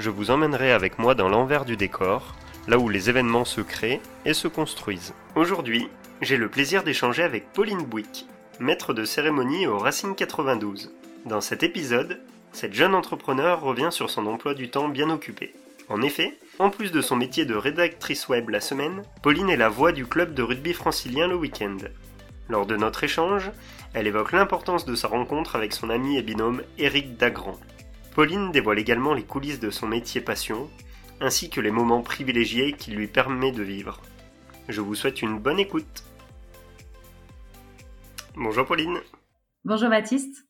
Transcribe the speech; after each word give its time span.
je 0.00 0.10
vous 0.10 0.30
emmènerai 0.30 0.72
avec 0.72 0.98
moi 0.98 1.14
dans 1.14 1.28
l'envers 1.28 1.64
du 1.64 1.76
décor, 1.76 2.34
là 2.66 2.78
où 2.78 2.88
les 2.88 3.10
événements 3.10 3.44
se 3.44 3.60
créent 3.60 4.00
et 4.24 4.32
se 4.32 4.48
construisent. 4.48 5.14
Aujourd'hui, 5.36 5.88
j'ai 6.22 6.38
le 6.38 6.48
plaisir 6.48 6.82
d'échanger 6.82 7.22
avec 7.22 7.52
Pauline 7.52 7.84
Bouic, 7.84 8.26
maître 8.58 8.94
de 8.94 9.04
cérémonie 9.04 9.66
au 9.66 9.78
Racing 9.78 10.14
92. 10.14 10.90
Dans 11.26 11.42
cet 11.42 11.62
épisode, 11.62 12.20
cette 12.52 12.72
jeune 12.72 12.94
entrepreneur 12.94 13.60
revient 13.60 13.90
sur 13.90 14.08
son 14.08 14.26
emploi 14.26 14.54
du 14.54 14.70
temps 14.70 14.88
bien 14.88 15.10
occupé. 15.10 15.54
En 15.88 16.00
effet, 16.00 16.38
en 16.58 16.70
plus 16.70 16.92
de 16.92 17.02
son 17.02 17.16
métier 17.16 17.44
de 17.44 17.54
rédactrice 17.54 18.28
web 18.28 18.48
la 18.48 18.60
semaine, 18.60 19.02
Pauline 19.22 19.50
est 19.50 19.56
la 19.56 19.68
voix 19.68 19.92
du 19.92 20.06
club 20.06 20.34
de 20.34 20.42
rugby 20.42 20.72
francilien 20.72 21.26
le 21.26 21.36
week-end. 21.36 21.76
Lors 22.48 22.64
de 22.64 22.76
notre 22.76 23.04
échange, 23.04 23.50
elle 23.92 24.06
évoque 24.06 24.32
l'importance 24.32 24.86
de 24.86 24.94
sa 24.94 25.08
rencontre 25.08 25.56
avec 25.56 25.72
son 25.72 25.90
ami 25.90 26.16
et 26.16 26.22
binôme 26.22 26.62
Éric 26.78 27.16
Dagrand. 27.16 27.58
Pauline 28.14 28.50
dévoile 28.50 28.80
également 28.80 29.14
les 29.14 29.22
coulisses 29.22 29.60
de 29.60 29.70
son 29.70 29.86
métier 29.86 30.20
passion, 30.20 30.68
ainsi 31.20 31.48
que 31.48 31.60
les 31.60 31.70
moments 31.70 32.02
privilégiés 32.02 32.72
qu'il 32.72 32.96
lui 32.96 33.06
permet 33.06 33.52
de 33.52 33.62
vivre. 33.62 34.00
Je 34.68 34.80
vous 34.80 34.96
souhaite 34.96 35.22
une 35.22 35.38
bonne 35.38 35.60
écoute. 35.60 36.04
Bonjour 38.34 38.66
Pauline. 38.66 38.98
Bonjour 39.64 39.90
Baptiste. 39.90 40.46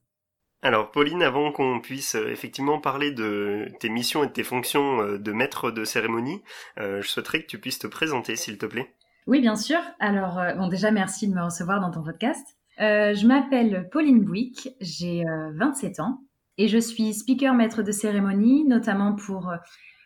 Alors 0.62 0.90
Pauline, 0.90 1.22
avant 1.22 1.52
qu'on 1.52 1.80
puisse 1.80 2.14
euh, 2.14 2.30
effectivement 2.30 2.78
parler 2.78 3.12
de 3.12 3.66
tes 3.78 3.88
missions 3.88 4.24
et 4.24 4.26
de 4.26 4.32
tes 4.32 4.44
fonctions 4.44 5.00
euh, 5.00 5.18
de 5.18 5.32
maître 5.32 5.70
de 5.70 5.84
cérémonie, 5.84 6.42
euh, 6.78 7.00
je 7.02 7.08
souhaiterais 7.08 7.42
que 7.42 7.46
tu 7.46 7.58
puisses 7.58 7.78
te 7.78 7.86
présenter 7.86 8.36
s'il 8.36 8.58
te 8.58 8.66
plaît. 8.66 8.94
Oui, 9.26 9.40
bien 9.40 9.56
sûr. 9.56 9.78
Alors, 10.00 10.40
bon, 10.56 10.68
déjà, 10.68 10.90
merci 10.90 11.28
de 11.28 11.34
me 11.34 11.42
recevoir 11.42 11.80
dans 11.80 11.90
ton 11.90 12.02
podcast. 12.02 12.56
je 12.78 13.26
m'appelle 13.26 13.88
Pauline 13.92 14.24
Bouic, 14.24 14.70
j'ai 14.80 15.24
27 15.56 16.00
ans 16.00 16.22
et 16.60 16.68
je 16.68 16.78
suis 16.78 17.14
speaker 17.14 17.54
maître 17.54 17.82
de 17.82 17.92
cérémonie, 17.92 18.64
notamment 18.64 19.14
pour 19.14 19.52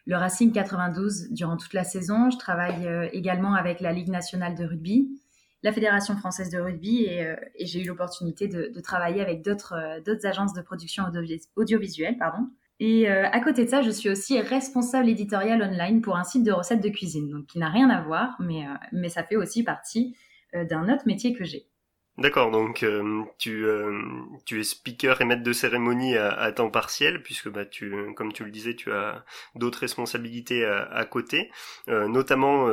le 0.06 0.16
Racing 0.16 0.52
92 0.52 1.30
durant 1.30 1.56
toute 1.56 1.74
la 1.74 1.84
saison. 1.84 2.30
Je 2.30 2.38
travaille 2.38 2.88
également 3.12 3.54
avec 3.54 3.80
la 3.80 3.92
Ligue 3.92 4.10
nationale 4.10 4.54
de 4.54 4.64
rugby 4.64 5.08
la 5.64 5.72
Fédération 5.72 6.14
française 6.14 6.50
de 6.50 6.58
rugby 6.58 7.04
et, 7.04 7.24
euh, 7.24 7.36
j'ai 7.58 7.82
eu 7.82 7.86
l'opportunité 7.86 8.46
de, 8.46 8.70
travailler 8.80 9.22
avec 9.22 9.42
d'autres 9.42 9.72
euh, 9.72 10.28
agences 10.28 10.52
de 10.52 10.60
production 10.60 11.04
audiovisuelle. 11.56 12.18
Pardon. 12.18 12.48
Et 12.80 13.10
euh, 13.10 13.26
à 13.30 13.40
côté 13.40 13.64
de 13.64 13.70
ça, 13.70 13.80
je 13.80 13.90
suis 13.90 14.10
aussi 14.10 14.38
responsable 14.38 15.08
éditorial 15.08 15.62
online 15.62 16.02
pour 16.02 16.16
un 16.16 16.24
site 16.24 16.44
de 16.44 16.52
recettes 16.52 16.82
de 16.82 16.90
cuisine, 16.90 17.30
donc 17.30 17.46
qui 17.46 17.58
n'a 17.58 17.70
rien 17.70 17.88
à 17.88 18.02
voir, 18.02 18.36
mais, 18.40 18.66
mais 18.92 19.08
ça 19.08 19.24
fait 19.24 19.36
aussi 19.36 19.62
partie 19.62 20.14
d'un 20.52 20.92
autre 20.92 21.04
métier 21.06 21.32
que 21.32 21.44
j'ai. 21.44 21.66
D'accord, 22.16 22.52
donc 22.52 22.84
euh, 22.84 23.24
tu, 23.38 23.66
euh, 23.66 24.00
tu 24.44 24.60
es 24.60 24.62
speaker 24.62 25.20
et 25.20 25.24
maître 25.24 25.42
de 25.42 25.52
cérémonie 25.52 26.16
à, 26.16 26.52
temps 26.52 26.70
partiel, 26.70 27.20
puisque 27.22 27.48
bah, 27.48 27.64
tu, 27.64 27.92
comme 28.14 28.32
tu 28.32 28.44
le 28.44 28.52
disais, 28.52 28.74
tu 28.74 28.92
as 28.92 29.24
d'autres 29.56 29.80
responsabilités 29.80 30.64
à, 30.64 31.04
côté, 31.06 31.50
euh, 31.88 32.06
notamment 32.06 32.68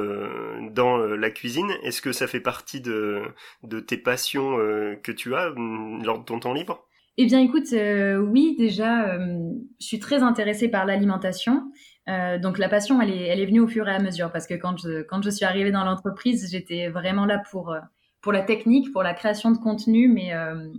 dans 0.69 0.97
la 0.97 1.29
cuisine. 1.31 1.71
Est-ce 1.81 2.03
que 2.03 2.11
ça 2.11 2.27
fait 2.27 2.39
partie 2.39 2.81
de, 2.81 3.23
de 3.63 3.79
tes 3.79 3.97
passions 3.97 4.57
que 5.01 5.11
tu 5.11 5.33
as 5.33 5.49
mm, 5.49 6.03
lors 6.03 6.19
de 6.19 6.25
ton 6.25 6.39
temps 6.39 6.53
libre? 6.53 6.85
Eh 7.17 7.25
bien 7.25 7.39
écoute, 7.39 7.73
oui, 7.73 8.55
déjà, 8.59 9.17
je 9.17 9.85
suis 9.85 9.99
très 9.99 10.21
intéressée 10.21 10.67
par 10.69 10.85
l'alimentation. 10.85 11.63
donc 12.07 12.59
la 12.59 12.69
passion, 12.69 13.01
elle 13.01 13.09
est, 13.09 13.25
elle 13.25 13.39
est 13.39 13.47
venue 13.47 13.61
au 13.61 13.67
fur 13.67 13.87
et 13.87 13.95
à 13.95 13.99
mesure, 13.99 14.31
parce 14.31 14.45
que 14.45 14.53
quand 14.53 14.77
je, 14.77 15.01
quand 15.01 15.23
je 15.23 15.31
suis 15.31 15.45
arrivée 15.45 15.71
dans 15.71 15.83
l'entreprise, 15.83 16.47
j'étais 16.51 16.89
vraiment 16.89 17.25
là 17.25 17.41
pour 17.49 17.75
pour 18.21 18.31
la 18.31 18.41
technique, 18.41 18.91
pour 18.91 19.03
la 19.03 19.13
création 19.13 19.51
de 19.51 19.57
contenu, 19.57 20.07
mais, 20.07 20.33
euh, 20.33 20.69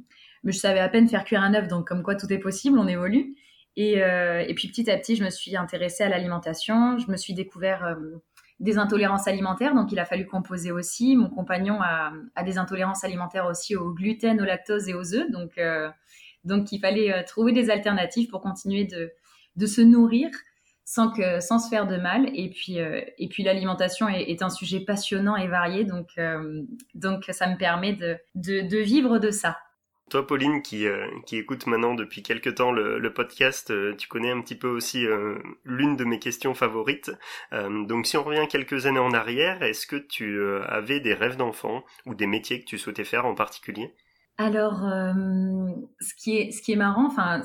mais 0.45 0.53
je 0.53 0.59
savais 0.59 0.81
à 0.81 0.89
peine 0.89 1.09
faire 1.09 1.25
cuire 1.25 1.43
un 1.43 1.55
œuf, 1.55 1.69
donc 1.69 1.87
comme 1.87 2.03
quoi 2.03 2.15
tout 2.15 2.33
est 2.33 2.39
possible, 2.39 2.79
on 2.79 2.87
évolue. 2.87 3.35
Et, 3.77 4.03
euh, 4.03 4.45
puis 4.55 4.69
petit 4.69 4.91
à 4.91 4.97
petit, 4.97 5.17
je 5.17 5.25
me 5.25 5.31
suis 5.31 5.57
intéressée 5.57 6.05
à 6.05 6.09
l'alimentation, 6.09 6.99
je 6.99 7.11
me 7.11 7.17
suis 7.17 7.35
découvert 7.35 7.85
euh, 7.85 7.95
des 8.61 8.79
intolérances 8.79 9.27
alimentaires, 9.27 9.75
donc 9.75 9.91
il 9.93 9.99
a 9.99 10.05
fallu 10.05 10.27
composer 10.27 10.71
aussi. 10.71 11.17
Mon 11.17 11.29
compagnon 11.29 11.81
a, 11.81 12.13
a 12.37 12.45
des 12.45 12.59
intolérances 12.59 13.03
alimentaires 13.03 13.47
aussi 13.47 13.75
au 13.75 13.93
gluten, 13.93 14.41
au 14.41 14.45
lactose 14.45 14.89
et 14.89 14.95
aux 14.95 15.15
œufs, 15.15 15.31
donc, 15.31 15.59
donc 16.45 16.71
il 16.71 16.79
fallait 16.79 17.25
trouver 17.25 17.51
des 17.51 17.71
alternatives 17.71 18.29
pour 18.29 18.41
continuer 18.41 18.85
de, 18.85 19.11
de 19.57 19.67
se 19.67 19.81
nourrir 19.81 20.31
sans 20.85 21.11
que 21.11 21.41
sans 21.41 21.59
se 21.59 21.69
faire 21.69 21.87
de 21.87 21.97
mal. 21.97 22.31
Et 22.35 22.51
puis 22.51 22.81
euh, 22.81 23.01
et 23.19 23.29
puis 23.29 23.43
l'alimentation 23.43 24.09
est, 24.09 24.43
un 24.43 24.51
sujet 24.51 24.81
passionnant 24.81 25.37
et 25.37 25.49
varié. 25.49 25.85
Donc 25.85 26.09
euh, 26.19 26.63
ça 27.31 27.47
me 27.49 27.57
permet 27.57 27.93
de, 27.93 28.83
vivre 28.83 29.19
de 29.19 29.31
ça. 29.31 29.59
Toi 30.11 30.27
Pauline 30.27 30.61
qui 30.61 30.87
euh, 30.87 31.07
qui 31.25 31.39
écoute 31.39 31.67
maintenant 31.67 31.95
depuis 31.95 32.23
quelques 32.23 32.57
temps 32.57 32.73
le 32.73 33.13
podcast 33.13 33.73
tu 33.97 34.09
connais 34.09 34.31
un 34.31 34.43
petit 34.43 34.57
peu 34.57 34.69
aussi 34.69 35.07
l'une 35.65 35.97
de 35.97 36.05
mes 36.05 36.19
questions 36.19 36.55
favorites. 36.55 37.11
Donc 37.53 38.07
si 38.07 38.17
on 38.17 38.25
revient 38.25 38.47
quelques 38.49 38.87
années 38.87 38.99
en 38.99 39.13
arrière 39.13 39.63
est-ce 39.63 39.87
que 39.87 39.97
tu 39.97 40.43
avais 40.67 41.01
des 41.01 41.15
rêves 41.15 41.37
d'enfant 41.37 41.85
ou 42.05 42.15
des 42.15 42.27
métiers 42.27 42.61
que 42.61 42.67
tu 42.67 42.77
souhaitais 42.77 43.05
faire 43.05 43.25
en 43.25 43.35
particulier? 43.35 43.95
Alors, 44.39 44.85
euh, 44.87 45.13
ce 46.01 46.15
qui 46.15 46.37
est 46.37 46.51
ce 46.53 46.63
qui 46.63 46.73
est 46.73 46.77
marrant, 46.77 47.07
enfin, 47.07 47.43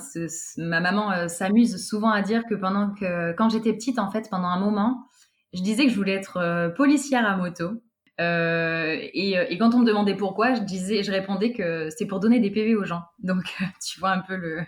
ma 0.58 0.80
maman 0.80 1.12
euh, 1.12 1.28
s'amuse 1.28 1.86
souvent 1.86 2.10
à 2.10 2.22
dire 2.22 2.44
que 2.50 2.56
pendant 2.56 2.94
que 2.94 3.34
quand 3.34 3.50
j'étais 3.50 3.74
petite, 3.74 4.00
en 4.00 4.10
fait, 4.10 4.30
pendant 4.30 4.48
un 4.48 4.60
moment, 4.60 5.06
je 5.54 5.62
disais 5.62 5.86
que 5.86 5.92
je 5.92 5.96
voulais 5.96 6.14
être 6.14 6.38
euh, 6.38 6.70
policière 6.70 7.26
à 7.26 7.36
moto. 7.36 7.82
Et, 8.20 9.58
quand 9.60 9.76
on 9.76 9.80
me 9.80 9.86
demandait 9.86 10.16
pourquoi, 10.16 10.56
je 10.56 10.62
disais, 10.62 11.04
je 11.04 11.12
répondais 11.12 11.52
que 11.54 11.90
c'était 11.90 12.08
pour 12.08 12.20
donner 12.20 12.40
des 12.40 12.50
PV 12.50 12.76
aux 12.76 12.86
gens. 12.86 13.04
Donc, 13.20 13.44
tu 13.86 14.00
vois 14.00 14.12
un 14.12 14.22
peu 14.22 14.36
le, 14.36 14.62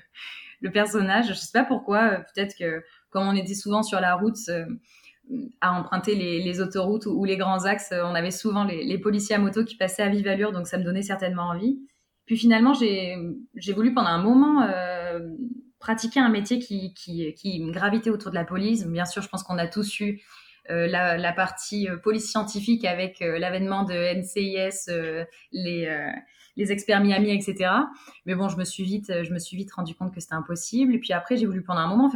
le 0.62 0.72
personnage. 0.72 1.30
Je 1.30 1.34
sais 1.34 1.52
pas 1.54 1.64
pourquoi. 1.64 2.22
Peut-être 2.34 2.56
que 2.58 2.84
comme 3.10 3.28
on 3.28 3.36
était 3.36 3.56
souvent 3.56 3.82
sur 3.82 4.00
la 4.02 4.16
route 4.16 4.38
à 5.62 5.74
emprunter 5.74 6.16
les, 6.16 6.44
les 6.44 6.62
autoroutes 6.62 7.06
ou, 7.08 7.24
les 7.24 7.38
grands 7.38 7.66
axes, 7.66 7.92
on 7.92 8.14
avait 8.14 8.32
souvent 8.32 8.66
les, 8.66 8.84
les 8.84 8.98
policiers 9.00 9.36
à 9.36 9.40
moto 9.40 9.64
qui 9.64 9.78
passaient 9.78 10.04
à 10.04 10.10
vive 10.10 10.28
allure, 10.28 10.52
donc 10.52 10.68
ça 10.68 10.78
me 10.78 10.84
donnait 10.84 11.02
certainement 11.02 11.50
envie. 11.50 11.80
Puis 12.30 12.38
finalement, 12.38 12.74
j'ai 12.76 13.74
voulu 13.74 13.92
pendant 13.92 14.10
un 14.10 14.22
moment 14.22 14.62
euh, 14.62 15.20
pratiquer 15.80 16.20
un 16.20 16.30
métier 16.30 16.60
qui, 16.60 16.94
gravitait 17.72 18.12
autour 18.12 18.30
de 18.30 18.36
la 18.36 18.46
police. 18.46 18.86
Bien 18.86 19.06
sûr, 19.06 19.24
je 19.24 19.30
pense 19.30 19.42
qu'on 19.42 19.58
a 19.58 19.66
tous 19.66 20.00
eu 20.00 20.22
euh, 20.70 20.86
la, 20.86 21.34
partie 21.34 21.90
euh, 21.90 21.98
police 21.98 22.30
scientifique 22.30 22.86
avec 22.86 23.20
l'avènement 23.20 23.82
de 23.84 23.96
NCIS, 23.96 24.92
les, 25.52 26.72
experts 26.72 27.02
Miami, 27.02 27.32
etc. 27.32 27.72
Mais 28.28 28.36
bon, 28.36 28.48
je 28.48 28.58
me 28.58 28.64
suis 28.64 28.84
vite, 28.84 29.12
rendu 29.76 29.96
compte 29.96 30.14
que 30.14 30.20
c'était 30.20 30.36
impossible. 30.36 30.94
Et 30.94 31.00
puis 31.00 31.14
après, 31.14 31.36
j'ai 31.36 31.48
voulu 31.48 31.64
pendant 31.64 31.80
un 31.80 31.88
moment 31.88 32.10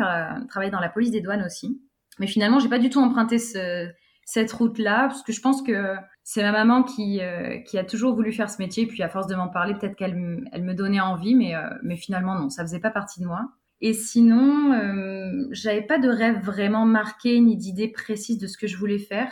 travailler 0.47 0.69
dans 0.69 0.79
la 0.79 0.89
police 0.89 1.09
des 1.09 1.21
douanes 1.21 1.43
aussi. 1.43 1.81
Mais 2.19 2.27
finalement, 2.27 2.59
j'ai 2.59 2.69
pas 2.69 2.77
du 2.77 2.91
tout 2.91 2.99
emprunté 2.99 3.39
ce, 3.39 3.89
cette 4.25 4.51
route-là 4.51 5.07
parce 5.07 5.23
que 5.23 5.33
je 5.33 5.41
pense 5.41 5.61
que 5.61 5.95
c'est 6.23 6.41
ma 6.41 6.51
maman 6.51 6.83
qui, 6.83 7.21
euh, 7.21 7.59
qui 7.59 7.77
a 7.77 7.83
toujours 7.83 8.15
voulu 8.15 8.31
faire 8.31 8.49
ce 8.49 8.61
métier. 8.61 8.85
Puis 8.87 9.03
à 9.03 9.09
force 9.09 9.27
de 9.27 9.35
m'en 9.35 9.49
parler, 9.49 9.73
peut-être 9.75 9.95
qu'elle 9.95 10.45
elle 10.51 10.63
me 10.63 10.73
donnait 10.73 11.01
envie, 11.01 11.35
mais, 11.35 11.55
euh, 11.55 11.69
mais 11.83 11.97
finalement 11.97 12.35
non, 12.35 12.49
ça 12.49 12.63
faisait 12.63 12.79
pas 12.79 12.91
partie 12.91 13.19
de 13.19 13.25
moi. 13.25 13.49
Et 13.85 13.91
sinon, 13.91 14.71
euh, 14.71 15.45
j'avais 15.51 15.81
pas 15.81 15.97
de 15.97 16.07
rêve 16.07 16.41
vraiment 16.41 16.85
marqué 16.85 17.37
ni 17.41 17.57
d'idée 17.57 17.89
précise 17.89 18.37
de 18.37 18.47
ce 18.47 18.57
que 18.57 18.65
je 18.65 18.77
voulais 18.77 18.97
faire. 18.97 19.29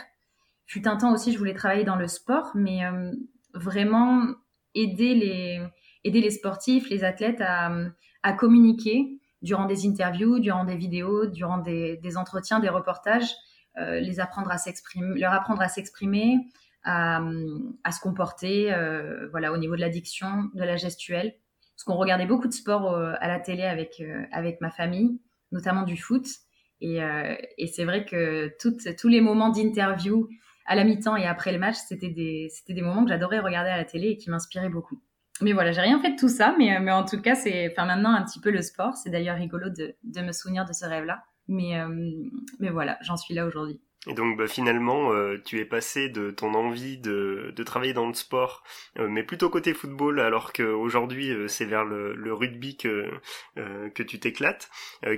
Fut 0.66 0.86
un 0.86 0.98
temps 0.98 1.14
aussi, 1.14 1.32
je 1.32 1.38
voulais 1.38 1.54
travailler 1.54 1.84
dans 1.84 1.96
le 1.96 2.06
sport, 2.06 2.50
mais 2.54 2.84
euh, 2.84 3.12
vraiment 3.54 4.26
aider 4.74 5.14
les, 6.04 6.30
sportifs, 6.30 6.90
les 6.90 7.02
athlètes 7.02 7.40
à, 7.40 8.32
communiquer 8.34 9.18
durant 9.40 9.64
des 9.64 9.86
interviews, 9.86 10.38
durant 10.38 10.66
des 10.66 10.76
vidéos, 10.76 11.24
durant 11.26 11.56
des 11.56 12.16
entretiens, 12.18 12.60
des 12.60 12.68
reportages, 12.68 13.34
les 13.76 14.20
apprendre 14.20 14.50
à 14.50 14.58
s'exprimer, 14.58 15.18
leur 15.18 15.32
apprendre 15.32 15.62
à 15.62 15.68
s'exprimer, 15.68 16.38
à, 16.84 17.92
se 17.92 18.00
comporter, 18.00 18.72
euh, 18.72 19.28
voilà, 19.30 19.52
au 19.52 19.56
niveau 19.56 19.76
de 19.76 19.80
l'addiction, 19.80 20.50
de 20.54 20.62
la 20.62 20.76
gestuelle. 20.76 21.34
Parce 21.74 21.84
qu'on 21.84 21.94
regardait 21.94 22.26
beaucoup 22.26 22.48
de 22.48 22.52
sport 22.52 22.92
euh, 22.92 23.14
à 23.20 23.28
la 23.28 23.40
télé 23.40 23.62
avec 23.62 24.00
euh, 24.00 24.24
avec 24.30 24.60
ma 24.60 24.70
famille, 24.70 25.20
notamment 25.52 25.82
du 25.82 25.96
foot. 25.96 26.26
Et, 26.80 26.98
c'est 27.72 27.84
vrai 27.84 28.04
que 28.04 28.52
tous 28.60 29.08
les 29.08 29.20
moments 29.20 29.50
d'interview 29.50 30.28
à 30.66 30.74
la 30.74 30.82
mi-temps 30.82 31.14
et 31.16 31.26
après 31.26 31.52
le 31.52 31.58
match, 31.58 31.76
c'était 31.76 32.08
des, 32.08 32.48
c'était 32.50 32.74
des 32.74 32.82
moments 32.82 33.04
que 33.04 33.10
j'adorais 33.10 33.38
regarder 33.38 33.70
à 33.70 33.76
la 33.76 33.84
télé 33.84 34.08
et 34.08 34.16
qui 34.16 34.30
m'inspiraient 34.30 34.68
beaucoup. 34.68 35.00
Mais 35.40 35.52
voilà, 35.52 35.70
j'ai 35.70 35.80
rien 35.80 36.00
fait 36.00 36.12
de 36.12 36.16
tout 36.16 36.28
ça, 36.28 36.56
mais, 36.58 36.80
mais 36.80 36.90
en 36.90 37.04
tout 37.04 37.20
cas, 37.20 37.36
c'est, 37.36 37.70
enfin 37.70 37.86
maintenant 37.86 38.12
un 38.12 38.22
petit 38.24 38.40
peu 38.40 38.50
le 38.50 38.62
sport. 38.62 38.96
C'est 38.96 39.10
d'ailleurs 39.10 39.36
rigolo 39.36 39.70
de, 39.70 39.94
de 40.02 40.20
me 40.22 40.32
souvenir 40.32 40.64
de 40.64 40.72
ce 40.72 40.84
rêve-là. 40.84 41.22
Mais, 41.48 41.74
mais 42.60 42.70
voilà, 42.70 42.98
j'en 43.02 43.16
suis 43.16 43.34
là 43.34 43.46
aujourd'hui. 43.46 43.80
Et 44.08 44.14
donc 44.14 44.36
bah, 44.36 44.48
finalement, 44.48 45.12
euh, 45.12 45.40
tu 45.44 45.60
es 45.60 45.64
passé 45.64 46.08
de 46.08 46.32
ton 46.32 46.54
envie 46.54 46.98
de, 46.98 47.52
de 47.54 47.62
travailler 47.62 47.92
dans 47.92 48.08
le 48.08 48.14
sport, 48.14 48.64
euh, 48.98 49.06
mais 49.08 49.22
plutôt 49.22 49.48
côté 49.48 49.74
football, 49.74 50.18
alors 50.18 50.52
qu'aujourd'hui 50.52 51.30
euh, 51.30 51.46
c'est 51.46 51.64
vers 51.64 51.84
le, 51.84 52.12
le, 52.16 52.34
rugby 52.34 52.76
que, 52.76 53.08
que 53.94 54.02
tu 54.02 54.18
t'éclates. 54.18 54.70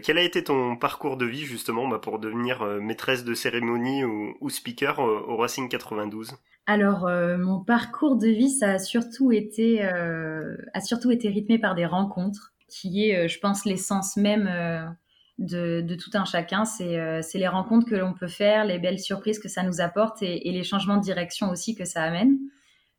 quel 0.02 0.18
a 0.18 0.22
été 0.22 0.44
ton 0.44 0.76
parcours 0.76 1.16
de 1.16 1.24
vie 1.24 1.44
justement 1.44 1.88
bah, 1.88 1.98
pour 1.98 2.18
devenir 2.18 2.64
maîtresse 2.80 3.24
de 3.24 3.32
cérémonie 3.34 4.04
ou, 4.04 4.36
ou 4.40 4.50
speaker 4.50 4.98
au 4.98 5.36
Racing 5.36 5.68
92 5.68 6.32
alors, 6.66 7.10
mon 7.38 7.62
parcours 7.62 8.16
de 8.16 8.28
vie, 8.28 8.48
ça 8.48 8.70
a 8.70 8.78
surtout 8.78 9.32
été, 9.32 9.82
a 9.82 10.80
surtout 10.80 11.10
été 11.10 11.28
rythmé 11.28 11.58
par 11.58 11.74
des 11.74 11.84
rencontres, 11.84 12.54
qui 12.70 13.10
est, 13.10 13.28
je 13.28 13.38
pense, 13.38 13.66
l'essence 13.66 14.16
même 14.16 14.96
de, 15.38 15.96
tout 15.96 16.10
un 16.14 16.24
chacun. 16.24 16.64
Euh, 16.80 17.20
c'est 17.22 17.38
les 17.38 17.48
rencontres 17.48 17.88
que 17.88 17.94
l'on 17.94 18.14
peut 18.14 18.28
faire, 18.28 18.64
les 18.64 18.78
belles 18.78 19.00
surprises 19.00 19.38
que 19.38 19.48
ça 19.48 19.62
nous 19.62 19.80
apporte 19.80 20.22
et, 20.22 20.50
les 20.50 20.62
changements 20.62 20.96
de 20.96 21.02
direction 21.02 21.50
aussi 21.50 21.74
que 21.74 21.84
ça 21.84 22.02
amène. 22.02 22.38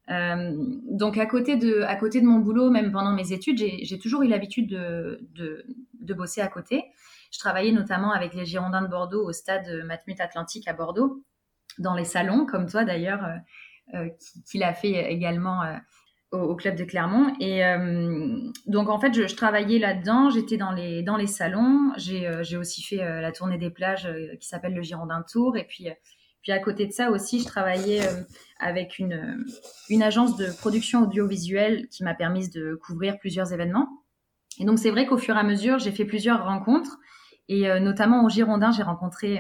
Euh, 0.10 0.54
donc 0.92 1.18
à 1.18 1.26
côté, 1.26 1.56
de, 1.56 1.82
à 1.82 1.96
côté 1.96 2.22
de 2.22 2.26
mon 2.26 2.40
boulot, 2.40 2.70
même 2.70 2.92
pendant 2.92 3.14
mes 3.14 3.32
études, 3.32 3.58
j'ai 3.58 4.00
toujours 4.00 4.22
eu 4.22 4.28
l'habitude 4.28 4.70
de, 4.70 5.20
de, 5.34 6.14
bosser 6.14 6.42
à 6.42 6.48
côté. 6.48 6.84
Je 7.32 7.40
travaillais 7.40 7.72
notamment 7.72 8.12
avec 8.12 8.34
les 8.34 8.46
Girondins 8.46 8.84
de 8.84 8.88
Bordeaux 8.88 9.28
au 9.28 9.32
stade 9.32 9.68
Matmut 9.86 10.20
Atlantique 10.20 10.68
à 10.68 10.74
Bordeaux, 10.74 11.24
dans 11.80 11.96
les 11.96 12.06
salons, 12.06 12.46
comme 12.46 12.68
toi 12.68 12.86
d'ailleurs, 12.86 13.26
euh, 13.96 14.08
qui, 14.20 14.44
qui 14.44 14.58
l'a 14.60 14.74
fait 14.74 15.12
également 15.12 15.62
au, 16.36 16.56
club 16.56 16.76
de 16.76 16.84
Clermont. 16.84 17.34
Et 17.40 17.66
euh, 17.66 18.38
donc, 18.68 18.90
en 18.90 19.00
fait, 19.00 19.14
je, 19.14 19.36
travaillais 19.36 19.80
là-dedans. 19.80 20.30
J'étais 20.30 20.58
dans 20.58 20.72
les, 20.72 21.04
dans 21.04 21.18
les 21.18 21.28
salons. 21.28 21.92
J'ai 21.98 22.28
euh, 22.28 22.60
aussi 22.60 22.84
fait 22.84 23.02
euh, 23.02 23.22
la 23.22 23.32
tournée 23.32 23.58
des 23.58 23.70
plages 23.70 24.10
qui 24.40 24.48
s'appelle 24.48 24.74
le 24.74 24.82
Girondin 24.82 25.24
Tour. 25.30 25.58
Et 25.58 25.64
puis, 25.64 25.88
puis, 26.42 26.52
à 26.52 26.60
côté 26.60 26.86
de 26.86 26.92
ça 26.92 27.10
aussi, 27.10 27.40
je 27.40 27.46
travaillais 27.46 28.02
avec 28.60 29.00
une, 29.00 29.46
une 29.90 30.04
agence 30.04 30.38
de 30.38 30.48
production 30.60 31.04
audiovisuelle 31.04 31.88
qui 31.90 32.04
m'a 32.04 32.14
permis 32.14 32.50
de 32.50 32.76
couvrir 32.76 33.18
plusieurs 33.18 33.52
événements. 33.52 33.88
Et 34.60 34.66
donc, 34.66 34.80
c'est 34.80 34.92
vrai 34.92 35.06
qu'au 35.06 35.18
fur 35.18 35.36
et 35.36 35.40
à 35.40 35.44
mesure, 35.44 35.80
j'ai 35.80 35.92
fait 35.92 36.06
plusieurs 36.06 36.46
rencontres. 36.46 36.98
Et 37.48 37.68
notamment 37.80 38.24
au 38.24 38.30
Girondin, 38.30 38.72
j'ai 38.72 38.84
rencontré 38.84 39.40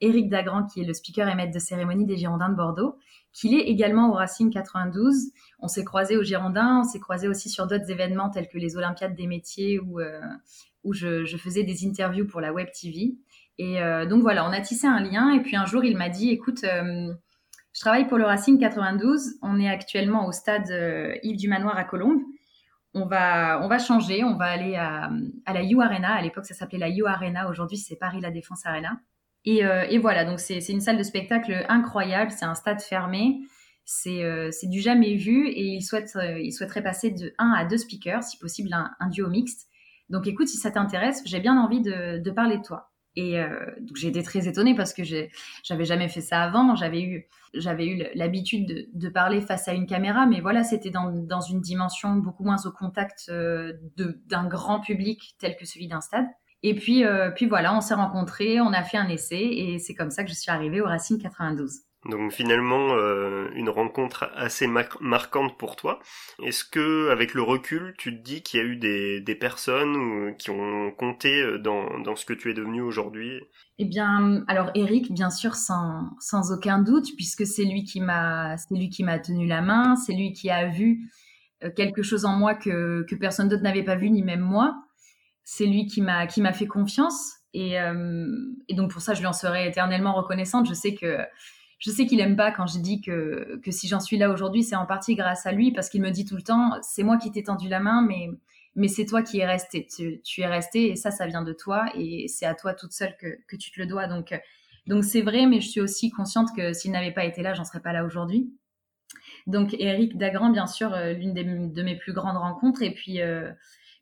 Éric 0.00 0.28
Dagrand, 0.28 0.64
qui 0.66 0.80
est 0.80 0.84
le 0.84 0.92
speaker 0.92 1.28
et 1.28 1.34
maître 1.34 1.52
de 1.52 1.58
cérémonie 1.58 2.04
des 2.04 2.16
Girondins 2.16 2.48
de 2.50 2.54
Bordeaux, 2.54 2.96
qu'il 3.36 3.54
est 3.54 3.64
également 3.64 4.08
au 4.08 4.14
Racing 4.14 4.50
92. 4.50 5.30
On 5.58 5.68
s'est 5.68 5.84
croisé 5.84 6.16
au 6.16 6.22
Girondins, 6.22 6.80
on 6.80 6.84
s'est 6.84 7.00
croisé 7.00 7.28
aussi 7.28 7.50
sur 7.50 7.66
d'autres 7.66 7.90
événements 7.90 8.30
tels 8.30 8.48
que 8.48 8.56
les 8.56 8.76
Olympiades 8.78 9.14
des 9.14 9.26
métiers 9.26 9.78
où, 9.78 10.00
euh, 10.00 10.20
je, 10.90 11.36
faisais 11.36 11.62
des 11.62 11.86
interviews 11.86 12.26
pour 12.26 12.40
la 12.40 12.52
Web 12.54 12.68
TV. 12.72 13.14
Et 13.58 13.82
euh, 13.82 14.06
donc 14.06 14.22
voilà, 14.22 14.48
on 14.48 14.52
a 14.52 14.60
tissé 14.60 14.86
un 14.86 15.00
lien. 15.00 15.32
Et 15.32 15.40
puis 15.40 15.54
un 15.54 15.66
jour, 15.66 15.84
il 15.84 15.98
m'a 15.98 16.08
dit, 16.08 16.30
écoute, 16.30 16.64
euh, 16.64 17.12
je 17.74 17.80
travaille 17.80 18.06
pour 18.06 18.16
le 18.16 18.24
Racing 18.24 18.58
92. 18.58 19.34
On 19.42 19.60
est 19.60 19.68
actuellement 19.68 20.26
au 20.26 20.32
stade 20.32 20.72
Yves 21.22 21.36
du 21.36 21.48
Manoir 21.48 21.76
à 21.76 21.84
Colombes. 21.84 22.22
On 22.94 23.04
va, 23.04 23.60
on 23.62 23.68
va 23.68 23.78
changer, 23.78 24.24
on 24.24 24.38
va 24.38 24.46
aller 24.46 24.76
à, 24.76 25.10
à 25.44 25.52
la 25.52 25.62
U 25.62 25.82
Arena. 25.82 26.14
À 26.14 26.22
l'époque, 26.22 26.46
ça 26.46 26.54
s'appelait 26.54 26.78
la 26.78 26.88
U 26.88 27.04
Arena. 27.04 27.50
Aujourd'hui, 27.50 27.76
c'est 27.76 27.96
Paris 27.96 28.22
La 28.22 28.30
Défense 28.30 28.64
Arena. 28.64 28.98
Euh, 29.48 29.84
et, 29.88 29.98
voilà, 29.98 30.24
donc 30.24 30.40
c'est 30.40 30.58
une 30.68 30.80
salle 30.80 30.98
de 30.98 31.02
spectacle 31.02 31.64
incroyable, 31.68 32.32
c'est 32.32 32.44
un 32.44 32.54
stade 32.54 32.80
fermé, 32.80 33.40
c'est 33.84 34.24
euh, 34.24 34.50
du 34.64 34.80
jamais 34.80 35.14
vu 35.14 35.48
et 35.48 35.62
il, 35.62 35.82
souhaite, 35.82 36.10
euh, 36.16 36.40
il 36.40 36.52
souhaiterait 36.52 36.82
passer 36.82 37.12
de 37.12 37.32
1 37.38 37.52
à 37.52 37.64
2 37.64 37.76
speakers, 37.76 38.24
si 38.24 38.38
possible 38.38 38.70
un, 38.72 39.08
duo 39.08 39.28
mixte. 39.28 39.68
Donc 40.08 40.26
écoute, 40.26 40.48
si 40.48 40.56
ça 40.56 40.70
t'intéresse, 40.70 41.22
j'ai 41.26 41.40
bien 41.40 41.56
envie 41.56 41.80
de, 41.80 42.30
parler 42.30 42.58
de 42.58 42.62
toi. 42.62 42.90
Et 43.18 43.40
j'ai 43.94 44.08
été 44.08 44.22
très 44.22 44.46
étonnée 44.46 44.74
parce 44.74 44.92
que 44.92 45.02
j'avais 45.02 45.84
jamais 45.86 46.08
fait 46.08 46.20
ça 46.20 46.42
avant. 46.42 46.76
J'avais 46.76 47.00
eu, 47.00 47.26
eu 47.54 48.04
l'habitude 48.14 48.90
de, 48.92 49.08
parler 49.08 49.40
face 49.40 49.68
à 49.68 49.72
une 49.72 49.86
caméra, 49.86 50.26
mais 50.26 50.40
voilà, 50.40 50.64
c'était 50.64 50.90
dans, 50.90 51.40
une 51.40 51.60
dimension 51.62 52.14
beaucoup 52.16 52.44
moins 52.44 52.58
au 52.66 52.70
contact 52.70 53.30
d'un 53.30 54.46
grand 54.46 54.80
public 54.80 55.34
tel 55.38 55.56
que 55.56 55.64
celui 55.64 55.88
d'un 55.88 56.02
stade. 56.02 56.26
Et 56.68 56.74
puis, 56.74 57.04
euh, 57.04 57.30
puis 57.30 57.46
voilà, 57.46 57.76
on 57.76 57.80
s'est 57.80 57.94
rencontrés, 57.94 58.60
on 58.60 58.72
a 58.72 58.82
fait 58.82 58.96
un 58.96 59.08
essai 59.08 59.40
et 59.40 59.78
c'est 59.78 59.94
comme 59.94 60.10
ça 60.10 60.24
que 60.24 60.30
je 60.30 60.34
suis 60.34 60.50
arrivée 60.50 60.80
au 60.80 60.86
Racing 60.86 61.16
92. 61.22 61.82
Donc 62.10 62.32
finalement, 62.32 62.88
euh, 62.90 63.48
une 63.54 63.68
rencontre 63.68 64.28
assez 64.34 64.66
marquante 64.66 65.56
pour 65.58 65.76
toi. 65.76 66.00
Est-ce 66.42 66.64
que, 66.64 67.08
avec 67.10 67.34
le 67.34 67.42
recul, 67.42 67.94
tu 67.98 68.18
te 68.18 68.20
dis 68.20 68.42
qu'il 68.42 68.58
y 68.58 68.62
a 68.64 68.66
eu 68.66 68.74
des, 68.74 69.20
des 69.20 69.36
personnes 69.36 70.34
qui 70.38 70.50
ont 70.50 70.90
compté 70.90 71.40
euh, 71.40 71.58
dans, 71.58 72.00
dans, 72.00 72.16
ce 72.16 72.26
que 72.26 72.32
tu 72.32 72.50
es 72.50 72.54
devenu 72.54 72.80
aujourd'hui? 72.80 73.40
Eh 73.78 73.84
bien, 73.84 74.42
alors 74.48 74.72
Eric, 74.74 75.12
bien 75.12 75.30
sûr, 75.30 75.54
sans, 75.54 76.10
sans 76.18 76.50
aucun 76.50 76.80
doute, 76.80 77.14
puisque 77.14 77.46
c'est 77.46 77.64
lui 77.64 77.84
qui 77.84 78.00
m'a, 78.00 78.56
c'est 78.56 78.74
lui 78.74 78.88
qui 78.88 79.04
m'a 79.04 79.20
tenu 79.20 79.46
la 79.46 79.60
main, 79.62 79.94
c'est 79.94 80.14
lui 80.14 80.32
qui 80.32 80.50
a 80.50 80.66
vu 80.66 81.08
quelque 81.76 82.02
chose 82.02 82.24
en 82.24 82.36
moi 82.36 82.56
que, 82.56 83.06
que 83.08 83.14
personne 83.14 83.48
d'autre 83.48 83.62
n'avait 83.62 83.84
pas 83.84 83.94
vu, 83.94 84.10
ni 84.10 84.24
même 84.24 84.40
moi 84.40 84.74
c'est 85.48 85.64
lui 85.64 85.86
qui 85.86 86.02
m'a 86.02 86.26
qui 86.26 86.42
m'a 86.42 86.52
fait 86.52 86.66
confiance 86.66 87.36
et, 87.54 87.80
euh, 87.80 88.26
et, 88.68 88.74
donc 88.74 88.90
pour 88.90 89.00
ça 89.00 89.14
je 89.14 89.20
lui 89.20 89.28
en 89.28 89.32
serai 89.32 89.68
éternellement 89.68 90.12
reconnaissante. 90.12 90.68
Je 90.68 90.74
sais 90.74 90.94
que 90.94 91.20
je 91.78 91.90
sais 91.90 92.04
qu'il 92.06 92.20
aime 92.20 92.34
pas 92.34 92.50
quand 92.50 92.66
je 92.66 92.80
dis 92.80 93.00
que 93.00 93.60
que 93.62 93.70
si 93.70 93.86
j'en 93.86 94.00
suis 94.00 94.18
là 94.18 94.28
aujourd'hui, 94.30 94.64
c'est 94.64 94.74
en 94.74 94.86
partie 94.86 95.14
grâce 95.14 95.46
à 95.46 95.52
lui 95.52 95.72
parce 95.72 95.88
qu'il 95.88 96.02
me 96.02 96.10
dit 96.10 96.24
tout 96.24 96.34
le 96.34 96.42
temps 96.42 96.72
c'est 96.82 97.04
moi 97.04 97.16
qui 97.16 97.30
t'ai 97.30 97.44
tendu 97.44 97.68
la 97.68 97.78
main 97.78 98.02
mais 98.02 98.28
mais 98.74 98.88
c'est 98.88 99.06
toi 99.06 99.22
qui 99.22 99.38
es 99.38 99.46
resté. 99.46 99.86
Tu, 99.86 100.40
es 100.40 100.46
resté 100.46 100.90
et 100.90 100.96
ça 100.96 101.12
ça 101.12 101.28
vient 101.28 101.42
de 101.42 101.52
toi 101.52 101.86
et 101.94 102.26
c'est 102.26 102.44
à 102.44 102.54
toi 102.54 102.74
toute 102.74 102.92
seule 102.92 103.16
que, 103.16 103.38
que 103.46 103.54
tu 103.54 103.70
te 103.70 103.80
le 103.80 103.86
dois. 103.86 104.08
Donc 104.08 104.34
donc 104.88 105.04
c'est 105.04 105.22
vrai 105.22 105.46
mais 105.46 105.60
je 105.60 105.68
suis 105.68 105.80
aussi 105.80 106.10
consciente 106.10 106.48
que 106.56 106.72
s'il 106.72 106.90
n'avait 106.90 107.12
pas 107.12 107.24
été 107.24 107.42
là, 107.42 107.54
j'en 107.54 107.64
serais 107.64 107.80
pas 107.80 107.92
là 107.92 108.04
aujourd'hui. 108.04 108.52
Donc 109.46 109.76
Eric 109.78 110.18
Dagrand 110.18 110.50
bien 110.50 110.66
sûr 110.66 110.92
euh, 110.92 111.12
l'une 111.12 111.34
de 111.72 111.82
mes 111.82 111.96
plus 111.96 112.12
grandes 112.12 112.36
rencontres 112.36 112.82
et 112.82 112.92
puis 112.92 113.22
euh, 113.22 113.52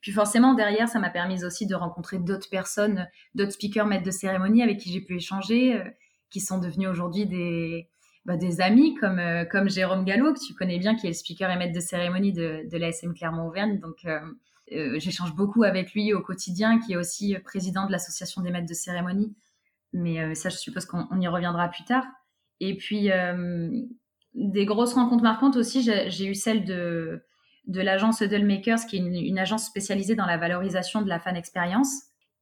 puis 0.05 0.13
forcément, 0.13 0.53
derrière, 0.53 0.87
ça 0.87 0.99
m'a 0.99 1.09
permis 1.09 1.47
aussi 1.47 1.67
de 1.67 1.75
rencontrer 1.75 2.19
d'autres 2.19 2.51
personnes, 2.51 3.09
d'autres 3.35 3.53
speakers, 3.53 3.87
maîtres 3.87 4.05
de 4.05 4.11
cérémonie 4.11 4.63
avec 4.63 4.77
qui 4.77 4.93
j'ai 4.93 5.01
pu 5.01 5.17
échanger, 5.17 5.77
euh, 5.77 5.85
qui 6.29 6.41
sont 6.41 6.59
devenus 6.59 6.91
aujourd'hui 6.91 7.25
des, 7.25 7.89
bah, 8.27 8.37
des 8.37 8.61
amis, 8.61 8.95
comme, 8.97 9.19
euh, 9.19 9.47
comme 9.47 9.71
Jérôme 9.71 10.05
Gallo, 10.05 10.35
que 10.35 10.47
tu 10.47 10.53
connais 10.53 10.79
bien, 10.79 10.95
qui 10.95 11.07
est 11.07 11.09
le 11.09 11.15
speaker 11.15 11.51
et 11.51 11.57
maître 11.57 11.73
de 11.73 11.81
cérémonie 11.81 12.35
de, 12.35 12.69
de 12.71 12.77
l'ASM 12.77 13.15
Clermont-Auvergne. 13.15 13.81
Donc, 13.81 14.05
euh, 14.05 14.99
j'échange 14.99 15.35
beaucoup 15.35 15.63
avec 15.63 15.95
lui 15.95 16.13
au 16.13 16.21
quotidien, 16.21 16.79
qui 16.81 16.93
est 16.93 16.97
aussi 16.97 17.35
président 17.43 17.87
de 17.87 17.91
l'association 17.91 18.43
des 18.43 18.51
maîtres 18.51 18.69
de 18.69 18.75
cérémonie. 18.75 19.35
Mais 19.95 20.35
ça, 20.35 20.51
je 20.51 20.57
suppose 20.57 20.85
qu'on 20.85 21.19
y 21.19 21.29
reviendra 21.29 21.69
plus 21.69 21.85
tard. 21.85 22.05
Et 22.61 22.77
puis, 22.77 23.11
des 24.35 24.65
grosses 24.65 24.95
rencontres 24.95 25.23
marquantes 25.23 25.57
aussi, 25.57 25.83
j'ai 25.83 26.27
eu 26.27 26.35
celle 26.35 26.65
de 26.65 27.23
de 27.67 27.81
l'agence 27.81 28.21
Huddlemakers, 28.21 28.87
qui 28.89 28.97
est 28.97 29.01
une, 29.01 29.39
agence 29.39 29.67
spécialisée 29.67 30.15
dans 30.15 30.27
la 30.27 30.37
valorisation 30.37 31.03
de 31.03 31.09
la 31.09 31.19
fan 31.19 31.37
expérience. 31.37 31.89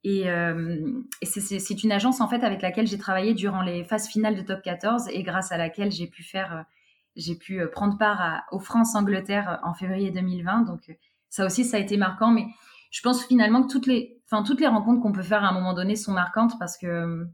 Et, 0.05 0.29
euh, 0.29 1.01
c'est 1.23 1.85
une 1.85 1.93
agence 1.93 2.21
en 2.21 2.29
fait 2.29 2.43
avec 2.43 2.61
laquelle 2.61 2.89
j'ai 2.89 2.99
travaillé 2.99 3.35
durant 3.35 3.63
les 3.63 3.85
phases 3.85 4.09
finales 4.09 4.35
de 4.35 4.43
Top 4.43 4.61
14 4.63 5.09
et 5.11 5.23
grâce 5.23 5.53
à 5.53 5.57
laquelle 5.57 5.93
j'ai 5.93 6.09
pu 6.09 6.25
faire, 6.25 6.53
euh, 6.57 6.63
j'ai 7.15 7.37
pu 7.37 7.61
euh, 7.61 7.69
prendre 7.69 7.97
part 7.99 8.21
à, 8.21 8.45
aux 8.51 8.59
France-Angleterre 8.59 9.61
en 9.63 9.75
février 9.75 10.11
2020. 10.11 10.63
Donc 10.63 10.81
ça 11.29 11.47
aussi, 11.47 11.65
ça 11.65 11.77
a 11.77 11.81
été 11.81 11.97
marquant. 11.97 12.33
Mais 12.33 12.47
je 12.91 13.01
pense 13.01 13.25
finalement 13.25 13.63
que 13.63 13.71
toutes 13.71 13.87
les, 13.87 14.21
enfin 14.27 14.43
toutes 14.43 14.61
les 14.61 14.67
rencontres 14.67 15.01
qu'on 15.01 15.13
peut 15.13 15.23
faire 15.23 15.45
à 15.45 15.49
un 15.49 15.53
moment 15.53 15.73
donné 15.73 15.95
sont 15.95 16.13
marquantes 16.13 16.59
parce 16.59 16.77
que 16.77 17.27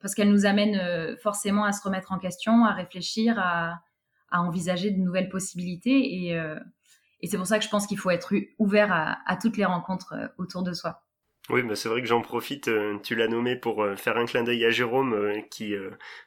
parce 0.00 0.14
qu'elles 0.14 0.30
nous 0.30 0.44
amènent 0.44 1.16
forcément 1.16 1.64
à 1.64 1.72
se 1.72 1.82
remettre 1.82 2.12
en 2.12 2.18
question, 2.18 2.66
à 2.66 2.74
réfléchir, 2.74 3.38
à, 3.38 3.80
à 4.30 4.42
envisager 4.42 4.90
de 4.90 4.98
nouvelles 4.98 5.30
possibilités 5.30 6.26
et 6.26 6.38
et 7.24 7.26
c'est 7.26 7.38
pour 7.38 7.46
ça 7.46 7.58
que 7.58 7.64
je 7.64 7.70
pense 7.70 7.86
qu'il 7.86 7.96
faut 7.96 8.10
être 8.10 8.34
ouvert 8.58 8.92
à, 8.92 9.36
toutes 9.36 9.56
les 9.56 9.64
rencontres 9.64 10.12
euh, 10.12 10.28
autour 10.36 10.62
de 10.62 10.74
soi. 10.74 11.00
Oui, 11.48 11.62
bah 11.62 11.74
c'est 11.74 11.88
vrai 11.88 12.02
que 12.02 12.06
j'en 12.06 12.20
profite, 12.20 12.68
euh, 12.68 12.98
tu 13.02 13.14
l'as 13.14 13.28
nommé 13.28 13.56
pour 13.56 13.82
euh, 13.82 13.96
faire 13.96 14.18
un 14.18 14.26
clin 14.26 14.42
d'œil 14.42 14.62
à 14.66 14.70
Jérôme, 14.70 15.32
qui, 15.50 15.74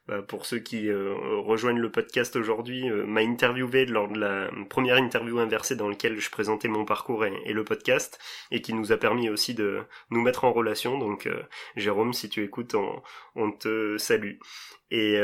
bah, 0.07 0.23
pour 0.23 0.47
ceux 0.47 0.57
qui 0.57 0.91
rejoignent 0.91 1.79
le 1.79 1.91
podcast 1.91 2.35
aujourd'hui, 2.35 2.89
m'a 2.89 3.21
interviewé 3.21 3.85
lors 3.85 4.07
de 4.07 4.19
la 4.19 4.49
première 4.69 4.97
interview 4.97 5.37
inversée 5.37 5.75
dans 5.75 5.87
laquelle 5.87 6.19
je 6.19 6.31
présentais 6.31 6.67
mon 6.67 6.83
parcours 6.83 7.25
et, 7.25 7.53
le 7.53 7.63
podcast, 7.63 8.19
et 8.49 8.63
qui 8.63 8.73
nous 8.73 8.91
a 8.91 8.97
permis 8.97 9.29
aussi 9.29 9.53
de 9.53 9.83
nous 10.09 10.21
mettre 10.23 10.45
en 10.45 10.51
relation. 10.51 10.97
Donc 10.97 11.29
Jérôme, 11.75 12.13
si 12.13 12.27
tu 12.27 12.43
écoutes, 12.43 12.75
on, 13.35 13.51
te 13.51 13.97
salue. 13.99 14.37
Et 14.89 15.19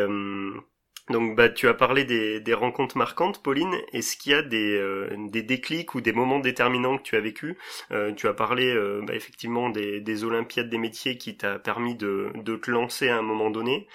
Donc 1.09 1.35
bah 1.35 1.49
tu 1.49 1.67
as 1.67 1.73
parlé 1.73 2.05
des, 2.05 2.39
des 2.39 2.53
rencontres 2.53 2.97
marquantes, 2.97 3.43
Pauline. 3.43 3.75
Est-ce 3.91 4.15
qu'il 4.15 4.31
y 4.31 4.35
a 4.35 4.41
des, 4.41 4.77
euh, 4.77 5.09
des 5.27 5.43
déclics 5.43 5.95
ou 5.95 6.01
des 6.01 6.13
moments 6.13 6.39
déterminants 6.39 6.97
que 6.97 7.03
tu 7.03 7.17
as 7.17 7.19
vécu 7.19 7.57
euh, 7.91 8.13
Tu 8.13 8.25
as 8.29 8.33
parlé 8.33 8.73
euh, 8.73 9.01
bah, 9.05 9.13
effectivement 9.13 9.69
des, 9.69 9.99
des 9.99 10.23
Olympiades 10.23 10.69
des 10.69 10.77
métiers 10.77 11.17
qui 11.17 11.35
t'a 11.35 11.59
permis 11.59 11.95
de, 11.95 12.31
de 12.35 12.55
te 12.55 12.71
lancer 12.71 13.09
à 13.09 13.17
un 13.17 13.21
moment 13.21 13.49
donné. 13.49 13.87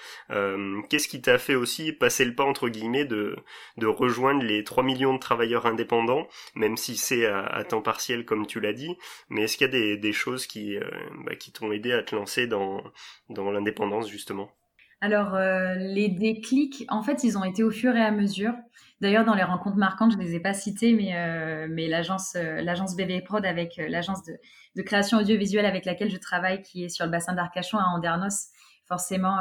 Qu'est-ce 0.89 1.07
qui 1.07 1.21
t'a 1.21 1.39
fait 1.39 1.55
aussi 1.55 1.93
passer 1.93 2.25
le 2.25 2.35
pas 2.35 2.43
entre 2.43 2.69
guillemets 2.69 3.05
de, 3.05 3.35
de 3.77 3.87
rejoindre 3.87 4.43
les 4.43 4.63
3 4.63 4.83
millions 4.83 5.13
de 5.15 5.19
travailleurs 5.19 5.65
indépendants, 5.65 6.27
même 6.55 6.77
si 6.77 6.95
c'est 6.95 7.25
à, 7.25 7.63
temps 7.67 7.81
partiel 7.81 8.23
comme 8.25 8.45
tu 8.45 8.59
l'as 8.59 8.73
dit? 8.73 8.95
Mais 9.29 9.43
est-ce 9.43 9.57
qu'il 9.57 9.65
y 9.65 9.69
a 9.69 9.71
des, 9.71 9.97
des 9.97 10.13
choses 10.13 10.45
qui, 10.47 10.77
bah, 11.25 11.35
qui 11.35 11.51
t'ont 11.51 11.71
aidé 11.71 11.91
à 11.91 12.03
te 12.03 12.15
lancer 12.15 12.45
dans, 12.47 12.83
dans 13.29 13.51
l'indépendance 13.51 14.09
justement? 14.09 14.58
Alors, 15.01 15.33
euh, 15.35 15.75
les 15.75 16.09
déclics, 16.09 16.85
en 16.89 17.01
fait, 17.03 17.23
ils 17.23 17.37
ont 17.37 17.45
été 17.45 17.63
au 17.63 17.71
fur 17.71 17.95
et 17.95 18.03
à 18.03 18.11
mesure. 18.11 18.53
D'ailleurs, 18.99 19.23
dans 19.23 19.33
les 19.33 19.43
rencontres 19.43 19.77
marquantes, 19.77 20.11
je 20.11 20.17
ne 20.17 20.23
les 20.23 20.35
ai 20.35 20.39
pas 20.41 20.53
citées, 20.53 20.93
mais, 20.93 21.15
euh, 21.15 21.67
l'agence 21.87 22.35
euh, 22.35 22.95
BV 22.97 23.21
Prod 23.21 23.45
avec 23.45 23.77
l'agence 23.77 24.23
de, 24.25 24.33
de, 24.75 24.81
création 24.81 25.17
audiovisuelle 25.17 25.65
avec 25.65 25.85
laquelle 25.85 26.11
je 26.11 26.17
travaille, 26.17 26.61
qui 26.63 26.83
est 26.83 26.89
sur 26.89 27.05
le 27.05 27.11
bassin 27.11 27.33
d'Arcachon 27.33 27.77
à 27.77 27.85
Andernos, 27.85 28.49
forcément, 28.87 29.37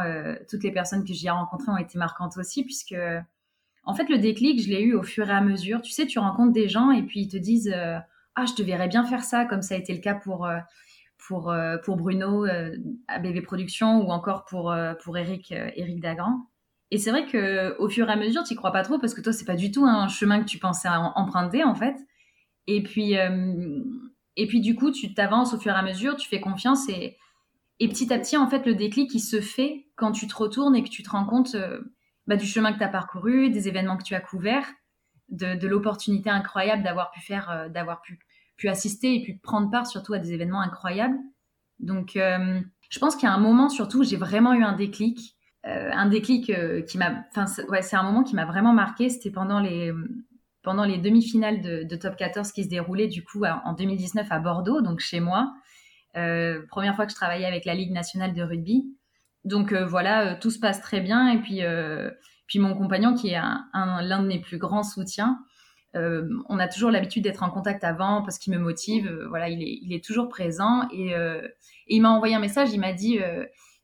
toutes 0.50 0.62
les 0.62 0.70
personnes 0.70 1.04
que 1.04 1.12
j'y 1.14 1.26
ai 1.26 1.30
rencontrées 1.30 1.72
ont 1.72 1.78
été 1.78 1.98
marquantes 1.98 2.36
aussi, 2.36 2.64
puisque, 2.64 2.94
en 3.82 3.94
fait, 3.94 4.08
le 4.10 4.18
déclic, 4.18 4.62
je 4.62 4.68
l'ai 4.68 4.82
eu 4.82 4.94
au 4.94 5.02
fur 5.02 5.28
et 5.28 5.32
à 5.32 5.40
mesure. 5.40 5.80
Tu 5.82 5.90
sais, 5.90 6.06
tu 6.06 6.18
rencontres 6.18 6.52
des 6.52 6.68
gens 6.68 6.90
et 6.90 7.02
puis 7.02 7.22
ils 7.22 7.28
te 7.28 7.38
disent 7.38 7.74
Ah, 8.36 8.44
je 8.46 8.52
te 8.52 8.62
verrais 8.62 8.88
bien 8.88 9.04
faire 9.04 9.24
ça, 9.24 9.46
comme 9.46 9.62
ça 9.62 9.74
a 9.74 9.78
été 9.78 9.94
le 9.94 10.00
cas 10.00 10.14
pour 10.14 10.46
pour, 11.28 11.50
euh, 11.50 11.76
pour 11.85 11.97
Bruno 11.97 12.47
euh, 12.47 12.75
à 13.06 13.18
BB 13.18 13.42
Productions 13.42 14.00
ou 14.00 14.11
encore 14.11 14.47
pour, 14.47 14.73
euh, 14.73 14.94
pour 14.94 15.18
Eric, 15.18 15.52
Eric 15.52 16.00
Dagrand. 16.00 16.47
Et 16.90 16.97
c'est 16.97 17.11
vrai 17.11 17.26
que 17.26 17.76
au 17.78 17.90
fur 17.90 18.08
et 18.08 18.12
à 18.12 18.16
mesure, 18.16 18.44
tu 18.44 18.54
crois 18.54 18.73
pas 18.73 18.82
trop 18.82 18.99
parce 18.99 19.12
que 19.12 19.20
toi, 19.20 19.35
c'est 19.35 19.44
pas 19.44 19.54
du 19.54 19.70
tout 19.70 19.85
un 19.85 20.08
chemin 20.08 20.40
que 20.40 20.49
tu 20.49 20.58
pensais 20.58 20.88
emprunter 20.88 21.62
en 21.62 21.75
fait. 21.75 21.97
Et 22.66 22.82
puis, 22.82 23.12
et 23.12 24.47
puis 24.47 24.61
du 24.62 24.75
coup, 24.75 24.90
tu 24.90 25.12
t'avances 25.12 25.52
au 25.52 25.58
fur 25.58 25.73
et 25.73 25.76
à 25.76 25.82
mesure, 25.82 26.16
tu 26.16 26.26
fais 26.26 26.40
confiance 26.40 26.88
et, 26.88 27.18
et 27.78 27.88
petit 27.88 28.11
à 28.11 28.18
petit, 28.18 28.38
en 28.38 28.49
fait, 28.49 28.64
le 28.64 28.75
déclic 28.75 29.11
qui 29.11 29.20
se 29.20 29.42
fait 29.42 29.87
quand 29.97 30.12
tu 30.12 30.26
te 30.26 30.35
retournes 30.35 30.75
et 30.75 30.82
que 30.82 30.88
tu 30.88 31.02
te 31.02 31.11
rends 31.11 31.26
compte 31.26 31.54
bah, 32.26 32.37
du 32.37 32.47
chemin 32.47 32.73
que 32.73 32.78
tu 32.78 32.85
as 32.85 32.88
parcouru, 32.88 33.50
des 33.50 33.68
événements 33.68 33.99
que 33.99 34.04
tu 34.04 34.14
as 34.14 34.20
couverts, 34.20 34.73
de 35.28 35.68
l'opportunité 35.68 36.30
incroyable 36.30 36.82
d'avoir 36.82 37.11
pu 37.11 37.20
faire, 37.20 37.68
d'avoir 37.68 38.00
pu 38.00 38.18
pu 38.58 38.68
assister 38.68 39.14
et 39.14 39.22
pu 39.22 39.38
prendre 39.38 39.70
part 39.70 39.86
surtout 39.86 40.12
à 40.12 40.18
des 40.18 40.34
événements 40.34 40.60
incroyables. 40.60 41.16
Donc, 41.78 42.16
euh, 42.16 42.60
je 42.90 42.98
pense 42.98 43.16
qu'il 43.16 43.26
y 43.28 43.30
a 43.30 43.34
un 43.34 43.40
moment 43.40 43.68
surtout 43.70 44.00
où 44.00 44.04
j'ai 44.04 44.16
vraiment 44.16 44.52
eu 44.52 44.62
un 44.62 44.74
déclic. 44.74 45.36
Euh, 45.66 45.90
un 45.92 46.06
déclic 46.06 46.50
euh, 46.50 46.82
qui 46.82 46.98
m'a. 46.98 47.24
Enfin, 47.30 47.46
c'est 47.46 47.96
un 47.96 48.02
moment 48.02 48.24
qui 48.24 48.34
m'a 48.34 48.44
vraiment 48.44 48.72
marqué. 48.72 49.08
C'était 49.08 49.30
pendant 49.30 49.60
les, 49.60 49.92
pendant 50.62 50.84
les 50.84 50.98
demi-finales 50.98 51.62
de, 51.62 51.96
Top 51.96 52.16
14 52.16 52.52
qui 52.52 52.64
se 52.64 52.68
déroulaient 52.68 53.06
du 53.06 53.24
coup 53.24 53.44
en 53.44 53.72
2019 53.72 54.26
à 54.30 54.38
Bordeaux, 54.40 54.82
donc 54.82 55.00
chez 55.00 55.20
moi. 55.20 55.52
première 56.14 56.96
fois 56.96 57.06
que 57.06 57.12
je 57.12 57.16
travaillais 57.16 57.46
avec 57.46 57.64
la 57.64 57.74
Ligue 57.74 57.92
nationale 57.92 58.34
de 58.34 58.42
rugby. 58.42 58.86
Donc 59.44 59.72
voilà, 59.72 60.34
tout 60.34 60.50
se 60.50 60.58
passe 60.58 60.80
très 60.80 61.00
bien. 61.00 61.28
Et 61.30 61.40
puis, 61.40 61.60
puis 62.46 62.58
mon 62.58 62.74
compagnon, 62.74 63.14
qui 63.14 63.30
est 63.30 63.36
un, 63.36 64.02
l'un 64.02 64.22
de 64.22 64.26
mes 64.26 64.40
plus 64.40 64.58
grands 64.58 64.82
soutiens, 64.82 65.38
euh, 65.97 66.28
on 66.49 66.59
a 66.59 66.68
toujours 66.68 66.90
l'habitude 66.90 67.25
d'être 67.25 67.42
en 67.42 67.50
contact 67.50 67.83
avant 67.83 68.23
parce 68.23 68.38
qu'il 68.38 68.52
me 68.52 68.59
motive. 68.59 69.07
Euh, 69.07 69.26
voilà, 69.28 69.49
il 69.49 69.92
est, 69.92 70.04
toujours 70.04 70.28
présent 70.28 70.87
et, 70.92 71.14
euh, 71.14 71.47
il 71.87 72.02
m'a 72.02 72.11
envoyé 72.11 72.35
un 72.35 72.40
message. 72.40 72.73
Il 72.73 72.80
m'a 72.80 72.92
dit 72.92 73.18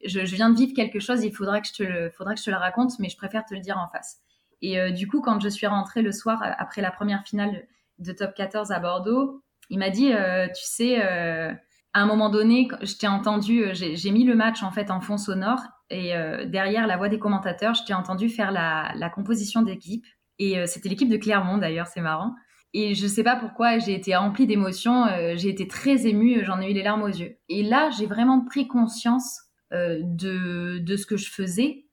je, 0.05 0.21
viens 0.21 0.51
de 0.51 0.57
vivre 0.57 0.75
quelque 0.75 1.01
chose. 1.01 1.25
Il 1.25 1.35
faudra 1.35 1.61
que 1.61 1.69
je 1.69 1.73
te 1.73 1.83
le, 1.83 2.57
raconte, 2.57 2.99
mais 2.99 3.09
je 3.09 3.17
préfère 3.17 3.45
te 3.45 3.55
le 3.55 3.61
dire 3.61 3.79
en 3.79 3.89
face. 3.89 4.19
Et 4.61 4.93
du 4.93 5.09
coup, 5.09 5.21
quand 5.21 5.41
je 5.41 5.49
suis 5.49 5.67
rentrée 5.67 6.01
le 6.01 6.13
soir 6.13 6.41
après 6.59 6.81
la 6.81 6.91
première 6.91 7.23
finale 7.25 7.67
de 7.99 8.13
Top 8.13 8.35
14 8.35 8.71
à 8.73 8.79
Bordeaux, 8.81 9.43
il 9.69 9.79
m'a 9.79 9.91
dit 9.91 10.11
tu 10.55 10.65
sais 10.65 11.03
à 11.03 12.01
un 12.01 12.07
moment 12.07 12.29
donné, 12.29 12.69
je 12.83 12.95
t'ai 12.97 13.09
entendu, 13.09 13.65
j'ai 13.73 14.11
mis 14.11 14.25
le 14.25 14.35
match 14.35 14.63
en 14.63 14.71
fait 14.71 14.91
en 14.91 15.01
fond 15.01 15.19
sonore 15.19 15.61
et 15.91 16.13
derrière 16.47 16.87
la 16.87 16.97
voix 16.97 17.09
des 17.09 17.19
commentateurs, 17.19 17.75
je 17.75 17.85
t'ai 17.85 17.95
entendu 17.95 18.29
faire 18.29 18.53
la 18.53 19.11
composition 19.11 19.63
d'équipe 19.63 20.07
et 20.39 20.59
euh, 20.59 20.67
c'était 20.67 20.89
l'équipe 20.89 21.09
de 21.09 21.17
Clermont 21.17 21.59
d'ailleurs, 21.59 21.87
c'est 21.87 22.01
marrant. 22.01 22.35
Et 22.73 22.95
je 22.95 23.07
sais 23.07 23.23
pas 23.23 23.37
pourquoi, 23.37 23.79
j'ai 23.79 23.95
été 23.95 24.17
remplie 24.17 24.47
d'émotions, 24.47 25.07
euh, 25.07 25.35
j'ai 25.37 25.49
été 25.49 25.69
très 25.69 26.07
émue, 26.07 26.45
j'en 26.45 26.61
ai 26.61 26.71
eu 26.71 26.75
les 26.75 26.83
larmes 26.83 27.03
aux 27.03 27.09
yeux. 27.09 27.37
Et 27.49 27.63
là, 27.63 27.91
j'ai 27.91 28.07
vraiment 28.07 28.45
pris 28.45 28.67
conscience 28.67 29.43
euh, 29.73 30.01
de, 30.03 30.79
de 30.79 30.97
ce 30.97 31.07
que 31.07 31.17
je 31.17 31.31
faisais, 31.31 31.87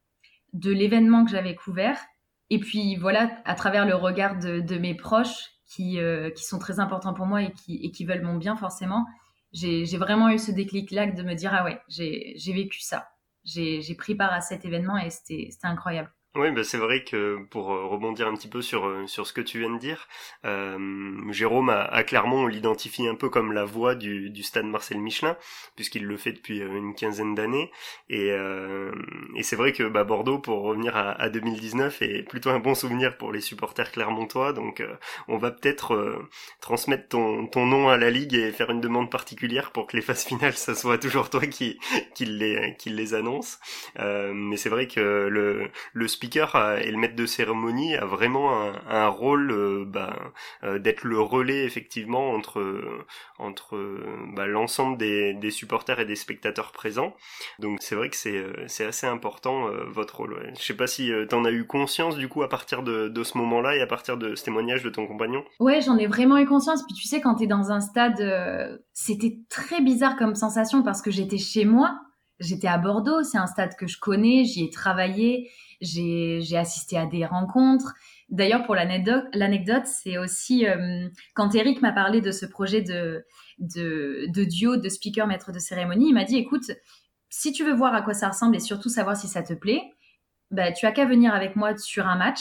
de 0.53 0.71
l'événement 0.71 1.23
que 1.23 1.31
j'avais 1.31 1.55
couvert. 1.55 1.99
Et 2.49 2.59
puis 2.59 2.95
voilà, 2.95 3.31
à 3.45 3.53
travers 3.53 3.85
le 3.85 3.95
regard 3.95 4.39
de, 4.39 4.59
de 4.59 4.77
mes 4.77 4.95
proches 4.95 5.51
qui, 5.65 5.99
qui 6.35 6.43
sont 6.43 6.59
très 6.59 6.81
importants 6.81 7.13
pour 7.13 7.25
moi 7.25 7.43
et 7.43 7.53
qui, 7.53 7.77
et 7.81 7.91
qui 7.91 8.03
veulent 8.03 8.23
mon 8.23 8.35
bien 8.35 8.57
forcément, 8.57 9.05
j'ai 9.53 9.97
vraiment 9.97 10.29
eu 10.29 10.37
ce 10.37 10.51
déclic-là 10.51 11.07
de 11.07 11.23
me 11.23 11.33
dire, 11.33 11.53
ah 11.53 11.63
ouais, 11.63 11.79
j'ai 11.87 12.53
vécu 12.53 12.81
ça. 12.81 13.07
J'ai 13.45 13.95
pris 13.95 14.15
part 14.15 14.33
à 14.33 14.41
cet 14.41 14.65
événement 14.65 14.97
et 14.97 15.09
c'était 15.09 15.49
incroyable. 15.63 16.11
Oui, 16.33 16.49
bah 16.51 16.63
c'est 16.63 16.77
vrai 16.77 17.03
que 17.03 17.43
pour 17.49 17.73
euh, 17.73 17.85
rebondir 17.87 18.25
un 18.29 18.33
petit 18.35 18.47
peu 18.47 18.61
sur 18.61 18.85
euh, 18.87 19.05
sur 19.05 19.27
ce 19.27 19.33
que 19.33 19.41
tu 19.41 19.59
viens 19.59 19.69
de 19.69 19.77
dire, 19.77 20.07
euh, 20.45 21.29
Jérôme 21.29 21.69
à, 21.69 22.03
Clermont, 22.03 22.43
on 22.43 22.47
l'identifie 22.47 23.05
un 23.05 23.15
peu 23.15 23.27
comme 23.29 23.51
la 23.51 23.65
voix 23.65 23.95
du, 23.95 24.29
du 24.29 24.41
stade 24.41 24.65
Marcel 24.65 24.97
Michelin, 24.97 25.35
puisqu'il 25.75 26.05
le 26.05 26.15
fait 26.15 26.31
depuis 26.31 26.61
euh, 26.61 26.73
une 26.77 26.95
quinzaine 26.95 27.35
d'années. 27.35 27.69
Et, 28.09 28.29
et 29.35 29.43
c'est 29.43 29.55
vrai 29.55 29.73
que 29.73 29.83
bah, 29.83 30.03
Bordeaux, 30.03 30.39
pour 30.39 30.61
revenir 30.61 30.95
à, 30.95 31.11
à, 31.11 31.29
2019, 31.29 32.01
est 32.01 32.23
plutôt 32.23 32.49
un 32.49 32.59
bon 32.59 32.75
souvenir 32.75 33.17
pour 33.17 33.31
les 33.33 33.41
supporters 33.41 33.91
clermontois. 33.91 34.53
Donc 34.53 34.83
on 35.27 35.37
va 35.37 35.51
peut-être 35.51 36.21
transmettre 36.61 37.09
ton, 37.09 37.47
ton 37.47 37.65
nom 37.65 37.89
à 37.89 37.97
la 37.97 38.09
ligue 38.09 38.33
et 38.35 38.51
faire 38.51 38.69
une 38.69 38.81
demande 38.81 39.09
particulière 39.11 39.71
pour 39.71 39.87
que 39.87 39.97
les 39.97 40.01
phases 40.01 40.23
finales, 40.25 40.53
ça 40.53 40.75
soit 40.75 40.97
toujours 40.97 41.29
toi 41.29 41.45
qui 41.45 41.79
qui 42.15 42.25
les 42.25 42.75
qui 42.77 42.89
les 42.89 43.13
annonce. 43.13 43.59
mais 43.97 44.57
c'est 44.57 44.69
vrai 44.69 44.87
que 44.87 44.99
le 45.29 45.69
le 45.93 46.07
speaker 46.21 46.77
et 46.79 46.91
le 46.91 46.97
maître 46.97 47.15
de 47.15 47.25
cérémonie 47.25 47.95
a 47.95 48.05
vraiment 48.05 48.71
un, 48.87 49.07
rôle 49.07 49.51
euh, 49.51 49.85
bah, 49.87 50.15
euh, 50.63 50.77
d'être 50.77 51.03
le 51.03 51.19
relais 51.19 51.65
effectivement 51.65 52.33
entre 52.33 52.93
bah, 54.35 54.45
l'ensemble 54.45 54.97
des, 54.97 55.51
supporters 55.51 55.99
et 55.99 56.05
des 56.05 56.15
spectateurs 56.15 56.71
présents. 56.71 57.15
Donc 57.57 57.79
c'est 57.81 57.95
vrai 57.95 58.09
que 58.09 58.15
c'est 58.15 58.85
assez 58.85 59.07
important 59.07 59.67
euh, 59.67 59.85
votre 59.87 60.17
rôle. 60.17 60.33
Ouais. 60.33 60.53
Je 60.57 60.63
sais 60.63 60.75
pas 60.75 60.85
si 60.85 61.11
tu 61.27 61.35
en 61.35 61.43
as 61.43 61.51
eu 61.51 61.65
conscience 61.65 62.17
du 62.17 62.27
coup 62.27 62.43
à 62.43 62.49
partir 62.49 62.83
de, 62.83 63.23
ce 63.23 63.37
moment-là 63.39 63.75
et 63.75 63.81
à 63.81 63.87
partir 63.87 64.17
de 64.17 64.35
ce 64.35 64.43
témoignage 64.43 64.83
de 64.83 64.89
ton 64.89 65.07
compagnon? 65.07 65.43
Ouais, 65.59 65.81
j'en 65.81 65.97
ai 65.97 66.05
vraiment 66.05 66.37
eu 66.37 66.45
conscience. 66.45 66.83
Puis 66.85 66.95
tu 66.95 67.07
sais 67.07 67.19
quand 67.19 67.35
tu 67.35 67.45
es 67.45 67.47
dans 67.47 67.71
un 67.71 67.81
stade, 67.81 68.79
c'était 68.93 69.39
très 69.49 69.81
bizarre 69.81 70.17
comme 70.17 70.35
sensation 70.35 70.83
parce 70.83 71.01
que 71.01 71.09
j'étais 71.09 71.39
chez 71.39 71.65
moi. 71.65 71.99
J'étais 72.39 72.67
à 72.67 72.79
Bordeaux, 72.79 73.21
c'est 73.23 73.37
un 73.37 73.45
stade 73.45 73.75
que 73.75 73.85
je 73.85 73.99
connais, 73.99 74.45
j'y 74.45 74.63
ai 74.63 74.69
travaillé, 74.71 75.51
j'ai 75.81 76.57
assisté 76.57 76.97
à 76.97 77.05
des 77.05 77.25
rencontres. 77.25 77.93
D'ailleurs, 78.29 78.63
pour 78.63 78.75
l'anecdote, 78.75 79.85
c'est 79.85 80.17
aussi 80.17 80.65
euh, 80.65 81.09
quand 81.33 81.53
Eric 81.53 81.81
m'a 81.81 81.91
parlé 81.91 82.21
de 82.21 82.31
ce 82.31 82.45
projet 82.45 82.81
de, 82.81 83.25
de, 83.59 84.25
de, 84.29 84.43
duo 84.45 84.77
de 84.77 84.87
speaker 84.87 85.27
maître 85.27 85.51
de 85.51 85.59
cérémonie, 85.59 86.09
il 86.09 86.13
m'a 86.13 86.23
dit, 86.23 86.37
écoute, 86.37 86.71
si 87.29 87.51
tu 87.51 87.65
veux 87.65 87.73
voir 87.73 87.93
à 87.93 88.01
quoi 88.01 88.13
ça 88.13 88.29
ressemble 88.29 88.55
et 88.55 88.59
surtout 88.59 88.89
savoir 88.89 89.17
si 89.17 89.27
ça 89.27 89.43
te 89.43 89.53
plaît, 89.53 89.81
bah, 90.49 90.71
tu 90.71 90.85
as 90.85 90.91
qu'à 90.91 91.05
venir 91.05 91.33
avec 91.33 91.55
moi 91.55 91.77
sur 91.77 92.07
un 92.07 92.15
match 92.15 92.39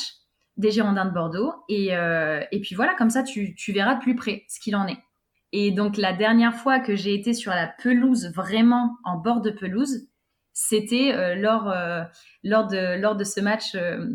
des 0.57 0.71
Girondins 0.71 1.07
de 1.07 1.13
Bordeaux. 1.13 1.55
Et, 1.69 1.97
euh, 1.97 2.41
et 2.53 2.61
puis 2.61 2.75
voilà, 2.75 2.95
comme 2.95 3.11
ça, 3.11 3.23
tu, 3.23 3.55
tu 3.55 3.73
verras 3.73 3.97
de 3.97 4.01
plus 4.01 4.15
près 4.15 4.45
ce 4.49 4.61
qu'il 4.61 4.77
en 4.77 4.87
est. 4.87 4.99
Et 5.53 5.73
donc, 5.73 5.97
la 5.97 6.13
dernière 6.13 6.55
fois 6.55 6.79
que 6.79 6.95
j'ai 6.95 7.15
été 7.15 7.35
sur 7.35 7.51
la 7.51 7.67
pelouse, 7.67 8.31
vraiment 8.35 8.97
en 9.05 9.17
bord 9.17 9.41
de 9.41 9.51
pelouse, 9.51 10.09
c'était 10.61 11.13
euh, 11.15 11.35
lors, 11.37 11.71
euh, 11.71 12.03
lors, 12.45 12.67
de, 12.67 13.01
lors 13.01 13.17
de 13.17 13.25
ce 13.25 13.41
match 13.41 13.75
euh, 13.75 14.15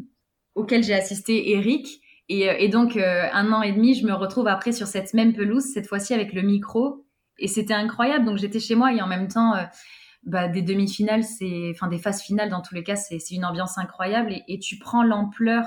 auquel 0.54 0.84
j'ai 0.84 0.94
assisté 0.94 1.52
Eric. 1.52 2.02
Et, 2.28 2.70
donc, 2.70 2.98
un 2.98 3.54
an 3.54 3.62
et 3.62 3.72
demi, 3.72 3.94
je 3.94 4.04
me 4.04 4.14
retrouve 4.14 4.48
après 4.48 4.72
sur 4.72 4.88
cette 4.88 5.14
même 5.14 5.34
pelouse, 5.34 5.64
cette 5.72 5.86
fois-ci 5.86 6.12
avec 6.12 6.34
le 6.34 6.42
micro. 6.42 7.06
Et 7.38 7.48
c'était 7.48 7.75
incroyable. 7.75 8.25
Donc, 8.25 8.38
j'étais 8.38 8.60
chez 8.60 8.74
moi 8.74 8.92
et 8.92 9.00
en 9.00 9.06
même 9.06 9.28
temps, 9.28 9.54
bah, 10.24 10.48
des 10.48 10.64
demi-finales, 10.64 11.24
c'est, 11.24 11.70
enfin, 11.70 11.88
des 11.88 12.00
phases 12.00 12.24
finales, 12.24 12.50
dans 12.50 12.64
tous 12.64 12.74
les 12.74 12.84
cas, 12.84 12.96
c'est 12.96 13.20
une 13.30 13.46
ambiance 13.46 13.78
incroyable. 13.78 14.34
Et, 14.48 14.58
tu 14.58 14.80
prends 14.80 15.04
l'ampleur 15.04 15.66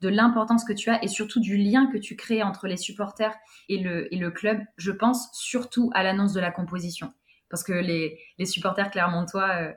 de 0.00 0.08
l'importance 0.08 0.64
que 0.64 0.72
tu 0.72 0.90
as 0.90 1.00
et 1.04 1.06
surtout 1.06 1.38
du 1.38 1.56
lien 1.56 1.86
que 1.86 1.98
tu 1.98 2.16
crées 2.16 2.42
entre 2.42 2.66
les 2.66 2.76
supporters 2.76 3.36
et 3.68 3.78
le, 3.78 4.12
et 4.12 4.18
le 4.18 4.32
club. 4.32 4.58
Je 4.78 4.90
pense 4.90 5.28
surtout 5.32 5.92
à 5.94 6.02
l'annonce 6.02 6.32
de 6.32 6.40
la 6.40 6.50
composition. 6.50 7.12
Parce 7.50 7.62
que 7.62 7.72
les, 7.72 8.18
les 8.38 8.46
supporters 8.46 8.90
clermontois, 8.90 9.74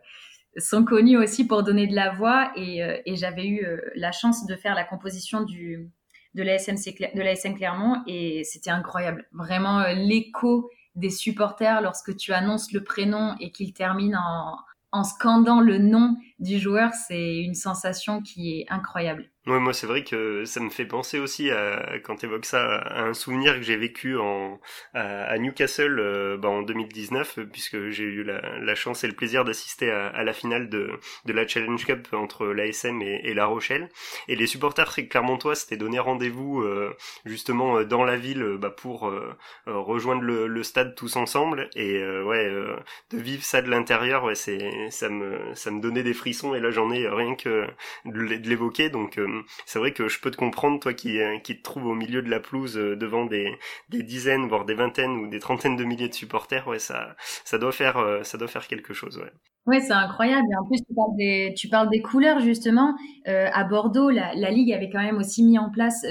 sont 0.57 0.85
connus 0.85 1.17
aussi 1.17 1.45
pour 1.47 1.63
donner 1.63 1.87
de 1.87 1.95
la 1.95 2.11
voix 2.11 2.51
et, 2.55 2.83
euh, 2.83 2.97
j'avais 3.07 3.47
eu 3.47 3.65
euh, 3.65 3.77
la 3.95 4.11
chance 4.11 4.45
de 4.45 4.55
faire 4.55 4.75
la 4.75 4.83
composition 4.83 5.41
du, 5.41 5.89
de 6.35 6.43
la, 6.43 6.57
SMC, 6.57 6.93
de 6.93 7.55
Clermont 7.55 8.01
et 8.07 8.43
c'était 8.43 8.69
incroyable. 8.69 9.27
Vraiment 9.33 9.79
euh, 9.79 9.93
l'écho 9.93 10.69
des 10.95 11.09
supporters 11.09 11.81
lorsque 11.81 12.15
tu 12.15 12.33
annonces 12.33 12.71
le 12.71 12.83
prénom 12.83 13.35
et 13.39 13.51
qu'il 13.51 13.73
termine 13.73 14.15
en, 14.15 14.57
en 14.91 15.03
scandant 15.03 15.59
le 15.59 15.79
nom 15.79 16.17
du 16.39 16.59
joueur, 16.59 16.91
c'est 16.93 17.37
une 17.37 17.55
sensation 17.55 18.21
qui 18.21 18.59
est 18.59 18.65
incroyable. 18.69 19.29
Ouais, 19.45 19.59
moi, 19.59 19.73
c'est 19.73 19.87
vrai 19.87 20.05
que 20.05 20.45
ça 20.45 20.61
me 20.61 20.69
fait 20.69 20.85
penser 20.85 21.19
aussi 21.19 21.51
à, 21.51 21.99
quand 22.01 22.15
tu 22.15 22.27
évoques 22.27 22.45
ça, 22.45 22.77
à 22.77 23.03
un 23.03 23.13
souvenir 23.13 23.55
que 23.55 23.61
j'ai 23.61 23.75
vécu 23.75 24.17
en, 24.17 24.57
à, 24.93 25.37
Newcastle 25.37 25.99
euh, 25.99 26.37
bah, 26.37 26.47
en 26.47 26.61
2019, 26.61 27.39
puisque 27.51 27.89
j'ai 27.89 28.05
eu 28.05 28.23
la, 28.23 28.73
chance 28.75 29.03
et 29.03 29.07
le 29.07 29.13
plaisir 29.13 29.43
d'assister 29.43 29.91
à, 29.91 30.23
la 30.23 30.31
finale 30.31 30.69
de, 30.69 30.91
de 31.25 31.33
la 31.33 31.45
Challenge 31.45 31.85
Cup 31.85 32.07
entre 32.13 32.45
l'ASM 32.47 33.01
et, 33.01 33.19
et, 33.25 33.33
La 33.33 33.45
Rochelle. 33.45 33.89
Et 34.29 34.37
les 34.37 34.47
supporters 34.47 34.95
clermontois 35.09 35.55
s'étaient 35.55 35.75
donné 35.75 35.99
rendez-vous 35.99 36.61
euh, 36.61 36.95
justement 37.25 37.79
euh, 37.79 37.83
dans 37.83 38.05
la 38.05 38.15
ville 38.15 38.55
bah, 38.57 38.69
pour 38.69 39.11
rejoindre 39.65 40.21
le, 40.21 40.47
le, 40.47 40.63
stade 40.63 40.95
tous 40.95 41.17
ensemble. 41.17 41.69
Et 41.75 42.01
ouais, 42.21 42.49
de 43.11 43.17
vivre 43.17 43.43
ça 43.43 43.61
de 43.61 43.69
l'intérieur, 43.69 44.23
ouais, 44.23 44.35
c'est 44.35 44.89
ça 44.89 45.09
me 45.09 45.53
ça 45.53 45.69
me 45.69 45.81
donnait 45.81 46.03
des 46.03 46.13
frissons. 46.13 46.55
Et 46.55 46.61
là, 46.61 46.71
j'en 46.71 46.91
ai 46.91 47.07
rien 47.09 47.35
que 47.35 47.67
de 48.05 48.21
l'évoquer, 48.21 48.89
donc 48.89 49.19
c'est 49.65 49.79
vrai 49.79 49.91
que 49.93 50.07
je 50.07 50.19
peux 50.19 50.31
te 50.31 50.37
comprendre, 50.37 50.79
toi 50.79 50.93
qui, 50.93 51.19
euh, 51.19 51.37
te 51.39 51.61
trouves 51.61 51.85
au 51.85 51.95
milieu 51.95 52.21
de 52.21 52.29
la 52.29 52.39
pelouse 52.39 52.77
euh, 52.77 52.95
devant 52.95 53.25
des, 53.25 53.51
dizaines, 53.89 54.47
voire 54.47 54.65
des 54.65 54.73
vingtaines 54.73 55.11
ou 55.11 55.27
des 55.27 55.39
trentaines 55.39 55.75
de 55.75 55.83
milliers 55.83 56.09
de 56.09 56.13
supporters, 56.13 56.67
ouais, 56.67 56.79
ça, 56.79 57.15
ça 57.45 57.57
doit 57.57 57.71
faire, 57.71 57.97
euh, 57.97 58.23
ça 58.23 58.37
doit 58.37 58.47
faire 58.47 58.67
quelque 58.67 58.93
chose, 58.93 59.17
ouais. 59.17 59.31
Ouais, 59.65 59.79
c'est 59.79 59.93
incroyable. 59.93 60.45
Et 60.51 60.57
en 60.57 60.67
plus, 60.67 60.79
tu 61.55 61.69
parles 61.69 61.89
des, 61.89 62.01
couleurs 62.01 62.41
justement. 62.41 62.97
à 63.25 63.63
Bordeaux, 63.63 64.09
la, 64.09 64.33
ligue 64.51 64.73
avait 64.73 64.89
quand 64.89 65.01
même 65.01 65.17
aussi 65.17 65.41
mis 65.41 65.57
en 65.57 65.71
place 65.71 66.05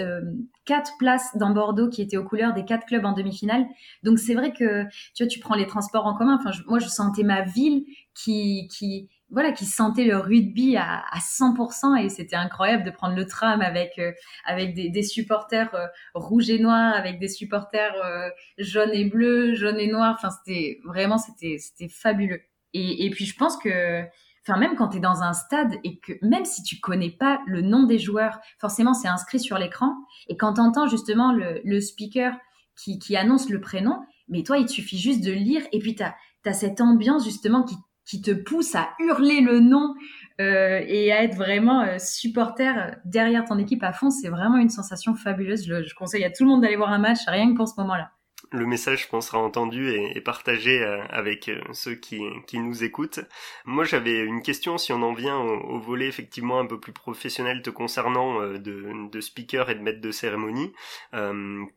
quatre 0.64 0.92
places 0.98 1.36
dans 1.36 1.50
Bordeaux 1.50 1.90
qui 1.90 2.00
étaient 2.00 2.16
aux 2.16 2.24
couleurs 2.24 2.54
des 2.54 2.64
quatre 2.64 2.86
clubs 2.86 3.04
en 3.04 3.12
demi-finale. 3.12 3.66
Donc 4.04 4.18
c'est 4.18 4.34
vrai 4.34 4.52
que 4.52 4.84
tu 5.14 5.24
vois, 5.24 5.26
tu 5.26 5.38
prends 5.38 5.54
les 5.54 5.66
transports 5.66 6.06
en 6.06 6.16
commun. 6.16 6.38
Enfin, 6.40 6.56
moi, 6.66 6.78
je 6.78 6.88
sentais 6.88 7.24
ma 7.24 7.42
ville 7.42 7.84
qui, 8.14 8.68
qui, 8.68 9.08
voilà, 9.32 9.52
qui 9.52 9.64
sentait 9.64 10.04
le 10.04 10.18
rugby 10.18 10.76
à, 10.76 11.04
à 11.10 11.18
100% 11.18 12.04
et 12.04 12.08
c'était 12.10 12.36
incroyable 12.36 12.84
de 12.84 12.90
prendre 12.90 13.16
le 13.16 13.26
tram 13.26 13.62
avec 13.62 13.98
euh, 13.98 14.12
avec 14.44 14.74
des, 14.74 14.90
des 14.90 15.02
supporters 15.02 15.74
euh, 15.74 15.86
rouges 16.14 16.50
et 16.50 16.58
noirs, 16.58 16.94
avec 16.94 17.18
des 17.18 17.28
supporters 17.28 17.94
euh, 18.04 18.28
jaunes 18.58 18.92
et 18.92 19.06
bleus, 19.06 19.54
jaunes 19.54 19.80
et 19.80 19.90
noirs. 19.90 20.14
Enfin, 20.18 20.28
c'était 20.30 20.80
vraiment 20.84 21.18
c'était 21.18 21.56
c'était 21.58 21.88
fabuleux. 21.88 22.42
Et, 22.74 23.06
et 23.06 23.10
puis 23.10 23.24
je 23.24 23.34
pense 23.36 23.56
que 23.56 24.02
enfin 24.46 24.58
même 24.58 24.76
quand 24.76 24.88
tu 24.88 24.98
es 24.98 25.00
dans 25.00 25.22
un 25.22 25.32
stade 25.32 25.74
et 25.82 25.98
que 25.98 26.12
même 26.20 26.44
si 26.44 26.62
tu 26.62 26.78
connais 26.78 27.10
pas 27.10 27.40
le 27.46 27.62
nom 27.62 27.84
des 27.84 27.98
joueurs, 27.98 28.38
forcément 28.60 28.92
c'est 28.92 29.08
inscrit 29.08 29.40
sur 29.40 29.56
l'écran 29.56 29.94
et 30.28 30.36
quand 30.36 30.54
tu 30.54 30.60
entends 30.60 30.86
justement 30.88 31.32
le, 31.32 31.60
le 31.64 31.80
speaker 31.80 32.34
qui, 32.76 32.98
qui 32.98 33.16
annonce 33.16 33.48
le 33.48 33.60
prénom, 33.60 33.98
mais 34.28 34.42
toi 34.42 34.58
il 34.58 34.66
te 34.66 34.72
suffit 34.72 34.98
juste 34.98 35.24
de 35.24 35.32
lire 35.32 35.62
et 35.72 35.78
puis 35.78 35.94
tu 35.94 36.02
as, 36.02 36.14
as 36.44 36.52
cette 36.52 36.80
ambiance 36.80 37.24
justement 37.24 37.62
qui 37.62 37.76
qui 38.04 38.21
te 38.21 38.30
pousse 38.30 38.75
à 38.75 38.90
hurler 38.99 39.40
le 39.40 39.61
nom 39.61 39.94
euh, 40.40 40.80
et 40.87 41.12
à 41.12 41.23
être 41.23 41.37
vraiment 41.37 41.82
euh, 41.82 41.99
supporter 41.99 42.97
derrière 43.04 43.44
ton 43.44 43.59
équipe 43.59 43.82
à 43.82 43.92
fond, 43.92 44.11
c'est 44.11 44.28
vraiment 44.28 44.56
une 44.56 44.71
sensation 44.71 45.14
fabuleuse. 45.14 45.66
Je, 45.66 45.82
je, 45.82 45.94
conseille 45.94 46.25
à 46.25 46.30
tout 46.30 46.44
le 46.44 46.50
monde 46.50 46.62
d'aller 46.62 46.76
voir 46.76 46.90
un 46.90 46.99
match 46.99 47.21
rien 47.26 47.52
que 47.52 47.56
pour 47.56 47.68
ce 47.68 47.75
moment-là 47.78 48.11
le 48.52 48.66
message, 48.66 49.02
je 49.02 49.09
pense, 49.09 49.28
sera 49.28 49.38
entendu 49.38 49.90
et, 49.90 50.21
partagé 50.21 50.82
euh, 50.82 51.02
avec 51.09 51.49
euh, 51.49 51.61
ceux 51.73 51.94
qui, 51.94 52.21
qui 52.47 52.59
nous 52.59 52.85
écoutent. 52.85 53.21
Moi, 53.64 53.85
j'avais 53.85 54.18
une 54.18 54.42
question, 54.42 54.78
si 54.78 54.92
on 54.92 55.02
en 55.02 55.14
vient 55.14 55.38
au, 55.38 55.78
volet 55.78 56.06
effectivement 56.06 56.61
un 56.61 56.66
peu 56.66 56.78
plus 56.78 56.92
professionnel 56.92 57.62
te 57.62 57.71
concernant 57.71 58.40
euh, 58.40 58.59
de, 58.59 59.11
de 59.11 59.21
speaker 59.21 59.71
et 59.71 59.75
de 59.75 59.80
maître 59.80 60.00
de 60.00 60.11
cérémonie. 60.11 60.73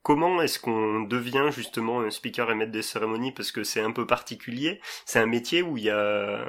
comment 0.03 0.41
est-ce 0.41 0.60
qu'on 0.60 1.01
devient 1.01 1.50
justement 1.51 2.01
un 2.01 2.10
speaker 2.10 2.51
et 2.51 2.55
maître 2.55 2.72
de 2.72 2.82
cérémonie? 2.82 3.32
Parce 3.32 3.51
que 3.51 3.63
c'est 3.63 3.82
un 3.82 3.91
peu 3.91 4.05
particulier. 4.05 4.79
C'est 5.05 5.20
un 5.20 5.25
métier 5.25 5.62
où 5.62 5.77
il 5.77 5.84
n'y 5.84 5.89
a 5.89 6.46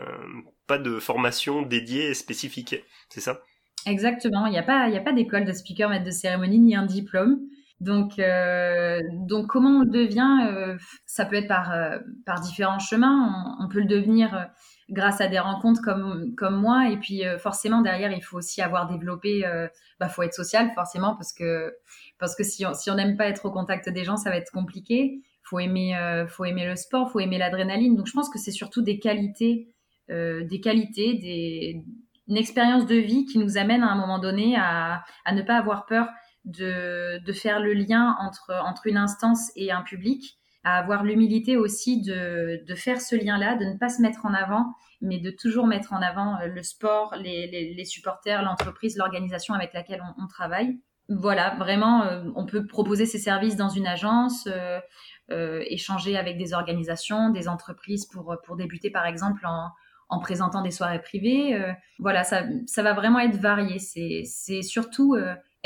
pas 0.67 0.79
de 0.79 0.99
formation 0.99 1.63
dédiée 1.63 2.11
et 2.11 2.15
spécifique. 2.15 2.77
C'est 3.09 3.21
ça? 3.21 3.43
Exactement. 3.87 4.47
Il 4.47 4.53
n'y 4.53 4.59
a 4.59 4.63
pas, 4.63 4.83
a 4.83 5.01
pas 5.01 5.13
d'école 5.13 5.45
de 5.45 5.53
speaker, 5.53 5.89
maître 5.89 6.05
de 6.05 6.11
cérémonie, 6.11 6.59
ni 6.59 6.75
un 6.75 6.85
diplôme. 6.85 7.39
Donc, 7.81 8.19
euh, 8.19 9.01
donc 9.13 9.49
comment 9.49 9.79
on 9.79 9.81
le 9.81 9.91
devient 9.91 10.49
euh, 10.49 10.77
Ça 11.05 11.27
peut 11.27 11.37
être 11.37 11.49
par, 11.49 11.73
euh, 11.73 11.99
par 12.25 12.41
différents 12.41 12.79
chemins. 12.79 13.55
On, 13.61 13.69
peut 13.69 13.81
le 13.81 13.87
devenir 13.87 14.49
grâce 14.89 15.21
à 15.21 15.29
des 15.29 15.39
rencontres 15.39 15.83
comme, 15.83 16.35
comme 16.37 16.57
moi. 16.57 16.89
Et 16.91 16.97
puis 16.97 17.23
forcément, 17.39 17.83
derrière, 17.83 18.13
il 18.13 18.23
faut 18.23 18.39
aussi 18.39 18.63
avoir 18.63 18.89
développé, 18.89 19.45
bah, 20.01 20.09
faut 20.09 20.23
être 20.23 20.35
social 20.35 20.71
forcément 20.75 21.17
parce 21.17 21.33
que, 21.33 21.75
parce 22.19 22.35
que 22.35 22.45
si 22.45 22.65
on 22.65 22.73
si 22.73 22.91
n'aime 22.93 23.17
pas 23.17 23.27
être 23.27 23.47
au 23.47 23.51
contact 23.51 23.89
des 23.89 24.05
gens, 24.05 24.17
ça 24.17 24.31
va 24.31 24.37
être 24.37 24.53
compliqué. 24.53 25.21
Faut 25.43 25.59
aimer, 25.59 26.25
faut 26.29 26.45
aimer 26.45 26.67
le 26.67 26.77
sport, 26.77 27.11
faut 27.11 27.21
aimer 27.21 27.39
l'adrénaline. 27.39 27.97
Donc 27.97 28.07
je 28.07 28.13
pense 28.13 28.31
que 28.31 28.39
c'est 28.39 28.53
surtout 28.53 28.81
des 28.81 28.99
qualités, 28.99 29.69
des 30.09 30.61
qualités, 30.63 31.15
des, 31.15 31.85
une 32.29 32.37
expérience 32.37 32.87
de 32.87 32.97
vie 32.97 33.27
qui 33.27 33.39
nous 33.39 33.59
amène 33.59 33.83
à 33.83 33.91
un 33.91 33.97
moment 33.97 34.19
donné 34.19 34.57
à, 34.57 35.03
à 35.25 35.33
ne 35.33 35.43
pas 35.43 35.57
avoir 35.57 35.87
peur 35.87 36.07
de, 36.47 37.33
faire 37.33 37.61
le 37.61 37.75
lien 37.75 38.17
entre, 38.21 38.53
entre 38.65 38.87
une 38.87 38.97
instance 38.97 39.51
et 39.57 39.73
un 39.73 39.83
public, 39.83 40.39
à 40.65 40.79
avoir 40.79 41.05
l'humilité 41.05 41.57
aussi 41.57 42.01
de, 42.03 42.65
de 42.67 42.75
faire 42.75 43.01
ce 43.01 43.15
lien-là, 43.15 43.57
de 43.57 43.65
ne 43.65 43.77
pas 43.77 43.89
se 43.89 44.01
mettre 44.01 44.25
en 44.27 44.35
avant, 44.35 44.75
mais 45.01 45.19
de 45.19 45.31
toujours 45.31 45.67
mettre 45.67 45.93
en 45.93 46.03
avant 46.03 46.41
euh, 46.41 46.47
le 46.47 46.63
sport, 46.63 47.15
les, 47.17 47.75
les, 47.75 47.85
supporters, 47.85 48.43
l'entreprise, 48.43 48.97
l'organisation 48.97 49.55
avec 49.55 49.73
laquelle 49.75 50.03
on, 50.19 50.27
travaille. 50.27 50.79
Voilà, 51.09 51.55
vraiment, 51.57 52.03
euh, 52.03 52.25
on 52.35 52.47
peut 52.47 52.67
proposer 52.67 53.07
ses 53.07 53.19
services 53.19 53.57
dans 53.57 53.69
une 53.69 53.87
agence, 53.87 54.49
euh, 55.31 55.63
échanger 55.67 56.17
avec 56.17 56.39
des 56.39 56.53
organisations, 56.53 57.31
des 57.31 57.49
entreprises 57.49 58.07
pour, 58.07 58.37
pour 58.45 58.57
débuter 58.57 58.91
par 58.91 59.07
exemple 59.07 59.47
en, 59.47 59.71
en 60.09 60.19
présentant 60.19 60.63
des 60.63 60.71
soirées 60.71 61.01
privées. 61.01 61.61
voilà, 61.99 62.25
ça, 62.25 62.45
ça 62.67 62.83
va 62.83 62.93
vraiment 62.93 63.19
être 63.19 63.37
varié. 63.37 63.79
C'est 63.79 64.63
surtout 64.63 65.17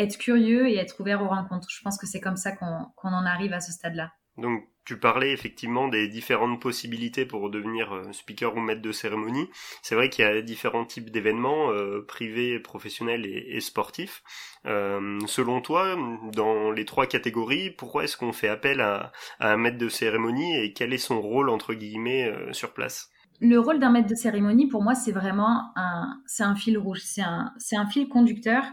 être 0.03 0.19
curieux 0.19 0.69
et 0.69 0.77
être 0.77 1.01
ouvert 1.01 1.23
aux 1.23 1.29
rencontres. 1.29 1.69
Je 1.71 1.83
pense 1.83 1.99
que 1.99 2.07
c'est 2.07 2.21
comme 2.21 2.37
ça 2.37 2.53
qu'on 2.53 2.91
en 3.03 3.27
arrive 3.27 3.53
à 3.53 3.61
ce 3.61 3.73
stade-là. 3.73 4.11
Donc 4.37 4.65
tu 4.85 4.99
parlais 4.99 5.33
effectivement 5.33 5.89
des 5.89 6.09
différentes 6.09 6.61
possibilités 6.61 7.27
pour 7.27 7.51
devenir 7.51 7.93
euh, 7.93 8.13
speaker 8.13 8.57
ou 8.57 8.61
maître 8.61 8.83
de 8.83 8.93
cérémonie. 8.93 9.49
C'est 9.83 9.95
vrai 9.95 10.09
qu'il 10.09 10.25
y 10.25 10.29
a 10.29 10.41
différents 10.41 10.85
types 10.85 11.11
d'événements, 11.11 11.71
euh, 11.71 12.05
privés, 12.07 12.59
professionnels 12.59 13.27
et, 13.27 13.61
sportifs. 13.61 14.23
Euh, 14.67 15.19
selon 15.27 15.61
toi, 15.61 15.97
dans 16.33 16.73
les 16.73 16.85
trois 16.85 17.07
catégories, 17.07 17.71
pourquoi 17.71 18.05
est-ce 18.05 18.17
qu'on 18.17 18.33
fait 18.33 18.49
appel 18.49 18.81
à, 18.81 19.13
un 19.39 19.57
maître 19.57 19.79
de 19.79 19.89
cérémonie 19.89 20.57
et 20.57 20.73
quel 20.73 20.93
est 20.93 20.99
son 20.99 21.21
rôle 21.21 21.51
entre 21.51 21.75
guillemets 21.75 22.33
sur 22.53 22.73
place? 22.73 23.11
Le 23.41 23.59
rôle 23.59 23.79
d'un 23.79 23.91
maître 23.91 24.09
de 24.09 24.15
cérémonie, 24.15 24.67
pour 24.67 24.83
moi, 24.83 24.95
c'est 24.95 25.13
vraiment 25.13 25.73
un, 25.77 26.21
c'est 26.27 26.43
un 26.43 26.55
fil 26.55 26.77
rouge, 26.79 27.01
c'est 27.05 27.23
un, 27.23 27.53
c'est 27.59 27.77
un 27.77 27.87
fil 27.87 28.09
conducteur 28.09 28.65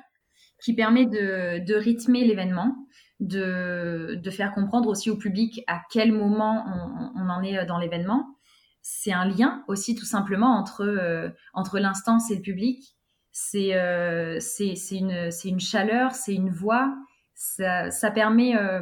qui 0.61 0.73
permet 0.73 1.05
de, 1.05 1.75
rythmer 1.75 2.23
l'événement, 2.25 2.75
de, 3.19 4.19
faire 4.31 4.51
comprendre 4.51 4.89
aussi 4.89 5.09
au 5.09 5.17
public 5.17 5.63
à 5.67 5.81
quel 5.91 6.11
moment 6.11 6.65
on, 7.15 7.29
en 7.29 7.43
est 7.43 7.65
dans 7.65 7.77
l'événement. 7.77 8.27
C'est 8.81 9.11
un 9.11 9.25
lien 9.25 9.63
aussi 9.67 9.95
tout 9.95 10.05
simplement 10.05 10.57
entre, 10.57 10.83
euh, 10.83 11.29
l'instance 11.79 12.31
et 12.31 12.35
le 12.35 12.41
public. 12.41 12.95
C'est 13.31 13.75
euh, 13.75 14.39
une, 14.91 15.29
une 15.43 15.59
chaleur, 15.59 16.13
c'est 16.13 16.33
une 16.33 16.49
voix. 16.49 16.95
Ça, 17.35 18.11
permet, 18.15 18.55
euh, 18.55 18.81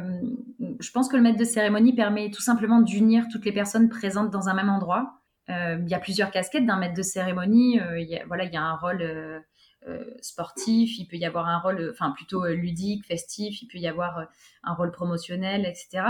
je 0.80 0.90
pense 0.90 1.08
que 1.08 1.16
le 1.16 1.22
maître 1.22 1.38
de 1.38 1.44
cérémonie 1.44 1.94
permet 1.94 2.30
tout 2.30 2.40
simplement 2.40 2.80
d'unir 2.80 3.26
toutes 3.30 3.44
les 3.44 3.52
personnes 3.52 3.90
présentes 3.90 4.30
dans 4.30 4.48
un 4.48 4.54
même 4.54 4.70
endroit. 4.70 5.20
Euh, 5.48 5.78
il 5.80 5.88
y 5.88 5.94
a 5.94 6.00
plusieurs 6.00 6.30
casquettes 6.30 6.66
d'un 6.66 6.76
maître 6.76 6.94
de 6.94 7.02
cérémonie. 7.02 7.80
Euh, 7.80 8.00
il 8.00 8.08
y 8.08 8.16
a, 8.16 8.62
un 8.62 8.76
rôle 8.76 9.02
euh, 9.02 9.40
sportif, 10.20 10.98
il 10.98 11.06
peut 11.06 11.16
y 11.16 11.24
avoir 11.24 11.48
un 11.48 11.58
rôle, 11.58 11.90
enfin 11.92 12.10
plutôt 12.10 12.44
euh, 12.44 12.54
ludique, 12.54 13.04
festif, 13.06 13.62
il 13.62 13.68
peut 13.68 13.78
y 13.78 13.86
avoir 13.86 14.18
euh, 14.18 14.24
un 14.64 14.74
rôle 14.74 14.90
promotionnel, 14.90 15.64
etc. 15.64 16.04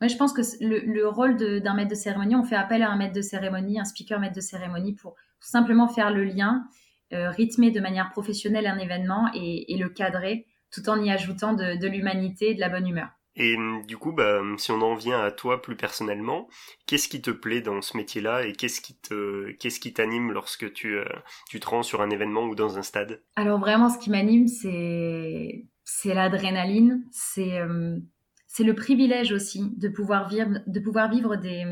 Mais 0.00 0.08
je 0.08 0.16
pense 0.16 0.32
que 0.32 0.42
le, 0.64 0.78
le 0.80 1.08
rôle 1.08 1.36
d'un 1.36 1.74
maître 1.74 1.90
de 1.90 1.94
cérémonie, 1.94 2.36
on 2.36 2.44
fait 2.44 2.56
appel 2.56 2.82
à 2.82 2.90
un 2.90 2.96
maître 2.96 3.14
de 3.14 3.22
cérémonie, 3.22 3.80
un 3.80 3.84
speaker 3.84 4.18
maître 4.20 4.36
de 4.36 4.40
cérémonie 4.40 4.94
pour 4.94 5.14
simplement 5.40 5.88
faire 5.88 6.10
le 6.10 6.24
lien, 6.24 6.66
rythmer 7.10 7.70
de 7.70 7.80
manière 7.80 8.10
professionnelle 8.10 8.66
un 8.66 8.78
événement 8.78 9.30
et, 9.34 9.74
et, 9.74 9.76
le 9.76 9.88
cadrer 9.88 10.46
tout 10.70 10.88
en 10.88 11.02
y 11.02 11.10
ajoutant 11.10 11.54
de, 11.54 11.76
de 11.76 11.88
l'humanité 11.88 12.50
et 12.50 12.54
de 12.54 12.60
la 12.60 12.68
bonne 12.68 12.86
humeur. 12.86 13.08
Et 13.36 13.56
hum, 13.56 13.84
du 13.86 13.96
coup, 13.96 14.12
bah, 14.12 14.40
hum, 14.40 14.58
si 14.58 14.72
on 14.72 14.80
en 14.82 14.94
vient 14.94 15.20
à 15.20 15.30
toi 15.30 15.62
plus 15.62 15.76
personnellement, 15.76 16.48
qu'est-ce 16.86 17.08
qui 17.08 17.22
te 17.22 17.30
plaît 17.30 17.60
dans 17.60 17.80
ce 17.82 17.96
métier-là 17.96 18.46
et 18.46 18.52
qu'est-ce 18.52 18.80
qui 18.80 19.92
t'anime 19.92 20.32
lorsque 20.32 20.72
tu, 20.72 20.96
euh, 20.96 21.04
tu 21.48 21.60
te 21.60 21.66
rends 21.68 21.82
sur 21.82 22.00
un 22.02 22.10
événement 22.10 22.44
ou 22.44 22.54
dans 22.54 22.78
un 22.78 22.82
stade? 22.82 23.22
Alors 23.36 23.58
vraiment, 23.60 23.88
ce 23.88 23.98
qui 23.98 24.10
m'anime, 24.10 24.46
c'est, 24.46 25.66
c'est 25.84 26.14
l'adrénaline, 26.14 27.04
c'est, 27.12 27.62
hum, 27.62 28.02
c'est 28.46 28.64
le 28.64 28.74
privilège 28.74 29.32
aussi 29.32 29.72
de 29.76 29.88
pouvoir 29.88 30.28
vivre, 30.28 30.60
de 30.66 30.80
pouvoir 30.80 31.10
vivre 31.10 31.36
des, 31.36 31.64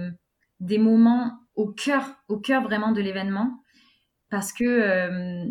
des 0.61 0.79
moments 0.79 1.40
au 1.57 1.73
cœur, 1.73 2.05
au 2.29 2.38
cœur 2.38 2.62
vraiment 2.62 2.92
de 2.92 3.01
l'événement, 3.01 3.61
parce 4.31 4.53
que 4.53 5.44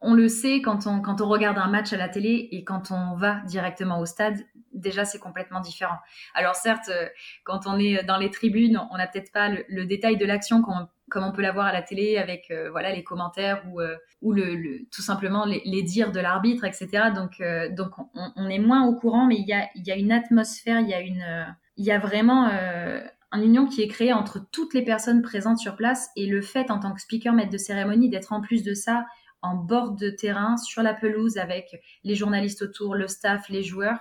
on 0.00 0.14
le 0.14 0.28
sait 0.28 0.62
quand 0.62 0.86
on, 0.86 1.00
quand 1.00 1.20
on 1.20 1.28
regarde 1.28 1.58
un 1.58 1.68
match 1.68 1.92
à 1.92 1.96
la 1.96 2.08
télé 2.08 2.48
et 2.52 2.64
quand 2.64 2.90
on 2.90 3.16
va 3.16 3.40
directement 3.46 3.98
au 3.98 4.06
stade, 4.06 4.38
déjà 4.72 5.04
c'est 5.04 5.18
complètement 5.18 5.60
différent. 5.60 5.98
Alors 6.34 6.54
certes, 6.54 6.88
euh, 6.88 7.08
quand 7.44 7.66
on 7.66 7.78
est 7.78 8.04
dans 8.04 8.16
les 8.16 8.30
tribunes, 8.30 8.80
on 8.90 8.96
n'a 8.96 9.06
peut-être 9.06 9.32
pas 9.32 9.48
le, 9.48 9.84
détail 9.86 10.16
de 10.16 10.24
l'action 10.24 10.62
comme, 10.62 10.86
on 11.24 11.32
peut 11.32 11.42
l'avoir 11.42 11.66
à 11.66 11.72
la 11.72 11.82
télé 11.82 12.16
avec 12.16 12.50
euh, 12.50 12.70
voilà 12.70 12.92
les 12.92 13.02
commentaires 13.02 13.62
ou, 13.70 13.80
euh, 13.80 13.96
ou 14.22 14.32
le, 14.32 14.86
tout 14.92 15.02
simplement 15.02 15.44
les, 15.46 15.82
dires 15.82 16.12
de 16.12 16.20
l'arbitre, 16.20 16.64
etc. 16.64 17.10
Donc, 17.14 17.42
donc 17.74 17.92
on, 18.36 18.48
est 18.48 18.58
moins 18.58 18.86
au 18.86 18.94
courant, 18.94 19.26
mais 19.26 19.36
il 19.36 19.46
y 19.46 19.52
a, 19.52 19.68
y 19.74 19.90
a 19.90 19.96
une 19.96 20.12
atmosphère, 20.12 20.80
il 20.80 20.88
y 20.88 20.94
a, 20.94 21.00
une, 21.00 21.56
il 21.76 21.84
y 21.84 21.90
a 21.90 21.98
vraiment 21.98 22.50
un 23.30 23.42
union 23.42 23.66
qui 23.66 23.82
est 23.82 23.88
créé 23.88 24.12
entre 24.12 24.40
toutes 24.50 24.74
les 24.74 24.82
personnes 24.82 25.22
présentes 25.22 25.58
sur 25.58 25.76
place 25.76 26.10
et 26.16 26.26
le 26.26 26.40
fait 26.40 26.70
en 26.70 26.78
tant 26.78 26.92
que 26.92 27.00
speaker 27.00 27.32
maître 27.32 27.50
de 27.50 27.58
cérémonie 27.58 28.08
d'être 28.08 28.32
en 28.32 28.40
plus 28.40 28.62
de 28.62 28.74
ça 28.74 29.06
en 29.42 29.54
bord 29.54 29.92
de 29.92 30.10
terrain, 30.10 30.56
sur 30.56 30.82
la 30.82 30.94
pelouse, 30.94 31.38
avec 31.38 31.80
les 32.04 32.14
journalistes 32.14 32.62
autour, 32.62 32.94
le 32.94 33.06
staff, 33.06 33.48
les 33.48 33.62
joueurs. 33.62 33.98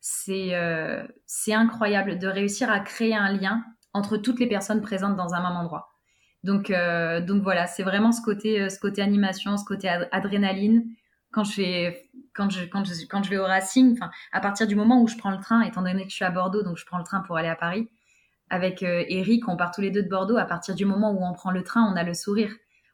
C'est 0.00 0.54
euh, 0.54 1.06
incroyable 1.48 2.18
de 2.18 2.26
réussir 2.26 2.70
à 2.70 2.80
créer 2.80 3.14
un 3.14 3.32
lien 3.32 3.62
entre 3.92 4.16
toutes 4.16 4.40
les 4.40 4.46
personnes 4.46 4.80
présentes 4.80 5.16
dans 5.16 5.34
un 5.34 5.42
même 5.42 5.58
endroit. 5.58 5.90
Donc, 6.42 6.70
euh, 6.70 7.20
voilà, 7.42 7.66
c'est 7.66 7.82
vraiment 7.82 8.12
ce 8.12 8.22
côté, 8.22 8.62
euh, 8.62 9.02
animation, 9.02 9.58
ce 9.58 9.64
côté 9.64 9.88
adrénaline. 9.88 10.86
Quand 11.32 11.44
je 11.44 13.30
vais 13.30 13.38
au 13.38 13.44
Racing, 13.44 13.98
à 14.32 14.40
partir 14.40 14.66
du 14.66 14.74
moment 14.74 15.02
où 15.02 15.06
je 15.06 15.16
prends 15.16 15.30
le 15.30 15.40
train, 15.40 15.60
étant 15.62 15.82
donné 15.82 16.04
que 16.04 16.10
je 16.10 16.14
suis 16.14 16.24
à 16.24 16.30
Bordeaux, 16.30 16.62
donc 16.62 16.78
je 16.78 16.86
prends 16.86 16.98
le 16.98 17.04
train 17.04 17.20
pour 17.20 17.36
aller 17.36 17.48
à 17.48 17.54
Paris, 17.54 17.88
avec 18.48 18.82
Eric, 18.82 19.46
on 19.48 19.56
part 19.56 19.70
tous 19.70 19.80
les 19.80 19.90
deux 19.90 20.02
de 20.02 20.08
Bordeaux. 20.08 20.38
À 20.38 20.44
partir 20.44 20.74
du 20.74 20.86
moment 20.86 21.12
où 21.12 21.22
on 21.22 21.32
prend 21.34 21.52
le 21.52 21.62
train, 21.62 21.84
on 21.84 21.94
a 21.94 22.02
le 22.02 22.14
sourire 22.14 22.50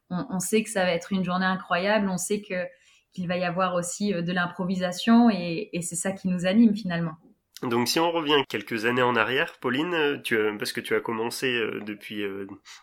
on, 0.09 0.39
sait 0.39 0.63
que 0.63 0.69
ça 0.69 0.83
va 0.83 0.91
être 0.91 1.11
une 1.11 1.23
journée 1.23 1.45
incroyable, 1.45 2.09
on 2.09 2.17
sait 2.17 2.41
qu'il 2.41 3.27
va 3.27 3.37
y 3.37 3.43
avoir 3.43 3.75
aussi 3.75 4.13
euh, 4.13 4.21
de 4.21 4.31
l'improvisation 4.31 5.29
et, 5.29 5.69
c'est 5.81 5.95
ça 5.95 6.11
qui 6.11 6.27
nous 6.27 6.45
anime 6.45 6.75
finalement. 6.75 7.15
Donc 7.63 7.87
si 7.87 7.99
on 7.99 8.11
revient 8.11 8.43
quelques 8.47 8.85
années 8.85 9.01
en 9.01 9.15
arrière, 9.15 9.53
Pauline, 9.59 9.93
euh, 9.93 10.17
tu 10.21 10.37
parce 10.59 10.71
que 10.71 10.81
tu 10.81 10.95
as 10.95 10.99
commencé 10.99 11.55
euh, 11.55 11.81
depuis 11.85 12.23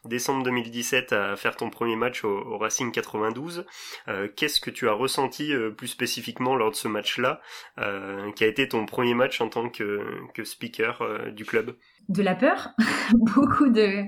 décembre 0.04 0.42
2017 0.44 1.12
à 1.12 1.36
faire 1.36 1.56
ton 1.56 1.70
premier 1.70 1.96
match 1.96 2.24
au, 2.24 2.58
Racing 2.58 2.90
92, 2.92 3.66
qu'est-ce 4.36 4.60
que 4.60 4.70
tu 4.70 4.88
as 4.88 4.92
ressenti 4.92 5.52
plus 5.76 5.88
spécifiquement 5.88 6.56
lors 6.56 6.70
de 6.70 6.76
ce 6.76 6.88
match-là, 6.88 7.40
qui 8.36 8.44
a 8.44 8.46
été 8.46 8.68
ton 8.68 8.86
premier 8.86 9.14
match 9.14 9.40
en 9.40 9.48
tant 9.48 9.68
que, 9.68 10.04
que 10.34 10.44
speaker 10.44 11.32
du 11.32 11.44
club? 11.44 11.76
De 12.08 12.22
la 12.22 12.34
peur, 12.34 12.68
beaucoup 13.14 13.70
de 13.70 14.04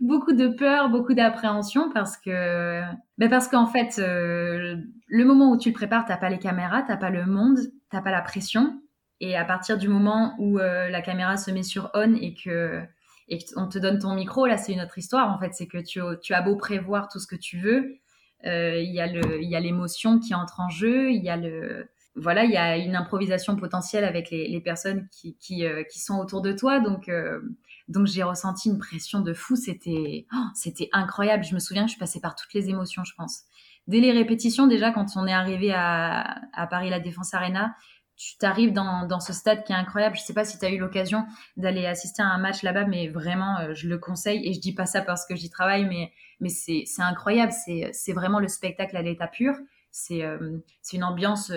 beaucoup 0.00 0.32
de 0.32 0.48
peur, 0.48 0.90
beaucoup 0.90 1.14
d'appréhension 1.14 1.88
parce 1.92 2.16
que 2.16 2.82
ben 3.16 3.28
parce 3.30 3.46
qu'en 3.46 3.66
fait 3.66 4.00
euh, 4.00 4.76
le 5.06 5.24
moment 5.24 5.52
où 5.52 5.58
tu 5.58 5.68
le 5.68 5.74
prépares, 5.74 6.04
t'as 6.04 6.16
pas 6.16 6.30
les 6.30 6.40
caméras, 6.40 6.82
t'as 6.82 6.96
pas 6.96 7.10
le 7.10 7.26
monde, 7.26 7.58
t'as 7.90 8.00
pas 8.00 8.10
la 8.10 8.22
pression 8.22 8.80
et 9.20 9.36
à 9.36 9.44
partir 9.44 9.78
du 9.78 9.88
moment 9.88 10.34
où 10.38 10.58
euh, 10.58 10.88
la 10.88 11.02
caméra 11.02 11.36
se 11.36 11.50
met 11.50 11.62
sur 11.62 11.90
on 11.94 12.14
et 12.14 12.34
que 12.34 12.82
et 13.30 13.38
qu'on 13.54 13.68
te 13.68 13.78
donne 13.78 13.98
ton 13.98 14.14
micro, 14.14 14.46
là 14.46 14.56
c'est 14.56 14.72
une 14.72 14.80
autre 14.80 14.96
histoire 14.98 15.32
en 15.32 15.38
fait, 15.38 15.52
c'est 15.52 15.66
que 15.66 15.78
tu, 15.78 16.00
tu 16.22 16.34
as 16.34 16.42
beau 16.42 16.56
prévoir 16.56 17.08
tout 17.08 17.18
ce 17.18 17.26
que 17.26 17.36
tu 17.36 17.58
veux, 17.58 17.98
euh, 18.46 18.80
il 18.80 18.90
il 18.90 19.50
y 19.50 19.56
a 19.56 19.60
l'émotion 19.60 20.18
qui 20.18 20.34
entre 20.34 20.60
en 20.60 20.68
jeu, 20.70 21.10
il 21.10 21.22
y 21.22 21.28
a 21.28 21.36
le 21.36 21.88
voilà, 22.20 22.44
il 22.44 22.50
y 22.50 22.56
a 22.56 22.76
une 22.76 22.96
improvisation 22.96 23.56
potentielle 23.56 24.04
avec 24.04 24.30
les, 24.30 24.60
personnes 24.60 25.08
qui, 25.10 25.64
euh, 25.64 25.84
qui, 25.84 26.00
sont 26.00 26.18
autour 26.18 26.42
de 26.42 26.52
toi. 26.52 26.80
Donc, 26.80 27.08
euh, 27.08 27.40
donc 27.88 28.06
j'ai 28.06 28.22
ressenti 28.22 28.68
une 28.68 28.78
pression 28.78 29.20
de 29.20 29.32
fou. 29.32 29.56
C'était, 29.56 30.26
oh, 30.34 30.46
c'était 30.54 30.88
incroyable. 30.92 31.44
Je 31.44 31.54
me 31.54 31.60
souviens 31.60 31.86
que 31.86 31.92
je 31.92 31.98
passais 31.98 32.20
par 32.20 32.34
toutes 32.34 32.52
les 32.54 32.68
émotions, 32.68 33.04
je 33.04 33.12
pense. 33.16 33.42
Dès 33.86 34.00
les 34.00 34.12
répétitions, 34.12 34.66
déjà, 34.66 34.90
quand 34.90 35.06
on 35.16 35.26
est 35.26 35.32
arrivé 35.32 35.72
à, 35.72 36.66
Paris 36.70 36.90
La 36.90 37.00
Défense 37.00 37.32
Arena, 37.32 37.74
tu 38.18 38.36
t'arrives 38.36 38.72
dans, 38.72 39.20
ce 39.20 39.32
stade 39.32 39.64
qui 39.64 39.72
est 39.72 39.76
incroyable. 39.76 40.16
Je 40.16 40.22
ne 40.22 40.26
sais 40.26 40.34
pas 40.34 40.44
si 40.44 40.58
tu 40.58 40.66
as 40.66 40.70
eu 40.70 40.78
l'occasion 40.78 41.24
d'aller 41.56 41.86
assister 41.86 42.20
à 42.20 42.26
un 42.26 42.38
match 42.38 42.62
là-bas, 42.62 42.84
mais 42.84 43.08
vraiment, 43.08 43.58
euh, 43.60 43.74
je 43.74 43.88
le 43.88 43.96
conseille. 43.96 44.46
Et 44.46 44.52
je 44.52 44.60
dis 44.60 44.74
pas 44.74 44.86
ça 44.86 45.00
parce 45.00 45.24
que 45.24 45.36
j'y 45.36 45.48
travaille, 45.48 45.86
mais, 45.86 46.12
mais 46.40 46.50
c'est, 46.50 46.84
incroyable. 46.98 47.52
C'est, 47.52 48.12
vraiment 48.12 48.40
le 48.40 48.48
spectacle 48.48 48.96
à 48.96 49.02
l'état 49.02 49.28
pur. 49.28 49.54
C'est, 49.90 50.22
c'est 50.82 50.96
une 50.96 51.04
ambiance 51.04 51.50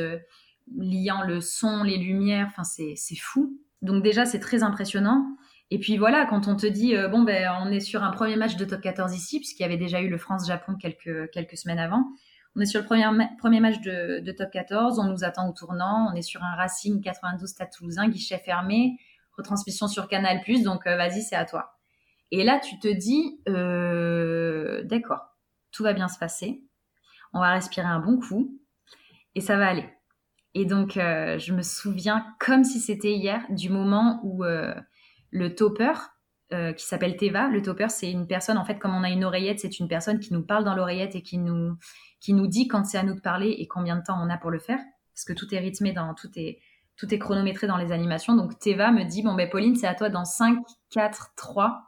liant 0.78 1.24
le 1.24 1.42
son, 1.42 1.84
les 1.84 1.98
lumières, 1.98 2.48
enfin 2.50 2.64
c'est 2.64 3.16
fou. 3.16 3.58
Donc 3.82 4.04
déjà 4.04 4.26
c'est 4.26 4.40
très 4.40 4.64
impressionnant. 4.64 5.26
Et 5.70 5.80
puis 5.80 5.98
voilà, 5.98 6.26
quand 6.26 6.48
on 6.48 6.56
te 6.56 6.66
dit 6.66 6.96
euh, 6.96 7.08
bon 7.08 7.24
ben 7.24 7.50
on 7.62 7.72
est 7.72 7.80
sur 7.80 8.04
un 8.04 8.12
premier 8.12 8.36
match 8.36 8.56
de 8.58 8.66
top 8.66 8.82
14 8.82 9.16
ici, 9.16 9.40
puisqu'il 9.40 9.64
y 9.64 9.66
avait 9.66 9.78
déjà 9.78 10.02
eu 10.02 10.10
le 10.10 10.18
France-Japon 10.18 10.76
quelques, 10.76 11.32
quelques 11.32 11.58
semaines 11.58 11.80
avant. 11.80 12.06
On 12.56 12.62
est 12.62 12.66
sur 12.66 12.82
le 12.82 12.86
premier, 12.86 13.06
premier 13.40 13.60
match 13.60 13.80
de, 13.82 14.32
top 14.32 14.52
14, 14.52 15.00
on 15.00 15.06
nous 15.06 15.24
attend 15.24 15.50
au 15.50 15.54
tournant, 15.54 16.10
on 16.12 16.16
est 16.16 16.22
sur 16.22 16.44
un 16.44 16.56
Racing 16.56 17.02
92 17.02 17.48
Stade 17.48 17.72
Toulousain, 17.72 18.10
guichet 18.10 18.40
fermé, 18.40 18.98
retransmission 19.38 19.88
sur 19.88 20.08
Canal+, 20.08 20.42
donc 20.64 20.86
euh, 20.86 20.98
vas-y 20.98 21.22
c'est 21.22 21.36
à 21.36 21.46
toi. 21.46 21.78
Et 22.32 22.44
là 22.44 22.60
tu 22.60 22.78
te 22.80 22.88
dis 22.88 23.40
euh, 23.48 24.84
d'accord, 24.84 25.38
tout 25.72 25.84
va 25.84 25.94
bien 25.94 26.08
se 26.08 26.20
passer, 26.20 26.64
on 27.34 27.40
va 27.40 27.52
respirer 27.52 27.88
un 27.88 28.00
bon 28.00 28.20
coup. 28.20 28.58
Et 29.36 29.42
ça 29.42 29.58
va 29.58 29.68
aller. 29.68 29.90
Et 30.54 30.66
donc, 30.66 30.98
euh, 30.98 31.40
je 31.40 31.54
me 31.54 31.62
souviens 31.62 32.26
comme 32.40 32.64
si 32.64 32.80
c'était 32.80 33.14
hier 33.14 33.46
du 33.50 33.70
moment 33.70 34.20
où 34.24 34.44
euh, 34.44 34.74
le 35.30 35.56
topper, 35.56 35.94
euh, 36.54 36.74
qui 36.74 36.86
s'appelle 36.86 37.16
Teva, 37.16 37.48
le 37.48 37.62
topper, 37.62 37.88
c'est 37.90 38.12
une 38.12 38.28
personne, 38.28 38.58
en 38.58 38.66
fait, 38.66 38.78
comme 38.78 38.94
on 38.94 39.04
a 39.04 39.10
une 39.10 39.24
oreillette, 39.24 39.60
c'est 39.60 39.80
une 39.80 39.88
personne 39.88 40.20
qui 40.20 40.34
nous 40.34 40.44
parle 40.44 40.64
dans 40.64 40.76
l'oreillette 40.76 41.16
et 41.16 41.22
qui 41.22 41.38
nous, 41.38 41.78
qui 42.20 42.34
nous 42.34 42.48
dit 42.48 42.68
quand 42.68 42.84
c'est 42.84 42.98
à 42.98 43.04
nous 43.04 43.16
de 43.16 43.22
parler 43.22 43.56
et 43.58 43.68
combien 43.68 43.96
de 43.96 44.04
temps 44.04 44.20
on 44.22 44.30
a 44.30 44.38
pour 44.38 44.52
le 44.52 44.60
faire. 44.60 44.80
Parce 45.14 45.26
que 45.26 45.34
tout 45.34 45.54
est 45.54 45.60
rythmé, 45.60 45.94
dans, 45.94 46.14
tout, 46.14 46.30
est, 46.36 46.60
tout 46.98 47.14
est 47.14 47.20
chronométré 47.20 47.68
dans 47.68 47.78
les 47.78 47.92
animations. 47.92 48.36
Donc, 48.36 48.60
Teva 48.60 48.92
me 48.92 49.04
dit, 49.04 49.24
bon, 49.24 49.34
ben, 49.34 49.50
Pauline, 49.50 49.76
c'est 49.76 49.88
à 49.88 49.96
toi 49.96 50.10
dans 50.10 50.26
5, 50.26 50.60
4, 50.92 51.32
3. 51.38 51.82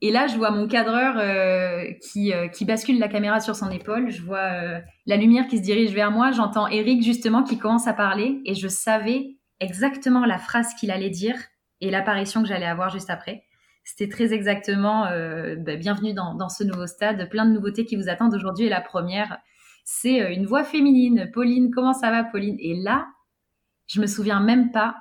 Et 0.00 0.12
là, 0.12 0.26
je 0.26 0.36
vois 0.36 0.50
mon 0.50 0.68
cadreur 0.68 1.16
euh, 1.18 1.90
qui, 2.02 2.32
euh, 2.32 2.48
qui, 2.48 2.66
bascule 2.66 2.98
la 2.98 3.08
caméra 3.08 3.40
sur 3.40 3.56
son 3.56 3.70
épaule. 3.70 4.10
Je 4.10 4.22
vois 4.22 4.80
la 5.06 5.16
lumière 5.16 5.48
qui 5.48 5.58
se 5.58 5.62
dirige 5.62 5.92
vers 5.92 6.10
moi. 6.10 6.32
J'entends 6.32 6.68
Eric 6.68 7.02
justement 7.02 7.42
qui 7.42 7.58
commence 7.58 7.86
à 7.86 7.94
parler 7.94 8.40
et 8.44 8.54
je 8.54 8.68
savais 8.68 9.36
exactement 9.60 10.24
la 10.26 10.38
phrase 10.38 10.74
qu'il 10.74 10.90
allait 10.90 11.10
dire 11.10 11.36
et 11.80 11.90
l'apparition 11.90 12.42
que 12.42 12.48
j'allais 12.48 12.66
avoir 12.66 12.90
juste 12.90 13.10
après. 13.10 13.44
C'était 13.88 14.08
très 14.08 14.34
exactement 14.34 15.04
bah, 15.04 15.76
bienvenue 15.76 16.12
dans, 16.12 16.48
ce 16.48 16.64
nouveau 16.64 16.86
stade. 16.86 17.30
Plein 17.30 17.46
de 17.46 17.52
nouveautés 17.52 17.84
qui 17.84 17.96
vous 17.96 18.08
attendent 18.08 18.34
aujourd'hui. 18.34 18.66
Et 18.66 18.68
la 18.68 18.80
première, 18.82 19.38
c'est 19.84 20.34
une 20.34 20.44
voix 20.44 20.64
féminine. 20.64 21.30
Pauline, 21.32 21.70
comment 21.72 21.94
ça 21.94 22.10
va, 22.10 22.24
Pauline? 22.24 22.56
Et 22.58 22.74
là, 22.74 23.06
je 23.86 24.00
me 24.00 24.06
souviens 24.06 24.40
même 24.40 24.72
pas. 24.72 24.96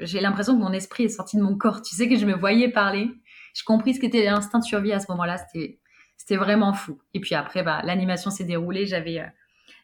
J'ai 0.00 0.20
l'impression 0.20 0.56
que 0.56 0.62
mon 0.62 0.72
esprit 0.72 1.04
est 1.04 1.08
sorti 1.08 1.36
de 1.36 1.42
mon 1.42 1.56
corps. 1.56 1.82
Tu 1.82 1.96
sais 1.96 2.08
que 2.08 2.16
je 2.16 2.26
me 2.26 2.34
voyais 2.34 2.68
parler 2.68 3.10
j'ai 3.54 3.64
compris 3.64 3.94
ce 3.94 4.00
qu'était 4.00 4.24
l'instinct 4.24 4.58
de 4.58 4.64
survie 4.64 4.92
à 4.92 5.00
ce 5.00 5.06
moment-là. 5.10 5.36
C'était, 5.38 6.36
vraiment 6.36 6.72
fou. 6.72 7.00
Et 7.12 7.20
puis 7.20 7.34
après, 7.34 7.64
bah, 7.64 7.80
l'animation 7.82 8.30
s'est 8.30 8.44
déroulée. 8.44 8.86
J'avais 8.86 9.20
euh, 9.20 9.26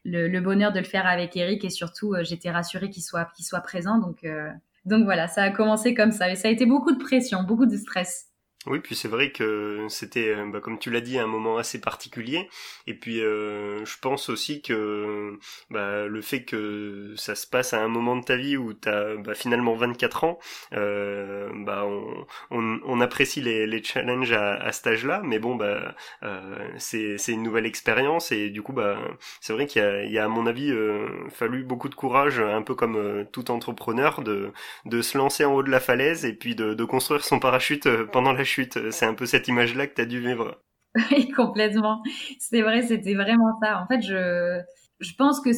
le, 0.05 0.40
bonheur 0.40 0.71
de 0.73 0.79
le 0.79 0.85
faire 0.85 1.05
avec 1.07 1.37
Eric 1.37 1.64
et 1.64 1.71
surtout, 1.71 2.14
euh, 2.14 2.23
j'étais 2.23 2.51
rassurée 2.51 2.88
qu'il 2.88 3.03
soit, 3.03 3.25
qu'il 3.35 3.45
soit 3.45 3.61
présent. 3.61 3.99
Donc, 3.99 4.23
euh, 4.23 4.49
donc 4.87 5.05
voilà, 5.05 5.29
ça 5.29 5.42
a 5.42 5.51
commencé 5.51 5.94
comme 5.94 6.12
ça. 6.12 6.31
Et 6.31 6.37
ça 6.37 6.49
a 6.49 6.51
été 6.51 6.66
beaucoup 6.66 6.92
de 6.92 6.99
pression, 6.99 7.42
beaucoup 7.42 7.66
de 7.66 7.77
stress. 7.77 8.27
Oui, 8.67 8.81
puis 8.81 8.97
c'est 8.97 9.09
vrai 9.09 9.31
que 9.31 9.87
c'était, 9.89 10.35
euh, 10.35 10.47
bah, 10.51 10.61
comme 10.61 10.79
tu 10.79 10.91
l'as 10.91 11.01
dit, 11.01 11.19
un 11.19 11.27
moment 11.27 11.57
assez 11.57 11.81
particulier. 11.81 12.49
Et 12.87 12.95
puis, 12.95 13.21
euh, 13.23 13.85
je 13.85 13.97
pense 14.01 14.29
aussi 14.29 14.61
que 14.63 15.39
bah, 15.71 16.07
le 16.07 16.21
fait 16.21 16.45
que 16.45 17.15
ça 17.17 17.35
se 17.37 17.47
passe 17.47 17.73
à 17.75 17.83
un 17.83 17.89
moment 17.89 18.17
de 18.17 18.25
ta 18.25 18.37
vie 18.37 18.57
où 18.57 18.75
tu 18.75 18.89
as 18.89 19.15
bah, 19.17 19.35
finalement 19.35 19.75
24 19.77 20.25
ans, 20.25 20.39
euh, 20.73 21.51
bah, 21.65 21.85
on, 21.87 22.27
on, 22.51 22.81
on, 22.85 23.01
apprécie 23.01 23.41
les, 23.41 23.83
challenges 23.85 24.33
à, 24.33 24.55
à 24.55 24.73
cet 24.73 24.87
âge-là. 24.89 25.21
Mais 25.25 25.39
bon, 25.39 25.55
bah, 25.55 25.95
euh, 26.23 26.69
c'est 26.79 27.33
une 27.33 27.43
nouvelle 27.43 27.67
expérience. 27.67 28.33
Et 28.33 28.51
du 28.51 28.63
coup, 28.63 28.73
bah, 28.73 28.99
c'est 29.41 29.53
vrai 29.53 29.67
qu'il 29.67 29.83
y, 30.11 30.19
a, 30.19 30.25
à 30.25 30.29
mon 30.29 30.47
avis, 30.47 30.71
euh, 30.71 31.07
fallu 31.31 31.63
beaucoup 31.63 31.89
de 31.89 31.95
courage, 31.95 32.41
un 32.41 32.63
peu 32.63 32.75
comme 32.75 32.97
euh, 32.97 33.25
tout 33.31 33.51
entrepreneur, 33.51 34.23
de, 34.23 34.53
de 34.87 35.03
se 35.03 35.17
lancer 35.19 35.45
en 35.45 35.55
haut 35.55 35.63
de 35.63 35.71
la 35.71 35.81
falaise 35.81 36.25
et 36.25 36.33
puis 36.33 36.55
de, 36.55 36.75
de 36.75 36.85
construire 36.85 37.25
son 37.25 37.39
parachute 37.39 37.89
pendant 38.13 38.33
la 38.33 38.45
chute 38.45 38.56
euh, 38.77 38.90
c'est 38.90 39.07
un 39.07 39.14
peu 39.14 39.27
cette 39.27 39.49
image-là 39.49 39.87
que 39.87 39.95
tu 39.95 40.03
as 40.03 40.07
dû 40.07 40.21
vivre. 40.21 40.61
Oui, 41.11 41.31
complètement. 41.31 42.03
C'est 42.38 42.62
vrai, 42.62 42.83
c'était 42.83 43.14
vraiment 43.14 43.59
ça. 43.62 43.83
En 43.83 43.87
fait, 43.87 44.01
je, 44.01 44.62
je 45.01 45.14
pense 45.14 45.40
que 45.40 45.51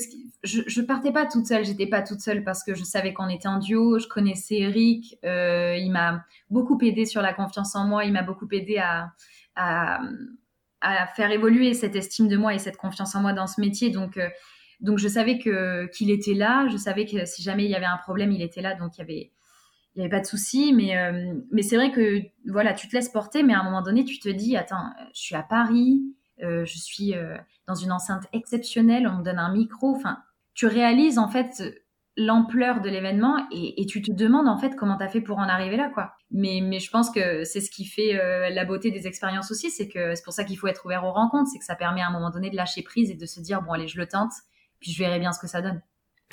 je, 0.42 0.62
je 0.66 0.80
partais 0.80 1.12
pas 1.12 1.26
toute 1.26 1.46
seule. 1.46 1.64
J'étais 1.64 1.86
pas 1.86 2.02
toute 2.02 2.20
seule 2.20 2.42
parce 2.42 2.64
que 2.64 2.74
je 2.74 2.84
savais 2.84 3.12
qu'on 3.12 3.28
était 3.28 3.48
en 3.48 3.58
duo. 3.58 3.98
Je 3.98 4.08
connaissais 4.08 4.58
Eric. 4.58 5.16
Euh, 5.24 5.76
il 5.76 5.90
m'a 5.90 6.24
beaucoup 6.50 6.78
aidé 6.82 7.06
sur 7.06 7.22
la 7.22 7.32
confiance 7.32 7.76
en 7.76 7.86
moi. 7.86 8.04
Il 8.04 8.12
m'a 8.12 8.22
beaucoup 8.22 8.48
aidé 8.50 8.78
à, 8.78 9.12
à, 9.54 10.00
faire 11.14 11.30
évoluer 11.30 11.74
cette 11.74 11.96
estime 11.96 12.28
de 12.28 12.36
moi 12.36 12.54
et 12.54 12.58
cette 12.58 12.76
confiance 12.76 13.14
en 13.14 13.20
moi 13.20 13.32
dans 13.32 13.46
ce 13.46 13.60
métier. 13.60 13.90
Donc, 13.90 14.16
euh, 14.16 14.28
donc 14.80 14.98
je 14.98 15.08
savais 15.08 15.38
que 15.38 15.86
qu'il 15.86 16.10
était 16.10 16.34
là. 16.34 16.66
Je 16.68 16.76
savais 16.76 17.06
que 17.06 17.24
si 17.26 17.42
jamais 17.42 17.64
il 17.64 17.70
y 17.70 17.76
avait 17.76 17.86
un 17.86 17.98
problème, 17.98 18.32
il 18.32 18.42
était 18.42 18.62
là. 18.62 18.74
Donc 18.74 18.96
il 18.96 19.00
y 19.00 19.02
avait 19.02 19.32
il 19.98 20.02
n'y 20.02 20.04
avait 20.04 20.16
pas 20.16 20.20
de 20.20 20.26
souci, 20.26 20.72
mais, 20.72 20.96
euh, 20.96 21.34
mais 21.50 21.62
c'est 21.62 21.74
vrai 21.74 21.90
que 21.90 22.20
voilà, 22.46 22.72
tu 22.72 22.86
te 22.86 22.94
laisses 22.94 23.08
porter, 23.08 23.42
mais 23.42 23.52
à 23.52 23.58
un 23.58 23.64
moment 23.64 23.82
donné, 23.82 24.04
tu 24.04 24.20
te 24.20 24.28
dis, 24.28 24.56
attends, 24.56 24.92
je 25.12 25.20
suis 25.20 25.34
à 25.34 25.42
Paris, 25.42 26.14
je 26.40 26.78
suis 26.78 27.14
dans 27.66 27.74
une 27.74 27.90
enceinte 27.90 28.22
exceptionnelle, 28.32 29.08
on 29.08 29.18
me 29.18 29.24
donne 29.24 29.40
un 29.40 29.52
micro. 29.52 29.90
Enfin, 29.96 30.18
tu 30.54 30.66
réalises 30.66 31.18
en 31.18 31.26
fait 31.26 31.64
l'ampleur 32.16 32.80
de 32.80 32.88
l'événement 32.88 33.44
et, 33.50 33.84
tu 33.86 34.00
te 34.00 34.12
demandes 34.12 34.46
en 34.46 34.56
fait 34.56 34.76
comment 34.76 34.96
tu 34.96 35.02
as 35.02 35.08
fait 35.08 35.20
pour 35.20 35.38
en 35.38 35.48
arriver 35.48 35.76
là 35.76 35.90
quoi. 35.92 36.12
Mais, 36.30 36.60
mais 36.62 36.78
je 36.78 36.90
pense 36.92 37.10
que 37.10 37.42
c'est 37.42 37.60
ce 37.60 37.68
qui 37.68 37.84
fait 37.84 38.12
la 38.50 38.64
beauté 38.64 38.92
des 38.92 39.08
expériences 39.08 39.50
aussi, 39.50 39.68
c'est 39.72 39.88
que 39.88 40.14
c'est 40.14 40.22
pour 40.22 40.32
ça 40.32 40.44
qu'il 40.44 40.58
faut 40.58 40.68
être 40.68 40.86
ouvert 40.86 41.04
aux 41.04 41.12
rencontres, 41.12 41.50
c'est 41.52 41.58
que 41.58 41.64
ça 41.64 41.74
permet 41.74 42.02
à 42.02 42.06
un 42.06 42.12
moment 42.12 42.30
donné 42.30 42.50
de 42.50 42.56
lâcher 42.56 42.82
prise 42.82 43.10
et 43.10 43.14
de 43.14 43.26
se 43.26 43.40
dire 43.40 43.62
bon 43.62 43.72
allez 43.72 43.88
je 43.88 43.98
le 43.98 44.06
tente, 44.06 44.30
puis 44.78 44.92
je 44.92 44.98
verrai 45.02 45.18
bien 45.18 45.32
ce 45.32 45.40
que 45.40 45.48
ça 45.48 45.60
donne. 45.60 45.82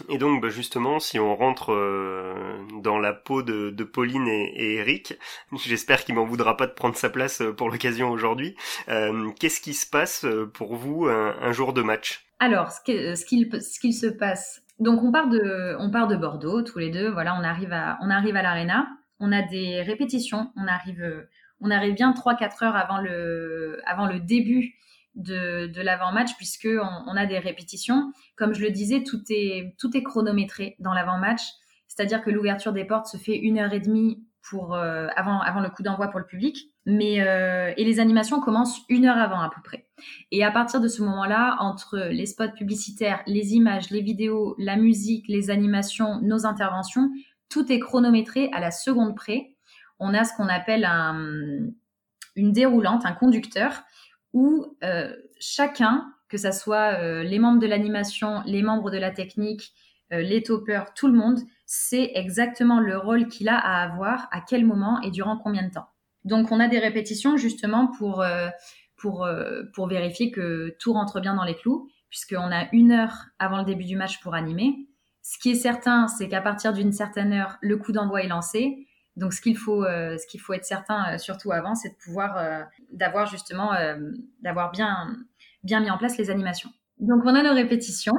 Et 0.10 0.18
donc, 0.18 0.42
bah, 0.42 0.50
justement, 0.50 1.00
si 1.00 1.20
on 1.20 1.36
rentre 1.36 1.72
euh, 1.72 2.60
dans 2.82 3.00
la 3.00 3.14
peau 3.14 3.44
de, 3.44 3.72
Pauline 3.84 4.28
et, 4.28 4.76
Eric, 4.76 5.18
j'espère 5.66 6.04
qu'il 6.04 6.16
m'en 6.16 6.26
voudra 6.26 6.58
pas 6.58 6.68
de 6.68 6.74
prendre 6.74 6.96
sa 6.96 7.10
place 7.10 7.42
euh, 7.42 7.54
pour 7.54 7.70
l'occasion 7.70 8.10
aujourd'hui. 8.10 8.56
Euh, 8.90 9.32
qu'est-ce 9.40 9.62
qui 9.62 9.74
se 9.74 9.90
passe 9.90 10.26
pour 10.54 10.76
vous 10.76 11.08
un, 11.08 11.52
jour 11.54 11.74
de 11.74 11.82
match? 11.82 12.26
Alors, 12.40 12.72
ce 12.72 12.82
qu'il 12.84 13.94
se 13.94 14.08
passe. 14.08 14.62
Donc, 14.80 15.02
on 15.02 15.12
part 15.12 15.28
de 15.30 16.16
Bordeaux 16.16 16.62
tous 16.62 16.80
les 16.80 16.90
deux. 16.90 17.10
Voilà, 17.10 17.36
on 17.40 17.44
arrive 17.44 17.72
à 17.72 18.42
l'arena. 18.42 18.88
On 19.20 19.32
a 19.32 19.42
des 19.42 19.82
répétitions. 19.82 20.52
On 20.58 20.68
arrive 20.68 21.94
bien 21.94 22.12
3-4 22.12 22.66
heures 22.66 22.76
avant 22.76 23.00
le 23.00 24.20
début 24.20 24.76
de, 25.16 25.82
l'avant-match 25.82 26.36
puisque 26.38 26.68
on, 26.68 27.16
a 27.16 27.26
des 27.26 27.40
répétitions. 27.40 28.12
Comme 28.36 28.54
je 28.54 28.62
le 28.62 28.72
disais, 28.72 29.04
tout 29.04 29.22
est, 29.30 29.76
tout 29.80 29.96
est 29.96 30.04
chronométré 30.04 30.76
dans 30.80 30.94
l'avant-match, 30.94 31.42
c'est-à-dire 31.88 32.22
que 32.22 32.30
l'ouverture 32.30 32.74
des 32.74 32.86
portes 32.86 33.08
se 33.08 33.18
fait 33.18 33.38
une 33.38 33.58
heure 33.60 33.74
et 33.74 33.80
demie 33.80 34.24
pour 34.50 34.76
euh, 34.76 35.08
avant, 35.16 35.40
avant 35.42 35.60
le 35.60 35.70
coup 35.70 35.82
d'envoi 35.82 36.10
pour 36.10 36.20
le 36.20 36.26
public, 36.26 36.70
mais 36.86 37.22
euh, 37.22 37.74
et 37.78 37.84
les 37.84 38.00
animations 38.00 38.40
commencent 38.40 38.82
une 38.90 39.06
heure 39.06 39.18
avant 39.18 39.40
à 39.40 39.50
peu 39.50 39.62
près. 39.64 39.88
Et 40.32 40.44
à 40.44 40.52
partir 40.52 40.82
de 40.82 40.88
ce 40.88 41.02
moment-là, 41.02 41.56
entre 41.60 41.98
les 41.98 42.26
spots 42.26 42.52
publicitaires, 42.56 43.22
les 43.26 43.56
images, 43.56 43.90
les 43.90 44.02
vidéos, 44.02 44.56
la 44.60 44.76
musique, 44.76 45.28
les 45.28 45.50
animations, 45.50 46.22
nos 46.22 46.46
interventions, 46.46 47.10
tout 47.50 47.72
est 47.72 47.80
chronométré 47.80 48.50
à 48.54 48.60
la 48.60 48.72
seconde 48.72 49.16
près. 49.16 49.56
On 50.00 50.14
a 50.14 50.24
ce 50.26 50.36
qu'on 50.36 50.48
appelle 50.48 50.86
un, 50.86 51.72
une 52.36 52.52
déroulante, 52.52 53.06
un 53.06 53.14
conducteur, 53.14 53.84
où 54.36 54.66
euh, 54.84 55.16
chacun, 55.40 56.14
que 56.28 56.38
ce 56.38 56.52
soit 56.52 57.00
euh, 57.00 57.24
les 57.24 57.40
membres 57.40 57.60
de 57.60 57.68
l'animation, 57.68 58.44
les 58.46 58.62
membres 58.62 58.92
de 58.92 58.98
la 58.98 59.10
technique, 59.10 59.72
euh, 60.12 60.22
les 60.22 60.44
toppers, 60.44 60.94
tout 60.94 61.08
le 61.08 61.14
monde, 61.14 61.40
sait 61.66 62.12
exactement 62.14 62.82
le 62.82 62.98
rôle 62.98 63.28
qu'il 63.28 63.48
a 63.48 63.58
à 63.58 63.82
avoir, 63.82 64.28
à 64.32 64.42
quel 64.42 64.66
moment 64.66 65.02
et 65.02 65.10
durant 65.10 65.38
combien 65.38 65.64
de 65.64 65.72
temps. 65.72 65.88
Donc 66.26 66.52
on 66.52 66.60
a 66.60 66.68
des 66.68 66.80
répétitions 66.80 67.38
justement 67.38 67.88
pour, 67.88 68.24
pour, 68.98 69.28
pour 69.74 69.88
vérifier 69.88 70.32
que 70.32 70.76
tout 70.80 70.94
rentre 70.94 71.22
bien 71.22 71.36
dans 71.36 71.44
les 71.44 71.56
clous, 71.56 71.88
puisqu'on 72.10 72.52
a 72.52 72.68
une 72.72 72.92
heure 72.92 73.26
avant 73.40 73.60
le 73.60 73.66
début 73.66 73.86
du 73.86 73.96
match 73.96 74.20
pour 74.22 74.36
animer. 74.36 74.76
Ce 75.22 75.40
qui 75.40 75.52
est 75.52 75.56
certain, 75.56 76.08
c'est 76.08 76.28
qu'à 76.28 76.42
partir 76.42 76.74
d'une 76.74 76.92
certaine 76.92 77.34
heure, 77.34 77.58
le 77.62 77.78
coup 77.78 77.92
d'envoi 77.92 78.22
est 78.22 78.28
lancé. 78.28 78.88
Donc, 79.16 79.34
ce 79.34 79.42
qu'il 79.42 79.58
faut, 79.58 79.84
euh, 79.84 80.18
ce 80.18 80.28
qu'il 80.28 80.42
faut 80.42 80.54
être 80.54 80.66
certain, 80.66 81.14
euh, 81.14 81.18
surtout 81.18 81.52
avant, 81.52 81.74
c'est 81.76 81.90
de 81.90 81.96
pouvoir, 81.96 82.38
euh, 82.38 82.64
d'avoir 82.92 83.28
justement, 83.28 83.72
d'avoir 84.42 84.72
bien, 84.72 85.16
bien 85.64 85.80
mis 85.80 85.90
en 85.90 85.98
place 85.98 86.18
les 86.18 86.30
animations. 86.30 86.70
Donc, 87.00 87.22
on 87.26 87.34
a 87.36 87.44
nos 87.44 87.54
répétitions. 87.54 88.16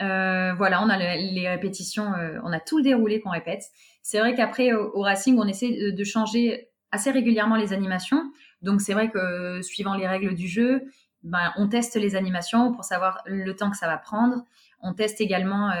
voilà, 0.00 0.82
on 0.82 0.88
a 0.88 1.16
les 1.16 1.48
répétitions, 1.48 2.12
on 2.44 2.52
a 2.52 2.60
tout 2.60 2.78
le 2.78 2.84
déroulé 2.84 3.20
qu'on 3.20 3.30
répète. 3.30 3.62
C'est 4.02 4.20
vrai 4.20 4.34
qu'après, 4.34 4.72
au, 4.72 5.00
Racing, 5.00 5.38
on 5.38 5.46
essaie 5.46 5.92
de, 5.92 6.04
changer 6.04 6.68
assez 6.92 7.10
régulièrement 7.10 7.56
les 7.56 7.72
animations. 7.72 8.22
Donc, 8.62 8.80
c'est 8.80 8.94
vrai 8.94 9.10
que 9.10 9.60
suivant 9.62 9.94
les 9.94 10.06
règles 10.06 10.34
du 10.34 10.48
jeu, 10.48 10.82
ben, 11.24 11.52
on 11.56 11.68
teste 11.68 11.96
les 11.96 12.16
animations 12.16 12.72
pour 12.72 12.84
savoir 12.84 13.22
le 13.26 13.54
temps 13.54 13.70
que 13.70 13.76
ça 13.76 13.86
va 13.86 13.98
prendre. 13.98 14.44
On 14.80 14.94
teste 14.94 15.20
également 15.20 15.72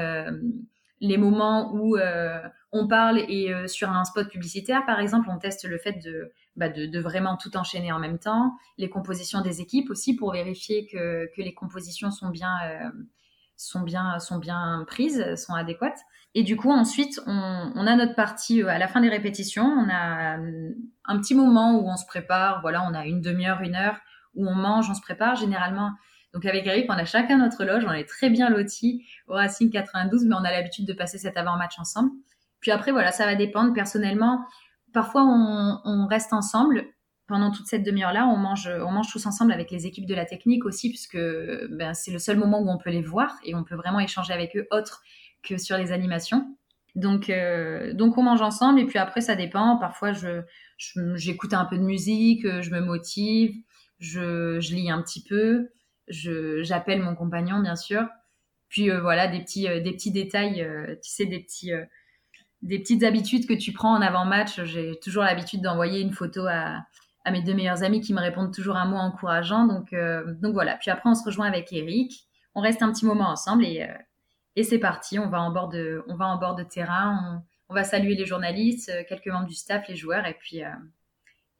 les 1.00 1.16
moments 1.16 1.72
où 1.72 1.96
euh, 1.96 2.40
on 2.72 2.86
parle 2.86 3.18
et 3.28 3.52
euh, 3.52 3.66
sur 3.66 3.90
un 3.90 4.04
spot 4.04 4.28
publicitaire, 4.28 4.84
par 4.84 5.00
exemple, 5.00 5.28
on 5.30 5.38
teste 5.38 5.64
le 5.64 5.78
fait 5.78 5.98
bah, 6.56 6.68
de, 6.68 6.86
de, 6.86 7.00
vraiment 7.00 7.36
tout 7.36 7.56
enchaîner 7.56 7.92
en 7.92 7.98
même 7.98 8.18
temps, 8.18 8.54
les 8.76 8.90
compositions 8.90 9.40
des 9.40 9.60
équipes 9.60 9.90
aussi 9.90 10.14
pour 10.14 10.32
vérifier 10.32 10.86
que, 10.86 11.30
que 11.34 11.42
les 11.42 11.54
compositions 11.54 12.10
sont 12.10 12.28
bien, 12.28 12.54
euh, 12.64 12.90
sont, 13.56 13.80
bien, 13.80 14.18
sont 14.18 14.38
bien 14.38 14.84
prises, 14.86 15.34
sont 15.36 15.54
adéquates. 15.54 16.00
Et 16.34 16.42
du 16.42 16.56
coup, 16.56 16.70
ensuite, 16.70 17.20
on, 17.26 17.72
on, 17.74 17.86
a 17.86 17.96
notre 17.96 18.14
partie 18.14 18.62
à 18.62 18.78
la 18.78 18.86
fin 18.86 19.00
des 19.00 19.08
répétitions, 19.08 19.64
on 19.64 19.88
a 19.88 20.36
un 20.36 21.18
petit 21.18 21.34
moment 21.34 21.78
où 21.78 21.88
on 21.88 21.96
se 21.96 22.04
prépare, 22.06 22.60
voilà, 22.60 22.86
on 22.88 22.92
a 22.92 23.06
une 23.06 23.22
demi-heure, 23.22 23.62
une 23.62 23.74
heure, 23.74 23.96
où 24.34 24.46
on 24.46 24.54
mange, 24.54 24.90
on 24.90 24.94
se 24.94 25.00
prépare. 25.00 25.36
Généralement, 25.36 25.92
donc 26.34 26.44
avec 26.44 26.66
Eric, 26.66 26.86
on 26.90 26.92
a 26.92 27.06
chacun 27.06 27.38
notre 27.38 27.64
loge, 27.64 27.84
on 27.86 27.92
est 27.92 28.08
très 28.08 28.28
bien 28.28 28.50
lotis 28.50 29.06
au 29.26 29.34
Racing 29.34 29.70
92, 29.70 30.26
mais 30.26 30.34
on 30.34 30.44
a 30.44 30.50
l'habitude 30.50 30.86
de 30.86 30.92
passer 30.92 31.16
cet 31.16 31.38
avant-match 31.38 31.78
ensemble. 31.78 32.10
Puis 32.60 32.70
après, 32.70 32.92
voilà, 32.92 33.12
ça 33.12 33.24
va 33.26 33.34
dépendre. 33.34 33.72
Personnellement, 33.72 34.44
parfois 34.92 35.22
on, 35.24 36.06
reste 36.06 36.32
ensemble 36.32 36.86
pendant 37.26 37.50
toute 37.50 37.66
cette 37.66 37.82
demi-heure-là. 37.82 38.26
On 38.26 38.36
mange, 38.36 38.68
on 38.68 38.90
mange 38.90 39.10
tous 39.10 39.24
ensemble 39.26 39.52
avec 39.52 39.70
les 39.70 39.86
équipes 39.86 40.06
de 40.06 40.14
la 40.14 40.24
technique 40.24 40.64
aussi, 40.64 40.88
puisque 40.88 41.18
ben, 41.18 41.94
c'est 41.94 42.10
le 42.10 42.18
seul 42.18 42.38
moment 42.38 42.60
où 42.60 42.68
on 42.68 42.78
peut 42.78 42.90
les 42.90 43.02
voir 43.02 43.36
et 43.44 43.54
on 43.54 43.64
peut 43.64 43.76
vraiment 43.76 44.00
échanger 44.00 44.32
avec 44.32 44.56
eux 44.56 44.66
autre 44.70 45.02
que 45.42 45.56
sur 45.56 45.76
les 45.76 45.92
animations. 45.92 46.56
Donc, 46.94 47.30
euh, 47.30 47.92
donc 47.92 48.18
on 48.18 48.22
mange 48.22 48.42
ensemble 48.42 48.80
et 48.80 48.86
puis 48.86 48.98
après 48.98 49.20
ça 49.20 49.36
dépend. 49.36 49.76
Parfois 49.76 50.12
je, 50.12 50.42
j'écoute 51.14 51.54
un 51.54 51.64
peu 51.64 51.76
de 51.76 51.82
musique, 51.82 52.42
je 52.60 52.70
me 52.70 52.80
motive, 52.80 53.54
je, 54.00 54.58
je 54.58 54.74
lis 54.74 54.90
un 54.90 55.00
petit 55.02 55.22
peu 55.22 55.68
j'appelle 56.10 57.02
mon 57.02 57.14
compagnon 57.14 57.60
bien 57.60 57.76
sûr. 57.76 58.06
Puis 58.68 58.90
euh, 58.90 59.00
voilà 59.00 59.28
des 59.28 59.40
petits 59.40 59.68
euh, 59.68 59.80
des 59.80 59.92
petits 59.92 60.12
détails, 60.12 60.62
euh, 60.62 60.94
tu 61.02 61.10
sais 61.10 61.26
des 61.26 61.40
petits 61.40 61.72
des 62.62 62.78
petites 62.78 63.04
habitudes 63.04 63.46
que 63.46 63.54
tu 63.54 63.72
prends 63.72 63.94
en 63.96 64.00
avant-match. 64.00 64.62
J'ai 64.64 64.98
toujours 65.00 65.22
l'habitude 65.22 65.62
d'envoyer 65.62 66.00
une 66.00 66.12
photo 66.12 66.46
à, 66.46 66.84
à, 67.24 67.30
mes 67.30 67.42
deux 67.42 67.54
meilleurs 67.54 67.82
amis 67.82 68.00
qui 68.00 68.14
me 68.14 68.20
répondent 68.20 68.52
toujours 68.52 68.76
un 68.76 68.86
mot 68.86 68.96
encourageant. 68.96 69.66
Donc, 69.66 69.94
donc 70.40 70.52
voilà. 70.52 70.76
Puis 70.76 70.90
après, 70.90 71.08
on 71.08 71.14
se 71.14 71.24
rejoint 71.24 71.46
avec 71.46 71.72
Eric. 71.72 72.26
On 72.54 72.60
reste 72.60 72.82
un 72.82 72.92
petit 72.92 73.06
moment 73.06 73.28
ensemble 73.28 73.64
et, 73.64 73.86
et 74.56 74.64
c'est 74.64 74.78
parti. 74.78 75.18
On 75.18 75.28
va 75.28 75.40
en 75.40 75.52
bord 75.52 75.68
de, 75.68 76.02
on 76.08 76.16
va 76.16 76.26
en 76.26 76.38
bord 76.38 76.56
de 76.56 76.64
terrain. 76.64 77.42
On, 77.68 77.74
va 77.74 77.84
saluer 77.84 78.14
les 78.14 78.26
journalistes, 78.26 78.90
quelques 79.08 79.28
membres 79.28 79.46
du 79.46 79.54
staff, 79.54 79.86
les 79.88 79.96
joueurs. 79.96 80.26
Et 80.26 80.34
puis, 80.34 80.62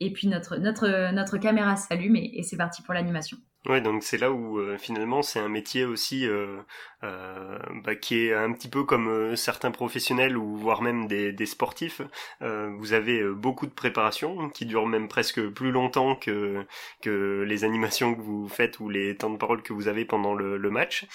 et 0.01 0.13
puis 0.13 0.27
notre, 0.27 0.57
notre, 0.57 1.13
notre 1.13 1.39
caméra 1.39 1.77
s'allume 1.77 2.17
et 2.17 2.43
c'est 2.43 2.57
parti 2.57 2.83
pour 2.83 2.95
l'animation. 2.95 3.39
Ouais, 3.69 3.83
donc 3.83 4.03
c'est 4.03 4.17
là 4.17 4.33
où 4.33 4.59
euh, 4.59 4.79
finalement 4.79 5.21
c'est 5.23 5.39
un 5.41 5.49
métier 5.51 5.85
aussi 5.85 6.27
euh, 6.27 6.57
euh, 7.05 7.59
bah, 7.85 7.95
qui 7.97 8.19
est 8.27 8.33
un 8.33 8.51
petit 8.55 8.69
peu 8.69 8.85
comme 8.85 9.09
euh, 9.09 9.37
certains 9.37 9.71
professionnels 9.71 10.39
ou 10.39 10.57
voire 10.57 10.81
même 10.81 11.07
des, 11.07 11.33
des 11.33 11.45
sportifs. 11.45 12.01
Euh, 12.41 12.71
vous 12.79 12.95
avez 12.95 13.23
beaucoup 13.29 13.67
de 13.67 13.71
préparation 13.73 14.49
qui 14.49 14.65
dure 14.65 14.87
même 14.87 15.07
presque 15.07 15.47
plus 15.51 15.71
longtemps 15.71 16.17
que 16.17 16.65
que 17.03 17.45
les 17.47 17.65
animations 17.65 18.15
que 18.15 18.23
vous 18.23 18.49
faites 18.49 18.81
ou 18.81 18.89
les 18.89 19.15
temps 19.19 19.29
de 19.29 19.37
parole 19.37 19.61
que 19.63 19.75
vous 19.75 19.87
avez 19.87 20.07
pendant 20.07 20.33
le, 20.35 20.57
le 20.57 20.71
match. 20.71 21.07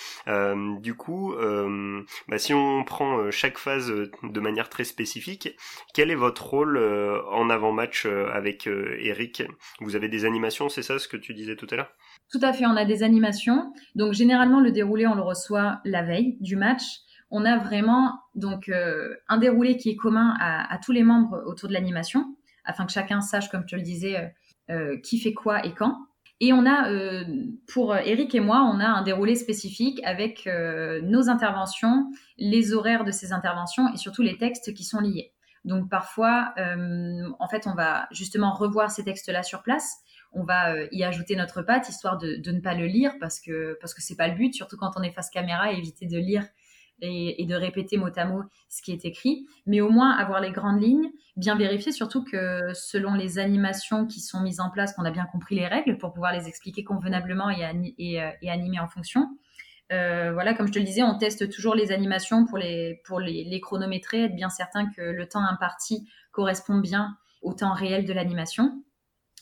du 0.82 0.94
coup, 0.96 1.34
bah, 2.28 2.38
si 2.38 2.54
on 2.54 2.84
prend 2.84 3.32
chaque 3.32 3.58
phase 3.58 3.92
de 4.24 4.40
manière 4.40 4.70
très 4.70 4.84
spécifique, 4.84 5.50
quel 5.94 6.12
est 6.12 6.16
votre 6.16 6.46
rôle 6.46 6.78
en 7.32 7.50
avant-match 7.50 8.06
avec 8.06 8.68
Eric? 8.68 9.44
Vous 9.80 9.96
avez 9.96 10.08
des 10.10 10.26
animations, 10.26 10.70
c'est 10.70 10.84
ça 10.84 11.00
ce 11.00 11.08
que 11.08 11.18
tu 11.18 11.34
disais 11.34 11.56
tout 11.56 11.68
à 11.72 11.76
l'heure? 11.78 11.94
Tout 12.34 12.40
à 12.42 12.52
fait, 12.52 12.66
on 12.66 12.76
a 12.76 12.84
des 12.84 13.04
animations. 13.04 13.72
Donc 13.94 14.14
généralement, 14.14 14.60
le 14.60 14.72
déroulé, 14.72 15.06
on 15.06 15.14
le 15.14 15.22
reçoit 15.22 15.82
la 15.86 16.02
veille 16.02 16.36
du 16.42 16.56
match. 16.56 16.82
On 17.30 17.46
a 17.46 17.60
vraiment 17.60 18.20
donc 18.34 18.70
euh, 18.70 19.14
un 19.30 19.38
déroulé 19.38 19.78
qui 19.78 19.92
est 19.92 19.96
commun 19.96 20.36
à, 20.40 20.80
tous 20.80 20.92
les 20.92 21.04
membres 21.04 21.44
autour 21.46 21.70
de 21.70 21.74
l'animation, 21.74 22.36
afin 22.66 22.88
que 22.88 22.92
chacun 22.92 23.22
sache, 23.22 23.50
comme 23.50 23.64
je 23.68 23.76
le 23.76 23.84
disais, 23.84 24.18
euh, 24.18 24.28
euh, 24.72 24.98
qui 25.02 25.20
fait 25.20 25.34
quoi 25.34 25.64
et 25.64 25.76
quand. 25.76 25.96
Et 26.40 26.54
on 26.54 26.66
a, 26.66 26.90
pour 27.72 27.96
Eric 27.96 28.34
et 28.36 28.40
moi, 28.40 28.64
on 28.64 28.80
a 28.80 28.88
un 28.88 29.04
déroulé 29.04 29.36
spécifique 29.36 30.02
avec 30.04 30.50
nos 31.04 31.30
interventions, 31.30 32.12
les 32.38 32.74
horaires 32.74 33.06
de 33.06 33.12
ces 33.12 33.32
interventions 33.32 33.88
et 33.94 33.98
surtout 33.98 34.24
les 34.24 34.38
textes 34.38 34.74
qui 34.74 34.84
sont 34.84 35.00
liés. 35.00 35.32
Donc 35.64 35.90
parfois, 35.90 36.54
en 37.40 37.48
fait, 37.48 37.66
on 37.66 37.76
va 37.76 38.08
justement 38.12 38.52
revoir 38.52 38.92
ces 38.92 39.06
textes-là 39.06 39.44
sur 39.44 39.62
place 39.62 40.04
on 40.34 40.44
va 40.44 40.74
euh, 40.74 40.88
y 40.92 41.04
ajouter 41.04 41.36
notre 41.36 41.62
patte 41.62 41.90
histoire 41.90 42.18
de, 42.18 42.52
ne 42.52 42.60
pas 42.60 42.74
le 42.74 42.86
lire 42.86 43.14
parce 43.20 43.40
que 43.40 43.78
parce 43.80 43.94
que 43.94 44.02
c'est 44.02 44.16
pas 44.16 44.28
le 44.28 44.36
but, 44.36 44.54
surtout 44.54 44.78
quand 44.78 44.92
on 44.96 45.02
est 45.02 45.12
face 45.12 45.30
caméra, 45.30 45.72
éviter 45.72 46.06
de 46.06 46.18
lire 46.18 46.44
et, 47.02 47.46
de 47.46 47.56
répéter 47.56 47.98
mot 47.98 48.10
à 48.16 48.26
mot 48.26 48.44
ce 48.70 48.82
qui 48.82 48.92
est 48.92 49.06
écrit, 49.06 49.46
mais 49.66 49.82
au 49.82 49.90
moins 49.90 50.12
avoir 50.12 50.40
les 50.40 50.52
grandes 50.52 50.82
lignes, 50.82 51.12
bien 51.36 51.56
vérifier 51.56 51.92
surtout 51.92 52.24
que 52.24 52.72
selon 52.74 53.14
les 53.14 53.40
animations 53.40 54.06
qui 54.06 54.22
sont 54.22 54.42
mises 54.42 54.60
en 54.60 54.70
place, 54.70 54.94
qu'on 54.94 55.06
a 55.06 55.12
bien 55.12 55.26
compris 55.26 55.56
les 55.56 55.68
règles 55.68 55.98
pour 55.98 56.14
pouvoir 56.14 56.34
les 56.34 56.48
expliquer 56.48 56.84
convenablement 56.84 57.50
et, 57.50 58.22
euh, 58.22 58.30
animer 58.48 58.80
en 58.80 58.88
fonction. 58.88 59.28
Euh, 59.92 60.32
voilà, 60.34 60.54
comme 60.54 60.68
je 60.68 60.72
te 60.72 60.80
le 60.80 60.86
disais, 60.86 61.04
on 61.04 61.18
teste 61.18 61.52
toujours 61.52 61.76
les 61.76 61.92
animations 61.92 62.46
pour 62.46 62.58
les, 62.58 63.02
pour 63.06 63.20
les 63.20 63.60
chronométrer, 63.60 64.24
être 64.24 64.36
bien 64.36 64.50
certain 64.50 64.90
que 64.90 65.02
le 65.02 65.28
temps 65.28 65.44
imparti 65.44 66.08
correspond 66.32 66.80
bien 66.80 67.18
au 67.42 67.54
temps 67.54 67.74
réel 67.74 68.06
de 68.06 68.14
l'animation. 68.14 68.82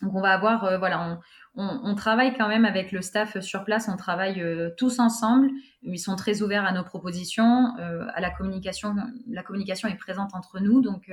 Donc 0.01 0.15
on 0.15 0.21
va 0.21 0.31
avoir, 0.31 0.79
voilà, 0.79 1.19
on, 1.55 1.95
travaille 1.95 2.35
quand 2.35 2.47
même 2.47 2.65
avec 2.65 2.91
le 2.91 3.01
staff 3.01 3.39
sur 3.39 3.63
place, 3.63 3.87
on 3.87 3.97
travaille 3.97 4.43
tous 4.77 4.99
ensemble. 4.99 5.49
Ils 5.83 5.99
sont 5.99 6.15
très 6.15 6.41
ouverts 6.41 6.65
à 6.65 6.71
nos 6.71 6.83
propositions, 6.83 7.75
à 7.77 8.19
la 8.19 8.31
communication. 8.31 8.95
La 9.27 9.43
communication 9.43 9.87
est 9.87 9.95
présente 9.95 10.33
entre 10.33 10.59
nous, 10.59 10.81
donc 10.81 11.11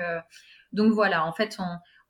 donc 0.73 0.93
voilà. 0.93 1.25
En 1.25 1.33
fait, 1.33 1.59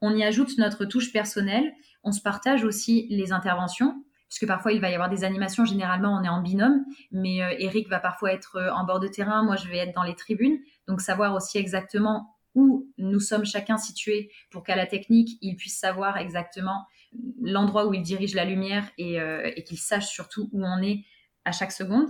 on, 0.00 0.14
y 0.14 0.24
ajoute 0.24 0.58
notre 0.58 0.84
touche 0.84 1.12
personnelle. 1.12 1.72
On 2.04 2.12
se 2.12 2.20
partage 2.20 2.64
aussi 2.64 3.06
les 3.10 3.32
interventions 3.32 4.04
puisque 4.28 4.46
parfois 4.46 4.72
il 4.72 4.80
va 4.82 4.90
y 4.90 4.94
avoir 4.94 5.08
des 5.08 5.24
animations. 5.24 5.64
Généralement, 5.64 6.14
on 6.14 6.22
est 6.22 6.28
en 6.28 6.42
binôme, 6.42 6.84
mais 7.12 7.42
euh, 7.42 7.54
Eric 7.58 7.88
va 7.88 7.98
parfois 7.98 8.30
être 8.30 8.56
euh, 8.56 8.70
en 8.72 8.84
bord 8.84 9.00
de 9.00 9.08
terrain, 9.08 9.42
moi 9.42 9.56
je 9.56 9.66
vais 9.68 9.78
être 9.78 9.94
dans 9.94 10.02
les 10.02 10.14
tribunes. 10.14 10.58
Donc 10.86 11.00
savoir 11.00 11.34
aussi 11.34 11.56
exactement 11.56 12.36
où 12.58 12.90
nous 12.98 13.20
sommes 13.20 13.44
chacun 13.44 13.78
situés 13.78 14.30
pour 14.50 14.62
qu'à 14.64 14.76
la 14.76 14.86
technique, 14.86 15.38
il 15.40 15.56
puisse 15.56 15.78
savoir 15.78 16.18
exactement 16.18 16.86
l'endroit 17.40 17.86
où 17.86 17.94
il 17.94 18.02
dirige 18.02 18.34
la 18.34 18.44
lumière 18.44 18.84
et, 18.98 19.20
euh, 19.20 19.50
qu'il 19.66 19.78
sache 19.78 20.08
surtout 20.08 20.50
où 20.52 20.64
on 20.64 20.82
est 20.82 21.04
à 21.44 21.52
chaque 21.52 21.72
seconde. 21.72 22.08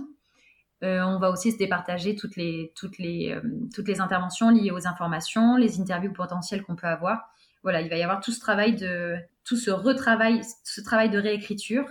on 0.81 1.19
va 1.19 1.29
aussi 1.29 1.51
se 1.51 1.57
départager 1.57 2.15
toutes 2.15 2.35
les, 2.35 2.73
toutes, 2.75 2.97
les, 2.97 3.37
toutes 3.73 3.87
les 3.87 4.01
interventions 4.01 4.49
liées 4.49 4.71
aux 4.71 4.87
informations, 4.87 5.55
les 5.55 5.79
interviews 5.79 6.13
potentielles 6.13 6.63
qu'on 6.63 6.75
peut 6.75 6.87
avoir. 6.87 7.29
Voilà, 7.63 7.81
il 7.81 7.89
va 7.89 7.97
y 7.97 8.03
avoir 8.03 8.21
tout 8.21 8.31
ce 8.31 8.39
travail 8.39 8.75
de, 8.75 9.15
tout 9.43 9.57
ce 9.57 9.71
retravail, 9.71 10.41
ce 10.63 10.81
travail 10.81 11.09
de 11.09 11.19
réécriture 11.19 11.85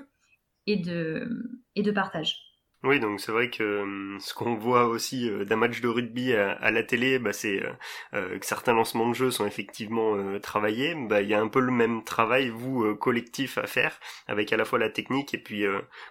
et 0.66 0.76
de, 0.76 1.28
et 1.74 1.82
de 1.82 1.90
partage. 1.90 2.47
Oui, 2.84 3.00
donc 3.00 3.20
c'est 3.20 3.32
vrai 3.32 3.50
que 3.50 3.82
hum, 3.82 4.18
ce 4.20 4.34
qu'on 4.34 4.54
voit 4.54 4.86
aussi 4.86 5.28
euh, 5.28 5.44
d'un 5.44 5.56
match 5.56 5.80
de 5.80 5.88
rugby 5.88 6.32
à, 6.34 6.70
la 6.70 6.82
télé, 6.84 7.18
bah, 7.18 7.32
c'est 7.32 7.60
euh, 7.64 7.72
euh, 8.14 8.38
que 8.38 8.46
certains 8.46 8.72
lancements 8.72 9.08
de 9.08 9.14
jeux 9.14 9.30
sont 9.32 9.46
effectivement 9.46 10.16
travaillés. 10.40 10.94
Bah, 10.94 11.20
il 11.20 11.28
y 11.28 11.34
a 11.34 11.40
un 11.40 11.48
peu 11.48 11.58
le 11.58 11.72
même 11.72 12.04
travail, 12.04 12.50
vous, 12.50 12.94
collectif 12.94 13.58
à 13.58 13.66
faire, 13.66 13.98
avec 14.28 14.52
à 14.52 14.56
la 14.56 14.64
fois 14.64 14.78
la 14.78 14.90
technique 14.90 15.34
et 15.34 15.38
puis 15.38 15.64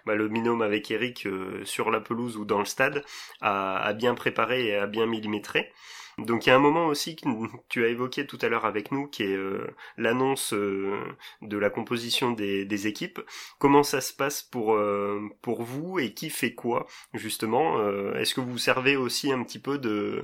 bah, 0.04 0.14
le 0.14 0.28
binôme 0.28 0.60
avec 0.60 0.90
Eric 0.90 1.26
sur 1.64 1.90
la 1.90 2.00
pelouse 2.00 2.36
ou 2.36 2.44
dans 2.44 2.58
le 2.58 2.66
stade, 2.66 3.02
à, 3.40 3.78
à 3.78 3.92
bien 3.94 4.14
préparer 4.14 4.66
et 4.68 4.76
à 4.76 4.86
bien 4.86 5.06
millimétrer. 5.06 5.72
Donc 6.18 6.46
il 6.46 6.48
y 6.48 6.52
a 6.52 6.56
un 6.56 6.60
moment 6.60 6.86
aussi 6.86 7.14
que 7.16 7.28
tu 7.68 7.84
as 7.84 7.88
évoqué 7.88 8.26
tout 8.26 8.38
à 8.42 8.48
l'heure 8.48 8.64
avec 8.64 8.90
nous, 8.90 9.06
qui 9.06 9.22
est 9.22 9.36
euh, 9.36 9.66
l'annonce 9.96 10.52
euh, 10.52 10.98
de 11.42 11.56
la 11.56 11.70
composition 11.70 12.32
des, 12.32 12.86
équipes. 12.86 13.20
Comment 13.58 13.82
ça 13.82 14.00
se 14.00 14.12
passe 14.12 14.42
pour 14.42 14.74
euh, 14.74 15.20
vous 15.44 15.98
et 15.98 16.14
qui 16.14 16.30
fait 16.30 16.54
quoi 16.54 16.86
justement 17.14 17.80
Est-ce 18.14 18.34
que 18.34 18.40
vous 18.40 18.58
servez 18.58 18.96
aussi 18.96 19.32
un 19.32 19.42
petit 19.42 19.58
peu 19.58 19.78
de 19.78 20.22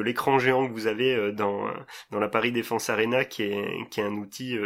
l'écran 0.00 0.38
géant 0.38 0.66
que 0.66 0.72
vous 0.72 0.86
avez 0.86 1.32
dans 1.32 1.68
la 2.12 2.28
Paris 2.28 2.52
Défense 2.52 2.88
Arena, 2.90 3.24
qui 3.24 3.42
est 3.42 3.98
un 3.98 4.14
outil 4.14 4.58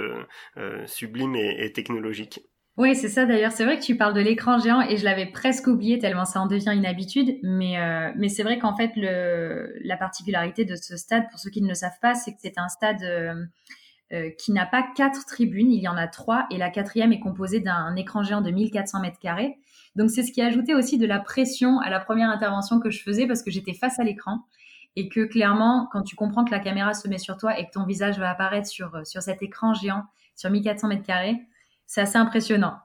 sublime 0.86 1.36
et 1.36 1.72
technologique? 1.72 2.40
Oui, 2.76 2.94
c'est 2.94 3.08
ça 3.08 3.26
d'ailleurs. 3.26 3.52
C'est 3.52 3.64
vrai 3.64 3.78
que 3.78 3.84
tu 3.84 3.96
parles 3.96 4.14
de 4.14 4.20
l'écran 4.20 4.58
géant 4.58 4.80
et 4.80 4.96
je 4.96 5.04
l'avais 5.04 5.26
presque 5.26 5.66
oublié 5.66 5.98
tellement 5.98 6.24
ça 6.24 6.40
en 6.40 6.46
devient 6.46 6.72
une 6.74 6.86
habitude. 6.86 7.38
Mais, 7.42 7.78
euh, 7.78 8.10
mais 8.16 8.28
c'est 8.28 8.42
vrai 8.42 8.58
qu'en 8.58 8.74
fait, 8.74 8.92
le, 8.96 9.74
la 9.84 9.96
particularité 9.96 10.64
de 10.64 10.76
ce 10.76 10.96
stade, 10.96 11.28
pour 11.30 11.38
ceux 11.38 11.50
qui 11.50 11.62
ne 11.62 11.68
le 11.68 11.74
savent 11.74 11.98
pas, 12.00 12.14
c'est 12.14 12.32
que 12.32 12.38
c'est 12.40 12.58
un 12.58 12.68
stade 12.68 13.02
euh, 13.02 13.34
euh, 14.12 14.30
qui 14.38 14.52
n'a 14.52 14.66
pas 14.66 14.84
quatre 14.96 15.26
tribunes, 15.26 15.70
il 15.72 15.82
y 15.82 15.88
en 15.88 15.96
a 15.96 16.06
trois 16.06 16.46
et 16.50 16.58
la 16.58 16.70
quatrième 16.70 17.12
est 17.12 17.20
composée 17.20 17.60
d'un 17.60 17.94
écran 17.96 18.22
géant 18.22 18.40
de 18.40 18.50
1400 18.50 19.00
mètres 19.00 19.18
carrés. 19.18 19.58
Donc 19.94 20.10
c'est 20.10 20.22
ce 20.22 20.32
qui 20.32 20.40
a 20.40 20.46
ajouté 20.46 20.74
aussi 20.74 20.96
de 20.96 21.06
la 21.06 21.18
pression 21.18 21.80
à 21.80 21.90
la 21.90 22.00
première 22.00 22.30
intervention 22.30 22.80
que 22.80 22.90
je 22.90 23.02
faisais 23.02 23.26
parce 23.26 23.42
que 23.42 23.50
j'étais 23.50 23.74
face 23.74 23.98
à 23.98 24.04
l'écran 24.04 24.40
et 24.96 25.08
que 25.08 25.26
clairement, 25.26 25.88
quand 25.92 26.02
tu 26.02 26.16
comprends 26.16 26.44
que 26.44 26.50
la 26.50 26.60
caméra 26.60 26.94
se 26.94 27.08
met 27.08 27.18
sur 27.18 27.36
toi 27.36 27.58
et 27.58 27.66
que 27.66 27.72
ton 27.72 27.84
visage 27.84 28.18
va 28.18 28.30
apparaître 28.30 28.68
sur, 28.68 29.06
sur 29.06 29.22
cet 29.22 29.42
écran 29.42 29.74
géant 29.74 30.04
sur 30.34 30.50
1400 30.50 30.88
mètres 30.88 31.06
carrés, 31.06 31.36
c'est 31.90 32.02
assez 32.02 32.18
impressionnant. 32.18 32.76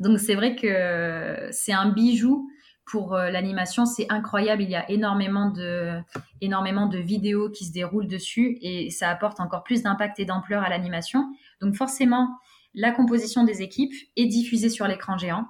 Donc 0.00 0.18
c'est 0.18 0.34
vrai 0.34 0.56
que 0.56 1.48
c'est 1.52 1.72
un 1.72 1.88
bijou 1.90 2.50
pour 2.84 3.14
euh, 3.14 3.30
l'animation, 3.30 3.86
c'est 3.86 4.06
incroyable. 4.08 4.62
Il 4.62 4.70
y 4.70 4.74
a 4.74 4.90
énormément 4.90 5.50
de, 5.50 6.00
énormément 6.40 6.88
de 6.88 6.98
vidéos 6.98 7.48
qui 7.50 7.64
se 7.64 7.72
déroulent 7.72 8.08
dessus 8.08 8.58
et 8.60 8.90
ça 8.90 9.08
apporte 9.08 9.38
encore 9.38 9.62
plus 9.62 9.84
d'impact 9.84 10.18
et 10.18 10.24
d'ampleur 10.24 10.64
à 10.64 10.68
l'animation. 10.68 11.32
Donc 11.60 11.76
forcément, 11.76 12.28
la 12.74 12.90
composition 12.90 13.44
des 13.44 13.62
équipes 13.62 13.94
est 14.16 14.26
diffusée 14.26 14.68
sur 14.68 14.88
l'écran 14.88 15.16
géant. 15.16 15.46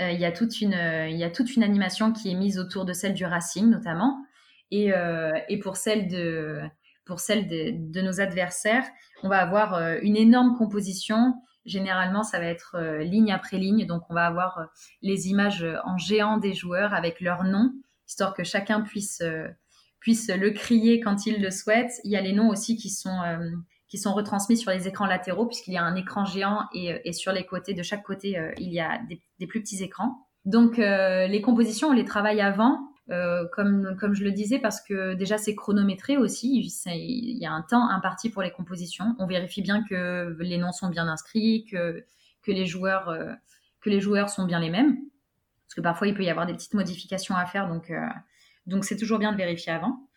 Euh, 0.00 0.12
il, 0.12 0.20
y 0.20 0.24
a 0.24 0.30
toute 0.30 0.60
une, 0.60 0.78
il 1.08 1.16
y 1.16 1.24
a 1.24 1.30
toute 1.30 1.56
une 1.56 1.64
animation 1.64 2.12
qui 2.12 2.30
est 2.30 2.36
mise 2.36 2.60
autour 2.60 2.84
de 2.84 2.92
celle 2.92 3.14
du 3.14 3.24
Racing 3.24 3.68
notamment. 3.68 4.24
Et, 4.70 4.92
euh, 4.92 5.32
et 5.48 5.58
pour 5.58 5.76
celle 5.76 6.06
de, 6.06 6.60
pour 7.04 7.18
celle 7.18 7.48
de, 7.48 7.72
de, 7.92 8.00
nos 8.00 8.20
adversaires, 8.20 8.84
on 9.24 9.28
va 9.28 9.38
avoir 9.38 9.98
une 10.02 10.16
énorme 10.16 10.56
composition 10.56 11.34
Généralement, 11.64 12.22
ça 12.22 12.38
va 12.38 12.46
être 12.46 12.76
euh, 12.78 12.98
ligne 12.98 13.32
après 13.32 13.56
ligne. 13.56 13.86
Donc, 13.86 14.02
on 14.10 14.14
va 14.14 14.26
avoir 14.26 14.58
euh, 14.58 14.64
les 15.00 15.28
images 15.28 15.62
euh, 15.62 15.76
en 15.84 15.96
géant 15.96 16.36
des 16.36 16.52
joueurs 16.52 16.92
avec 16.92 17.20
leur 17.20 17.44
nom, 17.44 17.72
histoire 18.06 18.34
que 18.34 18.44
chacun 18.44 18.82
puisse, 18.82 19.22
puisse 19.98 20.28
le 20.28 20.50
crier 20.50 21.00
quand 21.00 21.26
il 21.26 21.40
le 21.40 21.50
souhaite. 21.50 21.92
Il 22.04 22.10
y 22.10 22.16
a 22.16 22.20
les 22.20 22.32
noms 22.32 22.50
aussi 22.50 22.76
qui 22.76 22.90
sont, 22.90 23.18
qui 23.88 23.96
sont 23.96 24.12
retransmis 24.12 24.58
sur 24.58 24.70
les 24.70 24.86
écrans 24.86 25.06
latéraux, 25.06 25.46
puisqu'il 25.46 25.72
y 25.72 25.78
a 25.78 25.82
un 25.82 25.96
écran 25.96 26.26
géant 26.26 26.66
et, 26.74 27.00
et, 27.04 27.14
sur 27.14 27.32
les 27.32 27.46
côtés, 27.46 27.72
de 27.72 27.82
chaque 27.82 28.02
côté, 28.02 28.38
il 28.58 28.70
y 28.70 28.78
a 28.78 29.00
des, 29.08 29.22
des 29.40 29.46
plus 29.46 29.62
petits 29.62 29.82
écrans. 29.82 30.28
Donc, 30.44 30.76
les 30.76 31.40
compositions, 31.42 31.88
on 31.88 31.92
les 31.92 32.04
travaille 32.04 32.42
avant. 32.42 32.78
Euh, 33.10 33.44
comme, 33.52 34.14
je 34.14 34.24
le 34.24 34.32
disais, 34.32 34.58
parce 34.58 34.80
que 34.80 35.14
déjà 35.14 35.36
c'est 35.36 35.54
chronométré 35.54 36.16
aussi, 36.16 36.72
il 36.86 37.36
y 37.38 37.44
a 37.44 37.52
un 37.52 37.62
temps 37.62 37.88
imparti 37.88 38.30
pour 38.30 38.42
les 38.42 38.50
compositions. 38.50 39.14
On 39.18 39.26
vérifie 39.26 39.62
bien 39.62 39.84
que 39.84 40.36
les 40.40 40.56
noms 40.56 40.72
sont 40.72 40.88
bien 40.88 41.06
inscrits, 41.06 41.66
que, 41.70 42.04
que, 42.42 42.52
les, 42.52 42.64
joueurs, 42.64 43.10
euh, 43.10 43.32
que 43.82 43.90
les 43.90 44.00
joueurs 44.00 44.30
sont 44.30 44.46
bien 44.46 44.58
les 44.58 44.70
mêmes, 44.70 44.96
parce 45.66 45.74
que 45.76 45.80
parfois 45.82 46.06
il 46.08 46.14
peut 46.14 46.24
y 46.24 46.30
avoir 46.30 46.46
des 46.46 46.54
petites 46.54 46.74
modifications 46.74 47.36
à 47.36 47.44
faire, 47.44 47.68
donc 47.68 47.90
euh, 47.90 48.00
donc 48.66 48.84
c'est 48.86 48.96
toujours 48.96 49.18
bien 49.18 49.32
de 49.32 49.36
vérifier 49.36 49.72
avant. 49.72 50.08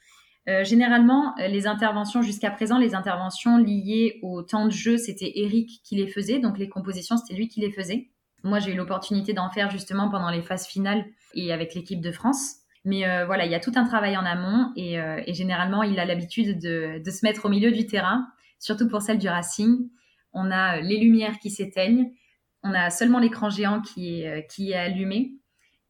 généralement, 0.63 1.35
les 1.37 1.67
interventions 1.67 2.21
jusqu'à 2.21 2.51
présent, 2.51 2.77
les 2.77 2.95
interventions 2.95 3.57
liées 3.57 4.19
au 4.21 4.43
temps 4.43 4.65
de 4.65 4.71
jeu, 4.71 4.97
c'était 4.97 5.33
Eric 5.35 5.81
qui 5.83 5.97
les 5.97 6.07
faisait, 6.07 6.39
donc 6.39 6.57
les 6.57 6.69
compositions, 6.69 7.17
c'était 7.17 7.37
lui 7.37 7.49
qui 7.49 7.59
les 7.59 7.71
faisait. 7.71 8.07
Moi, 8.43 8.59
j'ai 8.59 8.71
eu 8.71 8.75
l'opportunité 8.77 9.33
d'en 9.33 9.49
faire 9.49 9.69
justement 9.69 10.09
pendant 10.09 10.29
les 10.29 10.41
phases 10.41 10.65
finales 10.65 11.03
et 11.33 11.51
avec 11.51 11.73
l'équipe 11.73 11.99
de 11.99 12.13
France. 12.13 12.61
Mais 12.87 13.05
euh, 13.05 13.25
voilà, 13.25 13.45
il 13.45 13.51
y 13.51 13.55
a 13.55 13.59
tout 13.59 13.73
un 13.75 13.83
travail 13.83 14.15
en 14.15 14.23
amont 14.23 14.71
et, 14.77 14.97
euh, 14.97 15.21
généralement, 15.27 15.83
il 15.83 15.99
a 15.99 16.05
l'habitude 16.05 16.57
de, 16.57 17.01
se 17.03 17.25
mettre 17.25 17.43
au 17.43 17.49
milieu 17.49 17.69
du 17.69 17.85
terrain, 17.85 18.25
surtout 18.59 18.87
pour 18.87 19.01
celle 19.01 19.17
du 19.17 19.27
Racing. 19.27 19.89
On 20.31 20.51
a 20.51 20.77
euh, 20.77 20.81
les 20.81 20.97
lumières 20.97 21.37
qui 21.39 21.51
s'éteignent, 21.51 22.13
on 22.63 22.73
a 22.73 22.89
seulement 22.89 23.19
l'écran 23.19 23.49
géant 23.49 23.81
qui 23.81 24.21
est, 24.21 24.73
allumé. 24.73 25.33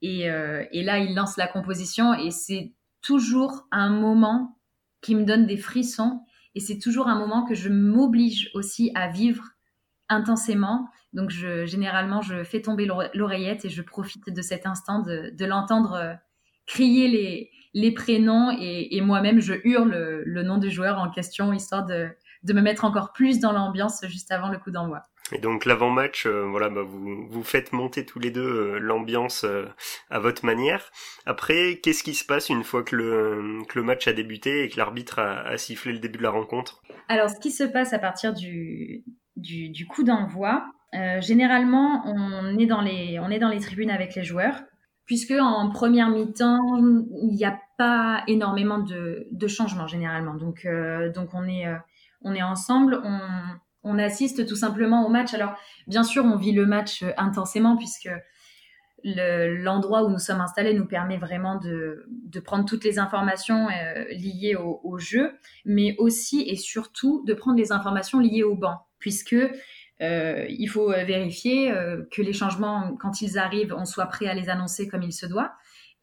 Et, 0.01 0.27
là, 0.27 0.97
il 0.97 1.13
lance 1.13 1.37
la 1.37 1.45
composition 1.45 2.15
et 2.15 2.31
c'est 2.31 2.73
toujours 3.03 3.67
un 3.71 3.91
moment 3.91 4.57
qui 5.01 5.13
me 5.13 5.23
donne 5.23 5.45
des 5.45 5.57
frissons 5.57 6.21
et 6.55 6.59
c'est 6.59 6.79
toujours 6.79 7.09
un 7.09 7.19
moment 7.19 7.45
que 7.45 7.53
je 7.53 7.69
m'oblige 7.69 8.49
aussi 8.55 8.91
à 8.95 9.07
vivre 9.07 9.43
intensément. 10.09 10.87
Donc, 11.13 11.29
généralement, 11.29 12.23
je 12.23 12.43
fais 12.43 12.63
tomber 12.63 12.87
l'oreillette 13.13 13.65
et 13.65 13.69
je 13.69 13.83
profite 13.83 14.31
de 14.31 14.41
cet 14.41 14.65
instant 14.65 15.03
de 15.03 15.45
l'entendre 15.45 16.17
crier 16.67 17.07
les, 17.07 17.51
les 17.73 17.91
prénoms 17.91 18.55
et, 18.59 19.01
moi-même, 19.01 19.39
je 19.39 19.53
hurle 19.63 20.23
le, 20.25 20.43
nom 20.43 20.57
du 20.57 20.69
joueur 20.69 20.99
en 20.99 21.09
question, 21.09 21.53
histoire 21.53 21.85
de, 21.85 22.09
de 22.43 22.53
me 22.53 22.61
mettre 22.61 22.85
encore 22.85 23.13
plus 23.13 23.39
dans 23.39 23.51
l'ambiance 23.51 24.05
juste 24.07 24.31
avant 24.31 24.49
le 24.49 24.57
coup 24.57 24.71
d'envoi. 24.71 25.03
Et 25.33 25.39
donc 25.39 25.65
l'avant-match, 25.65 26.25
euh, 26.25 26.45
voilà, 26.49 26.69
bah, 26.69 26.83
vous, 26.83 27.27
vous 27.27 27.43
faites 27.43 27.73
monter 27.73 28.05
tous 28.05 28.19
les 28.19 28.31
deux 28.31 28.47
euh, 28.47 28.79
l'ambiance 28.79 29.43
euh, 29.43 29.65
à 30.09 30.19
votre 30.19 30.45
manière. 30.45 30.89
Après, 31.25 31.79
qu'est-ce 31.83 32.03
qui 32.03 32.13
se 32.13 32.25
passe 32.25 32.49
une 32.49 32.63
fois 32.63 32.81
que 32.83 32.95
le, 32.95 33.63
que 33.67 33.77
le 33.77 33.83
match 33.83 34.07
a 34.07 34.13
débuté 34.13 34.63
et 34.63 34.69
que 34.69 34.77
l'arbitre 34.77 35.19
a, 35.19 35.57
sifflé 35.57 35.91
le 35.91 35.99
début 35.99 36.17
de 36.17 36.23
la 36.23 36.29
rencontre? 36.29 36.81
Alors, 37.09 37.29
ce 37.29 37.39
qui 37.39 37.51
se 37.51 37.65
passe 37.65 37.91
à 37.91 37.99
partir 37.99 38.33
du, 38.33 39.03
du, 39.35 39.69
du 39.69 39.85
coup 39.85 40.03
d'envoi, 40.03 40.65
généralement, 41.19 42.03
on 42.05 42.57
est, 42.57 42.65
dans 42.65 42.81
les, 42.81 43.19
on 43.19 43.29
est 43.29 43.39
dans 43.39 43.49
les 43.49 43.59
tribunes 43.59 43.91
avec 43.91 44.15
les 44.15 44.23
joueurs 44.23 44.55
puisque 45.07 45.31
en 45.31 45.69
première 45.69 46.09
mi-temps, 46.09 46.59
il 46.77 47.29
n'y 47.29 47.45
a 47.45 47.59
pas 47.77 48.23
énormément 48.27 48.77
de, 48.77 49.47
changements 49.47 49.87
généralement. 49.87 50.35
Donc, 50.35 50.65
euh, 50.65 51.11
donc 51.11 51.29
on 51.33 51.47
est, 51.47 51.65
euh, 51.65 51.77
on 52.21 52.35
est 52.35 52.43
ensemble, 52.43 53.01
on, 53.83 53.97
assiste 53.99 54.45
tout 54.45 54.57
simplement 54.57 55.07
au 55.07 55.09
match. 55.09 55.33
Alors, 55.33 55.55
bien 55.87 56.03
sûr, 56.03 56.25
on 56.25 56.35
vit 56.35 56.51
le 56.51 56.65
match 56.65 57.01
euh, 57.01 57.11
intensément 57.17 57.77
puisque 57.77 58.09
l'endroit 59.03 60.03
où 60.03 60.09
nous 60.09 60.19
sommes 60.19 60.41
installés 60.41 60.73
nous 60.73 60.85
permet 60.85 61.17
vraiment 61.17 61.55
de, 61.55 62.05
de 62.09 62.39
prendre 62.41 62.65
toutes 62.65 62.83
les 62.83 62.99
informations 62.99 63.67
liées 64.09 64.55
au, 64.55 64.81
au, 64.83 64.97
jeu, 64.97 65.37
mais 65.63 65.95
aussi 65.99 66.41
et 66.41 66.55
surtout 66.55 67.23
de 67.25 67.33
prendre 67.33 67.57
les 67.57 67.71
informations 67.71 68.19
liées 68.19 68.43
au 68.43 68.55
banc, 68.55 68.85
puisque 68.99 69.35
euh, 70.01 70.45
il 70.49 70.67
faut 70.67 70.91
euh, 70.91 71.03
vérifier 71.03 71.71
euh, 71.71 72.03
que 72.11 72.21
les 72.21 72.33
changements, 72.33 72.95
quand 72.99 73.21
ils 73.21 73.37
arrivent, 73.37 73.73
on 73.75 73.85
soit 73.85 74.05
prêt 74.05 74.27
à 74.27 74.33
les 74.33 74.49
annoncer 74.49 74.87
comme 74.87 75.01
il 75.01 75.13
se 75.13 75.25
doit. 75.25 75.53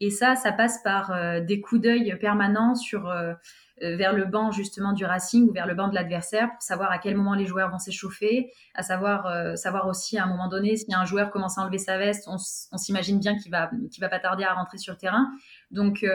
Et 0.01 0.09
ça, 0.09 0.35
ça 0.35 0.51
passe 0.51 0.83
par 0.83 1.13
des 1.45 1.61
coups 1.61 1.79
d'œil 1.79 2.17
permanents 2.19 2.75
sur 2.75 3.03
vers 3.81 4.11
le 4.11 4.25
banc 4.25 4.51
justement 4.51 4.91
du 4.91 5.05
Racing 5.05 5.47
ou 5.47 5.53
vers 5.53 5.65
le 5.65 5.73
banc 5.73 5.87
de 5.87 5.95
l'adversaire 5.95 6.51
pour 6.51 6.61
savoir 6.61 6.91
à 6.91 6.97
quel 6.97 7.15
moment 7.15 7.33
les 7.33 7.45
joueurs 7.45 7.71
vont 7.71 7.79
s'échauffer, 7.79 8.51
à 8.73 8.83
savoir 8.83 9.57
savoir 9.57 9.87
aussi 9.87 10.17
à 10.17 10.25
un 10.25 10.27
moment 10.27 10.49
donné 10.49 10.75
si 10.75 10.93
un 10.93 11.05
joueur 11.05 11.31
commence 11.31 11.57
à 11.57 11.61
enlever 11.61 11.77
sa 11.77 11.97
veste, 11.97 12.27
on, 12.27 12.35
on 12.73 12.77
s'imagine 12.77 13.19
bien 13.21 13.37
qu'il 13.37 13.53
va 13.53 13.69
qu'il 13.89 14.01
va 14.01 14.09
pas 14.09 14.19
tarder 14.19 14.43
à 14.43 14.53
rentrer 14.53 14.79
sur 14.79 14.91
le 14.91 14.99
terrain. 14.99 15.31
Donc 15.71 16.05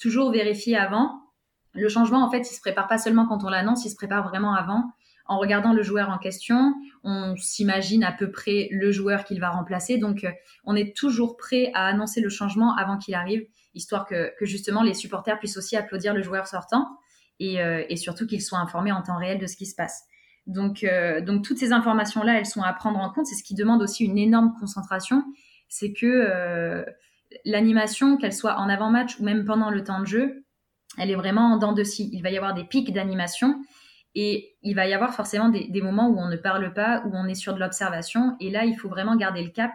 toujours 0.00 0.30
vérifier 0.30 0.76
avant. 0.76 1.20
Le 1.74 1.88
changement 1.88 2.24
en 2.24 2.30
fait, 2.30 2.48
il 2.48 2.54
se 2.54 2.60
prépare 2.60 2.86
pas 2.86 2.98
seulement 2.98 3.26
quand 3.26 3.42
on 3.42 3.48
l'annonce, 3.48 3.84
il 3.84 3.90
se 3.90 3.96
prépare 3.96 4.28
vraiment 4.28 4.54
avant 4.54 4.92
en 5.28 5.38
regardant 5.38 5.74
le 5.74 5.82
joueur 5.82 6.08
en 6.08 6.16
question, 6.16 6.74
on 7.04 7.36
s'imagine 7.36 8.02
à 8.02 8.12
peu 8.12 8.30
près 8.30 8.68
le 8.70 8.90
joueur 8.90 9.24
qu'il 9.24 9.40
va 9.40 9.50
remplacer. 9.50 9.98
Donc, 9.98 10.24
euh, 10.24 10.30
on 10.64 10.74
est 10.74 10.96
toujours 10.96 11.36
prêt 11.36 11.70
à 11.74 11.86
annoncer 11.86 12.22
le 12.22 12.30
changement 12.30 12.74
avant 12.76 12.96
qu'il 12.96 13.14
arrive, 13.14 13.46
histoire 13.74 14.06
que, 14.06 14.32
justement 14.40 14.82
les 14.82 14.94
supporters 14.94 15.38
puissent 15.38 15.58
aussi 15.58 15.76
applaudir 15.76 16.14
le 16.14 16.22
joueur 16.22 16.46
sortant 16.46 16.88
et, 17.38 17.60
euh, 17.60 17.84
surtout 17.96 18.26
qu'ils 18.26 18.42
soient 18.42 18.58
informés 18.58 18.90
en 18.90 19.02
temps 19.02 19.18
réel 19.18 19.38
de 19.38 19.46
ce 19.46 19.56
qui 19.56 19.66
se 19.66 19.76
passe. 19.76 20.04
Donc, 20.46 20.82
euh, 20.82 21.20
donc 21.20 21.44
toutes 21.44 21.58
ces 21.58 21.72
informations-là, 21.72 22.38
elles 22.38 22.46
sont 22.46 22.62
à 22.62 22.72
prendre 22.72 22.98
en 22.98 23.10
compte. 23.10 23.26
C'est 23.26 23.36
ce 23.36 23.44
qui 23.44 23.54
demande 23.54 23.82
aussi 23.82 24.06
une 24.06 24.16
énorme 24.16 24.54
concentration. 24.58 25.22
C'est 25.68 25.92
que 25.92 26.86
l'animation, 27.44 28.16
qu'elle 28.16 28.32
soit 28.32 28.56
en 28.56 28.70
avant-match 28.70 29.20
ou 29.20 29.24
même 29.24 29.44
pendant 29.44 29.68
le 29.68 29.84
temps 29.84 30.00
de 30.00 30.06
jeu, 30.06 30.46
elle 30.96 31.10
est 31.10 31.14
vraiment 31.14 31.52
en 31.52 31.58
dents 31.58 31.74
de 31.74 31.84
scie. 31.84 32.08
Il 32.14 32.22
va 32.22 32.30
y 32.30 32.38
avoir 32.38 32.54
des 32.54 32.64
pics 32.64 32.94
d'animation 32.94 33.60
et 34.14 34.56
il 34.62 34.74
va 34.74 34.86
y 34.86 34.94
avoir 34.94 35.14
forcément 35.14 35.48
des, 35.48 35.82
moments 35.82 36.08
où 36.08 36.18
on 36.18 36.28
ne 36.28 36.36
parle 36.36 36.72
pas, 36.72 37.02
où 37.04 37.10
on 37.14 37.26
est 37.26 37.34
sur 37.34 37.54
de 37.54 37.60
l'observation. 37.60 38.36
Et 38.40 38.50
là, 38.50 38.64
il 38.64 38.74
faut 38.74 38.88
vraiment 38.88 39.16
garder 39.16 39.42
le 39.42 39.50
cap, 39.50 39.72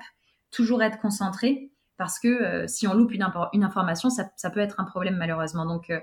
toujours 0.52 0.84
être 0.84 1.00
concentré, 1.00 1.72
parce 1.98 2.20
que 2.20 2.28
euh, 2.28 2.68
si 2.68 2.88
on 2.88 2.94
loupe 2.94 3.14
une, 3.14 3.24
information, 3.24 4.10
ça, 4.10 4.50
peut 4.50 4.60
être 4.60 4.80
un 4.80 4.86
problème 4.86 5.16
malheureusement. 5.18 5.66
Donc, 5.66 5.90
euh, 5.90 6.00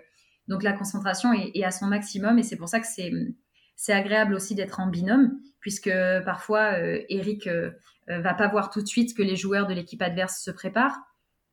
donc 0.49 0.63
la 0.63 0.73
concentration 0.73 1.33
est, 1.33 1.65
à 1.65 1.71
son 1.71 1.87
maximum, 1.87 2.39
et 2.39 2.43
c'est 2.43 2.57
pour 2.57 2.69
ça 2.69 2.81
que 2.81 2.87
c'est 2.87 3.13
c'est 3.77 3.95
agréable 3.95 4.35
aussi 4.35 4.55
d'être 4.55 4.79
en 4.79 4.89
binôme, 4.89 5.39
puisque 5.61 5.91
parfois 6.27 6.79
euh, 6.79 7.01
Eric 7.09 7.49
va 8.09 8.35
pas 8.35 8.49
voir 8.49 8.69
tout 8.69 8.83
de 8.83 8.87
suite 8.87 9.17
que 9.17 9.23
les 9.23 9.37
joueurs 9.37 9.67
de 9.67 9.73
l'équipe 9.73 10.03
adverse 10.03 10.43
se 10.43 10.51
préparent. 10.51 10.99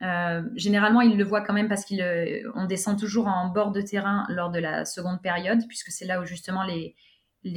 Euh, 0.04 0.44
généralement, 0.56 1.02
il 1.02 1.18
le 1.18 1.24
voit 1.24 1.42
quand 1.42 1.54
même 1.54 1.68
parce 1.68 1.86
qu'on 1.86 1.98
euh, 2.00 2.68
descend 2.68 3.00
toujours 3.00 3.28
en 3.28 3.50
bord 3.50 3.72
de 3.72 3.82
terrain 3.82 4.26
lors 4.30 4.52
de 4.52 4.60
la 4.60 4.86
seconde 4.86 5.22
période, 5.22 5.60
puisque 5.68 5.92
c'est 5.92 6.06
là 6.06 6.22
où 6.22 6.26
justement 6.26 6.64
les, 6.64 6.96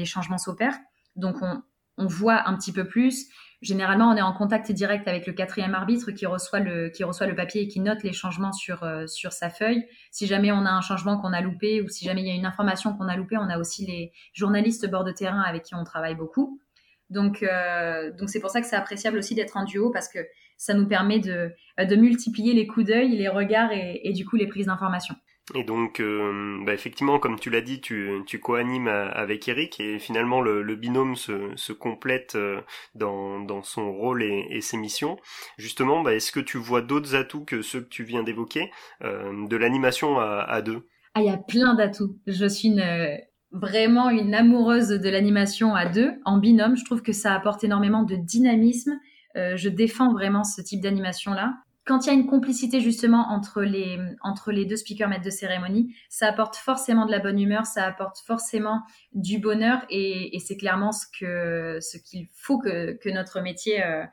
changements 0.04 0.38
s'opèrent. 0.38 0.78
Donc, 1.16 1.36
on, 1.42 1.62
on, 1.98 2.06
voit 2.06 2.48
un 2.48 2.56
petit 2.56 2.72
peu 2.72 2.86
plus. 2.86 3.26
Généralement, 3.60 4.10
on 4.10 4.16
est 4.16 4.22
en 4.22 4.32
contact 4.32 4.72
direct 4.72 5.06
avec 5.06 5.26
le 5.26 5.34
quatrième 5.34 5.74
arbitre 5.74 6.12
qui 6.12 6.24
reçoit 6.24 6.60
le, 6.60 6.88
qui 6.88 7.04
reçoit 7.04 7.26
le 7.26 7.34
papier 7.34 7.62
et 7.62 7.68
qui 7.68 7.80
note 7.80 8.02
les 8.02 8.12
changements 8.12 8.52
sur, 8.52 8.84
euh, 8.84 9.06
sur 9.06 9.32
sa 9.32 9.50
feuille. 9.50 9.84
Si 10.10 10.26
jamais 10.26 10.50
on 10.50 10.64
a 10.64 10.70
un 10.70 10.80
changement 10.80 11.20
qu'on 11.20 11.34
a 11.34 11.42
loupé 11.42 11.82
ou 11.82 11.88
si 11.88 12.06
jamais 12.06 12.22
il 12.22 12.28
y 12.28 12.30
a 12.30 12.34
une 12.34 12.46
information 12.46 12.96
qu'on 12.96 13.08
a 13.08 13.16
loupée, 13.16 13.36
on 13.36 13.50
a 13.50 13.58
aussi 13.58 13.84
les 13.84 14.12
journalistes 14.32 14.88
bord 14.88 15.04
de 15.04 15.12
terrain 15.12 15.42
avec 15.42 15.64
qui 15.64 15.74
on 15.74 15.84
travaille 15.84 16.14
beaucoup. 16.14 16.58
Donc, 17.10 17.44
donc 18.16 18.30
c'est 18.30 18.38
pour 18.38 18.50
ça 18.50 18.60
que 18.60 18.68
c'est 18.68 18.76
appréciable 18.76 19.18
aussi 19.18 19.34
d'être 19.34 19.56
en 19.56 19.64
duo 19.64 19.90
parce 19.90 20.08
que 20.08 20.20
ça 20.60 20.74
nous 20.74 20.86
permet 20.86 21.18
de, 21.20 21.52
euh, 21.80 21.84
de 21.86 21.96
multiplier 21.96 22.52
les 22.52 22.66
coups 22.66 22.86
d'œil, 22.86 23.16
les 23.16 23.28
regards 23.28 23.72
et, 23.72 24.12
du 24.12 24.26
coup 24.26 24.36
les 24.36 24.46
prises 24.46 24.66
d'informations. 24.66 25.14
Et 25.54 25.64
donc, 25.64 25.98
euh, 25.98 26.62
bah 26.64 26.74
effectivement, 26.74 27.18
comme 27.18 27.40
tu 27.40 27.50
l'as 27.50 27.62
dit, 27.62 27.80
tu, 27.80 28.20
tu 28.26 28.38
co-animes 28.38 28.86
avec 28.86 29.48
Eric 29.48 29.80
et 29.80 29.98
finalement 29.98 30.42
le, 30.42 30.62
le 30.62 30.76
binôme 30.76 31.16
se, 31.16 31.50
se 31.56 31.72
complète 31.72 32.34
euh, 32.36 32.60
dans, 32.94 33.40
dans 33.40 33.62
son 33.62 33.90
rôle 33.90 34.22
et, 34.22 34.46
et 34.50 34.60
ses 34.60 34.76
missions. 34.76 35.16
Justement, 35.56 36.02
bah, 36.02 36.14
est-ce 36.14 36.30
que 36.30 36.40
tu 36.40 36.58
vois 36.58 36.82
d'autres 36.82 37.16
atouts 37.16 37.44
que 37.44 37.62
ceux 37.62 37.80
que 37.80 37.88
tu 37.88 38.04
viens 38.04 38.22
d'évoquer 38.22 38.70
euh, 39.02 39.48
de 39.48 39.56
l'animation 39.56 40.20
à, 40.20 40.44
à, 40.46 40.60
deux? 40.60 40.86
Ah, 41.14 41.22
il 41.22 41.26
y 41.26 41.30
a 41.30 41.38
plein 41.38 41.74
d'atouts. 41.74 42.16
Je 42.26 42.46
suis 42.46 42.68
une, 42.68 43.18
vraiment 43.50 44.10
une 44.10 44.34
amoureuse 44.34 44.88
de 44.88 45.08
l'animation 45.08 45.74
à 45.74 45.86
deux, 45.86 46.12
en 46.26 46.38
binôme. 46.38 46.76
Je 46.76 46.84
trouve 46.84 47.02
que 47.02 47.12
ça 47.12 47.34
apporte 47.34 47.64
énormément 47.64 48.04
de 48.04 48.14
dynamisme 48.14 48.92
euh, 49.36 49.56
je 49.56 49.68
défends 49.68 50.12
vraiment 50.12 50.44
ce 50.44 50.60
type 50.60 50.80
d'animation-là. 50.80 51.54
Quand 51.86 52.04
il 52.04 52.08
y 52.08 52.10
a 52.10 52.12
une 52.12 52.26
complicité 52.26 52.80
justement 52.80 53.30
entre 53.30 53.62
les, 53.62 53.98
entre 54.22 54.52
les 54.52 54.64
deux 54.64 54.76
speakers 54.76 55.08
maîtres 55.08 55.24
de 55.24 55.30
cérémonie, 55.30 55.94
ça 56.08 56.28
apporte 56.28 56.56
forcément 56.56 57.06
de 57.06 57.10
la 57.10 57.18
bonne 57.18 57.40
humeur, 57.40 57.66
ça 57.66 57.84
apporte 57.84 58.18
forcément 58.18 58.82
du 59.12 59.38
bonheur 59.38 59.84
et, 59.88 60.38
c'est 60.44 60.56
clairement 60.56 60.92
ce 60.92 61.06
ce 61.80 61.98
qu'il 61.98 62.28
faut 62.32 62.58
que, 62.58 62.92
que, 62.92 63.08
notre 63.08 63.40
métier 63.40 63.82
euh, 63.82 64.04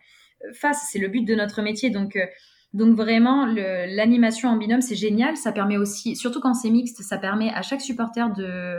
fasse. 0.53 0.87
C'est 0.91 0.99
le 0.99 1.07
but 1.07 1.23
de 1.23 1.35
notre 1.35 1.61
métier. 1.61 1.89
Donc, 1.89 2.15
euh, 2.15 2.25
donc 2.73 2.95
vraiment, 2.95 3.45
l'animation 3.45 4.49
en 4.49 4.57
binôme, 4.57 4.81
c'est 4.81 4.95
génial. 4.95 5.37
Ça 5.37 5.51
permet 5.51 5.77
aussi, 5.77 6.15
surtout 6.15 6.39
quand 6.39 6.53
c'est 6.53 6.69
mixte, 6.69 7.01
ça 7.01 7.17
permet 7.17 7.49
à 7.53 7.61
chaque 7.61 7.81
supporter 7.81 8.33
de, 8.33 8.77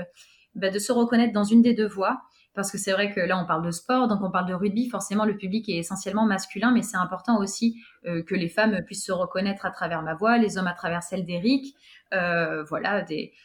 bah, 0.54 0.70
de 0.70 0.78
se 0.78 0.92
reconnaître 0.92 1.32
dans 1.32 1.44
une 1.44 1.62
des 1.62 1.74
deux 1.74 1.88
voix 1.88 2.20
parce 2.58 2.72
que 2.72 2.78
c'est 2.78 2.90
vrai 2.90 3.12
que 3.12 3.20
là 3.20 3.40
on 3.40 3.46
parle 3.46 3.64
de 3.64 3.70
sport, 3.70 4.08
donc 4.08 4.18
on 4.20 4.32
parle 4.32 4.48
de 4.48 4.52
rugby, 4.52 4.88
forcément 4.88 5.24
le 5.24 5.36
public 5.36 5.68
est 5.68 5.76
essentiellement 5.76 6.26
masculin, 6.26 6.72
mais 6.72 6.82
c'est 6.82 6.96
important 6.96 7.38
aussi 7.38 7.80
euh, 8.04 8.20
que 8.24 8.34
les 8.34 8.48
femmes 8.48 8.82
puissent 8.84 9.06
se 9.06 9.12
reconnaître 9.12 9.64
à 9.64 9.70
travers 9.70 10.02
ma 10.02 10.16
voix, 10.16 10.38
les 10.38 10.58
hommes 10.58 10.66
à 10.66 10.72
travers 10.72 11.04
celle 11.04 11.24
d'Eric, 11.24 11.76
euh, 12.14 12.64
voilà, 12.64 13.04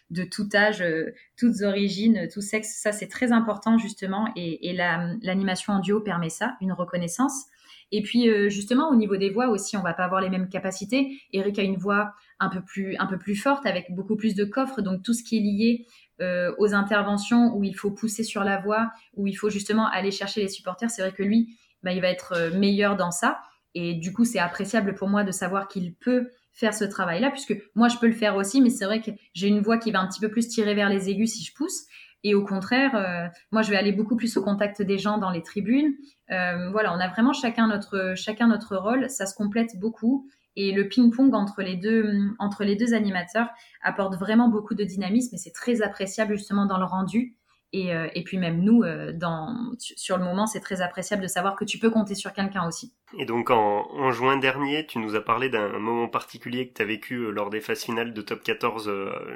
de 0.09 0.23
tout 0.23 0.49
âge, 0.55 0.81
euh, 0.81 1.13
toutes 1.37 1.61
origines, 1.61 2.27
tout 2.33 2.41
sexe, 2.41 2.81
ça 2.81 2.91
c'est 2.91 3.07
très 3.07 3.31
important 3.31 3.77
justement, 3.77 4.31
et, 4.35 4.67
et 4.67 4.73
l'animation 4.73 5.73
en 5.73 5.79
duo 5.79 5.99
permet 5.99 6.29
ça, 6.29 6.57
une 6.59 6.73
reconnaissance. 6.73 7.45
Et 7.91 8.01
puis 8.01 8.27
justement 8.49 8.89
au 8.89 8.95
niveau 8.95 9.17
des 9.17 9.29
voix 9.29 9.49
aussi, 9.49 9.77
on 9.77 9.83
va 9.83 9.93
pas 9.93 10.05
avoir 10.05 10.21
les 10.21 10.31
mêmes 10.31 10.49
capacités. 10.49 11.21
Eric 11.31 11.59
a 11.59 11.61
une 11.61 11.77
voix 11.77 12.15
un 12.39 12.49
peu 12.49 12.61
plus 12.61 12.95
un 12.97 13.05
peu 13.05 13.19
plus 13.19 13.35
forte 13.35 13.67
avec 13.67 13.91
beaucoup 13.91 14.15
plus 14.15 14.33
de 14.33 14.45
coffres, 14.45 14.81
donc 14.81 15.03
tout 15.03 15.13
ce 15.13 15.23
qui 15.23 15.37
est 15.37 15.41
lié 15.41 15.85
euh, 16.21 16.53
aux 16.59 16.73
interventions 16.73 17.55
où 17.55 17.63
il 17.63 17.73
faut 17.73 17.89
pousser 17.89 18.23
sur 18.23 18.43
la 18.43 18.59
voie, 18.59 18.91
où 19.15 19.25
il 19.25 19.33
faut 19.33 19.49
justement 19.49 19.87
aller 19.87 20.11
chercher 20.11 20.41
les 20.41 20.47
supporters, 20.47 20.91
c'est 20.91 21.01
vrai 21.01 21.11
que 21.11 21.23
lui, 21.23 21.57
bah, 21.81 21.91
il 21.91 22.01
va 22.01 22.09
être 22.09 22.33
euh, 22.33 22.51
meilleur 22.57 22.95
dans 22.95 23.11
ça. 23.11 23.39
Et 23.73 23.95
du 23.95 24.13
coup, 24.13 24.23
c'est 24.23 24.39
appréciable 24.39 24.93
pour 24.93 25.07
moi 25.07 25.23
de 25.23 25.31
savoir 25.31 25.67
qu'il 25.67 25.95
peut 25.95 26.29
faire 26.51 26.75
ce 26.75 26.83
travail-là, 26.83 27.31
puisque 27.31 27.57
moi, 27.73 27.87
je 27.87 27.97
peux 27.97 28.05
le 28.05 28.13
faire 28.13 28.35
aussi, 28.35 28.61
mais 28.61 28.69
c'est 28.69 28.85
vrai 28.85 29.01
que 29.01 29.09
j'ai 29.33 29.47
une 29.47 29.61
voix 29.61 29.79
qui 29.79 29.91
va 29.91 30.01
un 30.01 30.07
petit 30.07 30.19
peu 30.19 30.29
plus 30.29 30.47
tirer 30.47 30.75
vers 30.75 30.89
les 30.89 31.09
aigus 31.09 31.33
si 31.33 31.43
je 31.43 31.53
pousse. 31.55 31.85
Et 32.23 32.35
au 32.35 32.45
contraire, 32.45 32.95
euh, 32.95 33.27
moi, 33.51 33.63
je 33.63 33.71
vais 33.71 33.75
aller 33.75 33.91
beaucoup 33.91 34.15
plus 34.15 34.37
au 34.37 34.43
contact 34.43 34.83
des 34.83 34.99
gens 34.99 35.17
dans 35.17 35.31
les 35.31 35.41
tribunes. 35.41 35.93
voilà, 36.29 36.93
on 36.93 36.99
a 36.99 37.07
vraiment 37.09 37.33
chacun 37.33 37.67
notre, 37.67 38.13
chacun 38.15 38.47
notre 38.47 38.77
rôle. 38.77 39.09
Ça 39.09 39.25
se 39.25 39.35
complète 39.35 39.71
beaucoup. 39.79 40.29
Et 40.55 40.71
le 40.71 40.87
ping-pong 40.87 41.33
entre 41.33 41.61
les 41.61 41.75
deux, 41.75 42.13
entre 42.39 42.63
les 42.63 42.75
deux 42.75 42.93
animateurs 42.93 43.47
apporte 43.81 44.15
vraiment 44.15 44.49
beaucoup 44.49 44.75
de 44.75 44.83
dynamisme 44.83 45.35
et 45.35 45.37
c'est 45.37 45.51
très 45.51 45.81
appréciable 45.81 46.37
justement 46.37 46.65
dans 46.65 46.77
le 46.77 46.85
rendu. 46.85 47.35
Et, 47.75 47.93
euh, 47.95 48.07
et, 48.13 48.23
puis 48.23 48.37
même 48.37 48.61
nous, 48.61 48.83
euh, 48.83 49.11
dans, 49.13 49.71
sur 49.79 50.17
le 50.19 50.23
moment, 50.23 50.45
c'est 50.45 50.59
très 50.59 50.81
appréciable 50.81 51.23
de 51.23 51.27
savoir 51.27 51.55
que 51.55 51.65
tu 51.65 51.79
peux 51.79 51.89
compter 51.89 52.13
sur 52.13 52.31
quelqu'un 52.31 52.67
aussi. 52.67 52.93
Et 53.19 53.25
donc 53.25 53.51
en, 53.51 53.87
en, 53.91 54.11
juin 54.11 54.37
dernier, 54.37 54.87
tu 54.87 54.97
nous 54.97 55.15
as 55.15 55.21
parlé 55.21 55.49
d'un 55.49 55.77
moment 55.77 56.07
particulier 56.07 56.67
que 56.67 56.73
tu 56.73 56.81
as 56.81 56.85
vécu 56.85 57.15
euh, 57.15 57.29
lors 57.29 57.51
des 57.51 57.61
phases 57.61 57.83
finales 57.83 58.11
de 58.11 58.21
Top 58.21 58.41
14 58.43 58.91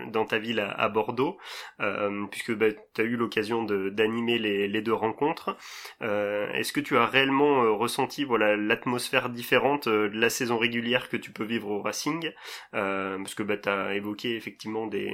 dans 0.08 0.26
ta 0.26 0.40
ville 0.40 0.60
à, 0.60 0.90
Bordeaux, 0.90 1.38
euh, 1.80 2.26
puisque 2.32 2.56
bah, 2.56 2.68
tu 2.72 3.02
as 3.02 3.04
eu 3.04 3.16
l'occasion 3.16 3.64
d'animer 3.64 4.40
les, 4.40 4.68
les, 4.68 4.82
deux 4.82 4.94
rencontres. 4.94 5.58
Euh, 6.02 6.52
Est-ce 6.54 6.74
que 6.74 6.80
tu 6.80 6.98
as 6.98 7.06
réellement 7.06 7.78
ressenti 7.78 8.24
voilà 8.24 8.56
l'atmosphère 8.58 9.30
différente 9.30 9.88
de 9.88 10.12
la 10.14 10.30
saison 10.30 10.58
régulière 10.58 11.10
que 11.10 11.18
tu 11.18 11.32
peux 11.32 11.44
vivre 11.44 11.70
au 11.70 11.82
Racing? 11.82 12.32
Parce 12.72 13.36
que 13.36 13.44
bah, 13.44 13.58
tu 13.58 13.70
as 13.70 13.94
évoqué 13.96 14.36
effectivement 14.36 14.88
des, 14.88 15.14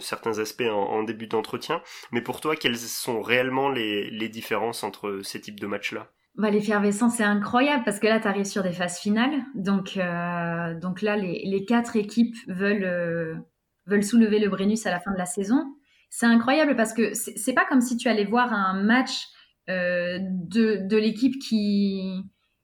certains 0.00 0.38
aspects 0.38 0.62
en, 0.62 0.74
en 0.74 1.02
début 1.04 1.26
d'entretien, 1.28 1.82
mais 2.10 2.20
pour 2.20 2.40
toi, 2.40 2.56
quelles 2.56 2.78
sont 2.78 3.22
réellement 3.22 3.68
les, 3.68 4.10
les 4.10 4.28
différences 4.28 4.82
entre 4.82 5.20
ces 5.22 5.40
types 5.40 5.60
de 5.60 5.66
matchs-là? 5.66 6.08
Bah, 6.36 6.50
L'effervescence, 6.50 7.16
c'est 7.16 7.24
incroyable 7.24 7.84
parce 7.84 7.98
que 7.98 8.06
là, 8.06 8.20
tu 8.20 8.28
arrives 8.28 8.44
sur 8.44 8.62
des 8.62 8.72
phases 8.72 8.98
finales. 8.98 9.44
Donc, 9.54 9.96
euh, 9.96 10.78
donc 10.78 11.02
là, 11.02 11.16
les, 11.16 11.42
les, 11.44 11.64
quatre 11.64 11.96
équipes 11.96 12.36
veulent, 12.48 12.84
euh, 12.84 13.34
veulent 13.86 14.04
soulever 14.04 14.38
le 14.38 14.48
Brennus 14.48 14.86
à 14.86 14.90
la 14.90 15.00
fin 15.00 15.12
de 15.12 15.18
la 15.18 15.26
saison. 15.26 15.64
C'est 16.10 16.26
incroyable 16.26 16.76
parce 16.76 16.92
que 16.92 17.14
c'est 17.14 17.54
pas 17.54 17.64
comme 17.64 17.80
si 17.80 17.96
tu 17.96 18.08
allais 18.08 18.24
voir 18.24 18.52
un 18.52 18.82
match 18.82 19.28
euh, 19.70 20.18
de, 20.20 20.86
de 20.86 20.96
l'équipe 20.96 21.38
qui, 21.38 22.22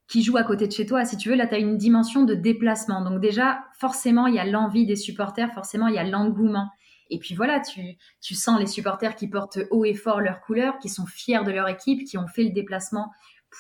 qui 0.09 0.23
joue 0.23 0.37
à 0.37 0.43
côté 0.43 0.67
de 0.67 0.73
chez 0.73 0.85
toi. 0.85 1.05
Si 1.05 1.17
tu 1.17 1.29
veux, 1.29 1.37
là, 1.37 1.47
tu 1.47 1.55
as 1.55 1.59
une 1.59 1.77
dimension 1.77 2.25
de 2.25 2.35
déplacement. 2.35 3.03
Donc 3.03 3.21
déjà, 3.21 3.65
forcément, 3.79 4.27
il 4.27 4.35
y 4.35 4.39
a 4.39 4.45
l'envie 4.45 4.85
des 4.85 4.97
supporters, 4.97 5.53
forcément, 5.53 5.87
il 5.89 5.95
y 5.95 5.99
a 5.99 6.05
l'engouement. 6.05 6.69
Et 7.11 7.19
puis 7.19 7.35
voilà, 7.35 7.61
tu, 7.61 7.97
tu 8.21 8.35
sens 8.35 8.59
les 8.59 8.67
supporters 8.67 9.15
qui 9.15 9.29
portent 9.29 9.61
haut 9.71 9.85
et 9.85 9.95
fort 9.95 10.21
leurs 10.21 10.41
couleurs, 10.41 10.79
qui 10.79 10.89
sont 10.89 11.07
fiers 11.07 11.43
de 11.45 11.51
leur 11.51 11.69
équipe, 11.69 12.07
qui 12.07 12.19
ont 12.19 12.27
fait 12.27 12.45
le 12.45 12.51
déplacement 12.51 13.11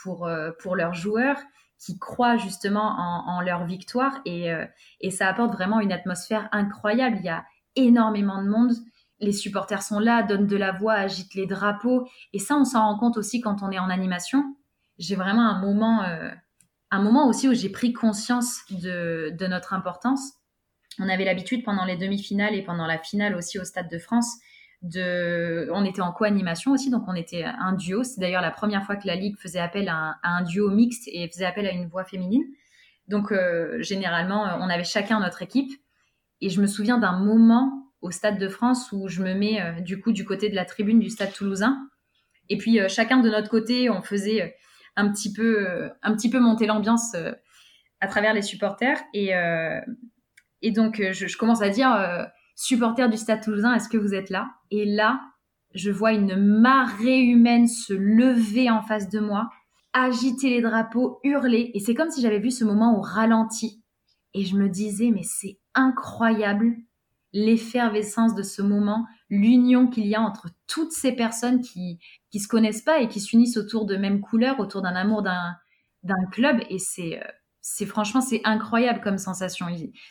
pour, 0.03 0.26
euh, 0.26 0.51
pour 0.61 0.76
leurs 0.76 0.95
joueurs, 0.95 1.39
qui 1.78 1.99
croient 1.99 2.36
justement 2.36 2.97
en, 3.28 3.41
leur 3.41 3.64
victoire. 3.64 4.20
Et, 4.24 4.53
euh, 4.53 4.64
et 5.01 5.11
ça 5.11 5.28
apporte 5.28 5.53
vraiment 5.53 5.78
une 5.80 5.93
atmosphère 5.93 6.49
incroyable. 6.51 7.18
Il 7.20 7.24
y 7.24 7.28
a 7.28 7.45
énormément 7.76 8.43
de 8.43 8.49
monde. 8.49 8.72
Les 9.20 9.32
supporters 9.32 9.82
sont 9.82 10.01
là, 10.01 10.24
donnent 10.24 10.49
de 10.49 10.57
la 10.57 10.72
voix, 10.72 10.95
agitent 10.95 11.34
les 11.34 11.47
drapeaux. 11.47 12.09
Et 12.32 12.41
ça, 12.41 12.57
on 12.57 12.64
s'en 12.64 12.80
rend 12.80 12.99
compte 12.99 13.16
aussi 13.16 13.41
quand 13.41 13.62
on 13.62 13.70
est 13.70 13.78
en 13.78 13.91
animation. 13.91 14.57
J'ai 14.99 15.14
vraiment 15.14 15.49
un 15.49 15.61
moment, 15.61 16.03
euh, 16.03 16.30
un 16.91 17.01
moment 17.01 17.28
aussi 17.28 17.49
où 17.49 17.55
j'ai 17.55 17.68
pris 17.68 17.93
conscience 17.93 18.62
de, 18.70 19.32
de 19.39 19.47
notre 19.47 19.72
importance 19.72 20.32
on 20.99 21.09
avait 21.09 21.24
l'habitude 21.24 21.64
pendant 21.64 21.84
les 21.84 21.97
demi-finales 21.97 22.55
et 22.55 22.62
pendant 22.62 22.86
la 22.86 22.99
finale 22.99 23.34
aussi 23.34 23.59
au 23.59 23.64
Stade 23.64 23.91
de 23.91 23.99
France 23.99 24.39
on 24.82 25.84
était 25.84 26.00
en 26.00 26.12
co-animation 26.12 26.72
aussi, 26.72 26.90
donc 26.90 27.04
on 27.08 27.14
était 27.14 27.44
un 27.44 27.72
duo. 27.72 28.04
C'est 28.04 28.20
d'ailleurs 28.20 28.42
la 28.42 28.50
première 28.50 28.84
fois 28.84 28.96
que 28.96 29.06
la 29.06 29.16
ligue 29.16 29.36
faisait 29.36 29.58
appel 29.58 29.88
à 29.88 30.16
un, 30.22 30.42
duo 30.42 30.70
mixte 30.70 31.08
et 31.08 31.28
faisait 31.28 31.46
appel 31.46 31.66
à 31.66 31.72
une 31.72 31.86
voix 31.86 32.04
féminine. 32.04 32.44
Donc 33.08 33.32
euh, 33.32 33.80
généralement, 33.82 34.44
on 34.60 34.68
avait 34.68 34.84
chacun 34.84 35.20
notre 35.20 35.42
équipe. 35.42 35.72
Et 36.40 36.50
je 36.50 36.60
me 36.60 36.66
souviens 36.66 36.98
d'un 36.98 37.18
moment 37.18 37.90
au 38.00 38.12
Stade 38.12 38.38
de 38.38 38.48
France 38.48 38.92
où 38.92 39.08
je 39.08 39.22
me 39.22 39.34
mets 39.34 39.60
euh, 39.60 39.80
du 39.80 40.00
coup 40.00 40.12
du 40.12 40.24
côté 40.24 40.48
de 40.48 40.54
la 40.54 40.64
tribune 40.64 41.00
du 41.00 41.10
Stade 41.10 41.32
Toulousain. 41.32 41.76
Et 42.48 42.56
puis 42.56 42.80
euh, 42.80 42.88
chacun 42.88 43.18
de 43.18 43.28
notre 43.28 43.50
côté, 43.50 43.90
on 43.90 44.02
faisait 44.02 44.54
un 44.94 45.10
petit 45.10 45.32
peu, 45.32 45.90
un 46.02 46.14
petit 46.14 46.30
peu 46.30 46.40
monter 46.40 46.66
l'ambiance 46.66 47.14
à 48.00 48.06
travers 48.08 48.34
les 48.34 48.42
supporters. 48.42 49.00
Et, 49.14 49.30
et 50.60 50.72
donc 50.72 50.96
je, 50.96 51.26
je, 51.28 51.36
commence 51.36 51.62
à 51.62 51.68
dire 51.68 51.88
supporters 52.56 53.08
du 53.08 53.16
Stade 53.16 53.40
Toulousain, 53.40 53.74
est-ce 53.74 53.88
que 53.88 53.96
vous 53.96 54.12
êtes 54.12 54.28
là? 54.28 54.48
Et 54.70 54.84
là, 54.84 55.20
je 55.74 55.90
vois 55.90 56.12
une 56.12 56.36
marée 56.36 57.20
humaine 57.20 57.66
se 57.66 57.92
lever 57.92 58.70
en 58.70 58.82
face 58.82 59.08
de 59.08 59.20
moi, 59.20 59.50
agiter 59.92 60.50
les 60.50 60.62
drapeaux, 60.62 61.20
hurler. 61.24 61.70
Et 61.74 61.80
c'est 61.80 61.94
comme 61.94 62.10
si 62.10 62.20
j'avais 62.20 62.38
vu 62.38 62.50
ce 62.50 62.64
moment 62.64 62.98
au 62.98 63.00
ralenti. 63.00 63.82
Et 64.34 64.44
je 64.44 64.56
me 64.56 64.68
disais, 64.68 65.10
mais 65.10 65.22
c'est 65.24 65.58
incroyable 65.74 66.76
l'effervescence 67.32 68.34
de 68.34 68.42
ce 68.42 68.62
moment, 68.62 69.06
l'union 69.28 69.88
qu'il 69.88 70.06
y 70.06 70.14
a 70.14 70.20
entre 70.20 70.48
toutes 70.66 70.92
ces 70.92 71.12
personnes 71.12 71.60
qui 71.60 71.98
qui 72.30 72.40
se 72.40 72.48
connaissent 72.48 72.82
pas 72.82 73.00
et 73.00 73.08
qui 73.08 73.20
s'unissent 73.20 73.56
autour 73.56 73.86
de 73.86 73.96
mêmes 73.96 74.20
couleurs, 74.20 74.60
autour 74.60 74.82
d'un 74.82 74.94
amour 74.94 75.22
d'un 75.22 75.56
d'un 76.02 76.26
club. 76.30 76.60
Et 76.70 76.78
c'est 76.78 77.20
euh, 77.20 77.26
c'est 77.70 77.84
franchement 77.84 78.22
c'est 78.22 78.40
incroyable 78.44 79.00
comme 79.02 79.18
sensation. 79.18 79.66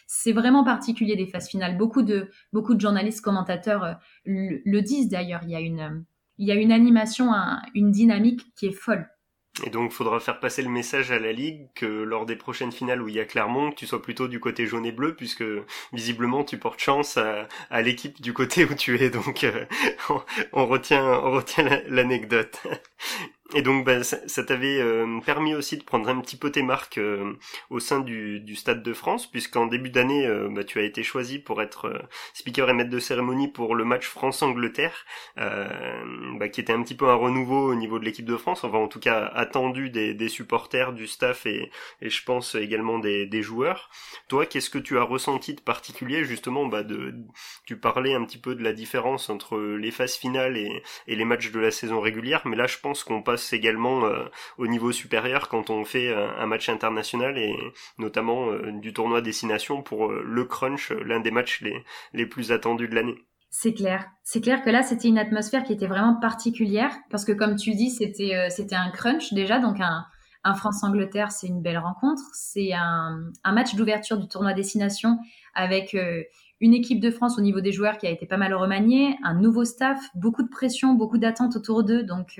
C'est 0.05 0.31
vraiment 0.31 0.63
particulier 0.63 1.15
des 1.15 1.25
phases 1.25 1.49
finales. 1.49 1.75
Beaucoup 1.75 2.03
de 2.03 2.29
beaucoup 2.53 2.75
de 2.75 2.81
journalistes 2.81 3.21
commentateurs 3.21 3.83
euh, 3.83 3.93
le, 4.25 4.81
disent 4.81 5.09
d'ailleurs. 5.09 5.41
Il 5.43 5.49
y 5.49 5.55
a 5.55 5.59
une 5.59 6.05
il 6.37 6.47
y 6.47 6.51
a 6.51 6.55
une 6.55 6.71
animation, 6.71 7.31
une 7.73 7.91
dynamique 7.91 8.53
qui 8.55 8.67
est 8.67 8.71
folle. 8.71 9.09
Et 9.65 9.71
donc, 9.71 9.91
il 9.91 9.95
faudra 9.95 10.19
faire 10.19 10.39
passer 10.39 10.61
le 10.61 10.69
message 10.69 11.11
à 11.11 11.17
la 11.17 11.31
Ligue 11.31 11.67
que 11.73 11.87
lors 11.87 12.27
des 12.27 12.35
prochaines 12.35 12.71
finales 12.71 13.01
où 13.01 13.07
il 13.07 13.15
y 13.15 13.19
a 13.19 13.25
Clermont, 13.25 13.71
tu 13.71 13.87
sois 13.87 14.03
plutôt 14.03 14.27
du 14.27 14.39
côté 14.39 14.67
jaune 14.67 14.85
et 14.85 14.91
bleu, 14.91 15.15
puisque 15.15 15.43
visiblement 15.93 16.43
tu 16.43 16.59
portes 16.59 16.79
chance 16.79 17.17
à, 17.17 17.81
l'équipe 17.81 18.21
du 18.21 18.33
côté 18.33 18.65
où 18.65 18.75
tu 18.75 19.01
es. 19.01 19.09
Donc, 19.09 19.43
euh, 19.43 19.65
on, 20.53 20.67
retient, 20.67 21.03
on 21.03 21.31
retient 21.31 21.81
l'anecdote. 21.87 22.61
Et 23.55 23.61
donc, 23.61 23.85
bah, 23.85 24.03
ça, 24.03 24.43
t'avait 24.43 24.81
euh, 24.81 25.21
permis 25.25 25.55
aussi 25.55 25.77
de 25.77 25.83
prendre 25.83 26.09
un 26.09 26.19
petit 26.19 26.35
peu 26.35 26.51
tes 26.51 26.63
marques 26.63 26.97
euh, 26.97 27.33
au 27.69 27.79
sein 27.79 28.01
du, 28.01 28.41
du, 28.41 28.55
Stade 28.57 28.83
de 28.83 28.93
France, 28.93 29.25
puisqu'en 29.31 29.67
début 29.67 29.89
d'année, 29.89 30.27
euh, 30.27 30.49
bah, 30.51 30.65
tu 30.65 30.79
as 30.79 30.83
été 30.83 31.01
choisi 31.01 31.39
pour 31.39 31.61
être 31.61 31.89
speaker 32.33 32.69
et 32.69 32.73
maître 32.73 32.89
de 32.89 32.99
cérémonie 32.99 33.47
pour 33.47 33.75
le 33.75 33.85
match 33.85 34.05
France-Angleterre, 34.05 35.05
bah, 35.37 36.49
qui 36.49 36.59
était 36.59 36.73
un 36.73 36.83
petit 36.83 36.95
peu 36.95 37.07
un 37.07 37.15
renouveau 37.15 37.71
au 37.71 37.75
niveau 37.75 37.99
de 37.99 38.05
l'équipe 38.05 38.25
de 38.25 38.35
France, 38.35 38.63
enfin 38.65 38.79
en 38.79 38.87
tout 38.87 38.99
cas 38.99 39.25
attendu 39.27 39.89
des, 39.89 40.13
des 40.13 40.29
supporters, 40.29 40.91
du 40.91 41.07
staff 41.07 41.45
et, 41.45 41.71
et 42.01 42.09
je 42.09 42.23
pense 42.23 42.55
également 42.55 42.99
des, 42.99 43.25
des 43.27 43.41
joueurs. 43.41 43.89
Toi, 44.27 44.45
qu'est-ce 44.45 44.69
que 44.69 44.77
tu 44.79 44.97
as 44.97 45.03
ressenti 45.03 45.53
de 45.53 45.61
particulier 45.61 46.25
justement 46.25 46.65
bah, 46.65 46.83
de, 46.83 47.13
Tu 47.65 47.77
parlais 47.77 48.13
un 48.13 48.25
petit 48.25 48.39
peu 48.39 48.55
de 48.55 48.63
la 48.63 48.73
différence 48.73 49.29
entre 49.29 49.57
les 49.57 49.91
phases 49.91 50.15
finales 50.15 50.57
et, 50.57 50.83
et 51.07 51.15
les 51.15 51.25
matchs 51.25 51.51
de 51.51 51.59
la 51.59 51.71
saison 51.71 52.01
régulière, 52.01 52.41
mais 52.45 52.55
là 52.57 52.67
je 52.67 52.77
pense 52.79 53.03
qu'on 53.03 53.21
passe 53.21 53.36
également 53.53 54.05
euh, 54.05 54.25
au 54.57 54.67
niveau 54.67 54.91
supérieur 54.91 55.49
quand 55.49 55.69
on 55.69 55.85
fait 55.85 56.09
euh, 56.09 56.29
un 56.37 56.45
match 56.45 56.69
international 56.69 57.37
et 57.37 57.55
notamment 57.97 58.49
euh, 58.51 58.71
du 58.71 58.93
tournoi 58.93 59.21
destination 59.21 59.81
pour 59.81 60.11
le 60.11 60.45
crunch, 60.45 60.91
l'un 60.91 61.19
des 61.19 61.31
matchs 61.31 61.61
les, 61.61 61.83
les 62.13 62.25
plus 62.25 62.51
attendus 62.51 62.87
de 62.87 62.95
l'année. 62.95 63.17
C'est 63.49 63.73
clair. 63.73 64.05
C'est 64.23 64.41
clair 64.41 64.61
que 64.61 64.69
là, 64.69 64.83
c'était 64.83 65.07
une 65.07 65.17
atmosphère 65.17 65.63
qui 65.63 65.73
était 65.73 65.87
vraiment 65.87 66.15
particulière 66.19 66.95
parce 67.09 67.23
que, 67.25 67.31
comme 67.31 67.55
tu 67.55 67.71
dis, 67.71 67.89
c'était 67.89 68.49
c'était 68.49 68.75
un 68.75 68.91
crunch 68.91 69.33
déjà. 69.33 69.59
Donc, 69.59 69.79
un, 69.79 70.05
un 70.43 70.53
France-Angleterre, 70.53 71.31
c'est 71.31 71.47
une 71.47 71.61
belle 71.61 71.77
rencontre. 71.77 72.21
C'est 72.33 72.73
un, 72.73 73.17
un 73.43 73.51
match 73.53 73.73
d'ouverture 73.75 74.17
du 74.17 74.27
tournoi 74.27 74.53
destination 74.53 75.17
avec 75.55 75.95
une 76.59 76.73
équipe 76.73 76.99
de 76.99 77.11
France 77.11 77.37
au 77.37 77.41
niveau 77.41 77.61
des 77.61 77.71
joueurs 77.71 77.97
qui 77.97 78.07
a 78.07 78.09
été 78.09 78.25
pas 78.25 78.37
mal 78.37 78.53
remaniée, 78.53 79.15
un 79.23 79.35
nouveau 79.35 79.63
staff, 79.65 79.99
beaucoup 80.15 80.43
de 80.43 80.49
pression, 80.49 80.93
beaucoup 80.93 81.17
d'attentes 81.17 81.55
autour 81.55 81.83
d'eux. 81.83 82.03
Donc, 82.03 82.39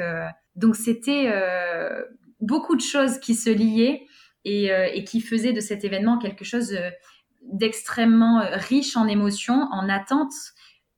donc 0.58 0.76
c'était 0.76 1.32
euh, 1.32 2.04
beaucoup 2.42 2.76
de 2.76 2.82
choses 2.82 3.20
qui 3.20 3.36
se 3.36 3.50
liaient 3.50 4.06
et, 4.44 4.72
euh, 4.72 4.90
et, 4.92 5.04
qui 5.04 5.22
faisaient 5.22 5.54
de 5.54 5.60
cet 5.62 5.86
événement 5.86 6.18
quelque 6.18 6.44
chose 6.44 6.74
euh, 6.74 6.90
d'extrêmement 7.44 8.42
riche 8.52 8.98
en 8.98 9.08
émotions, 9.08 9.68
en 9.72 9.88
attentes. 9.88 10.34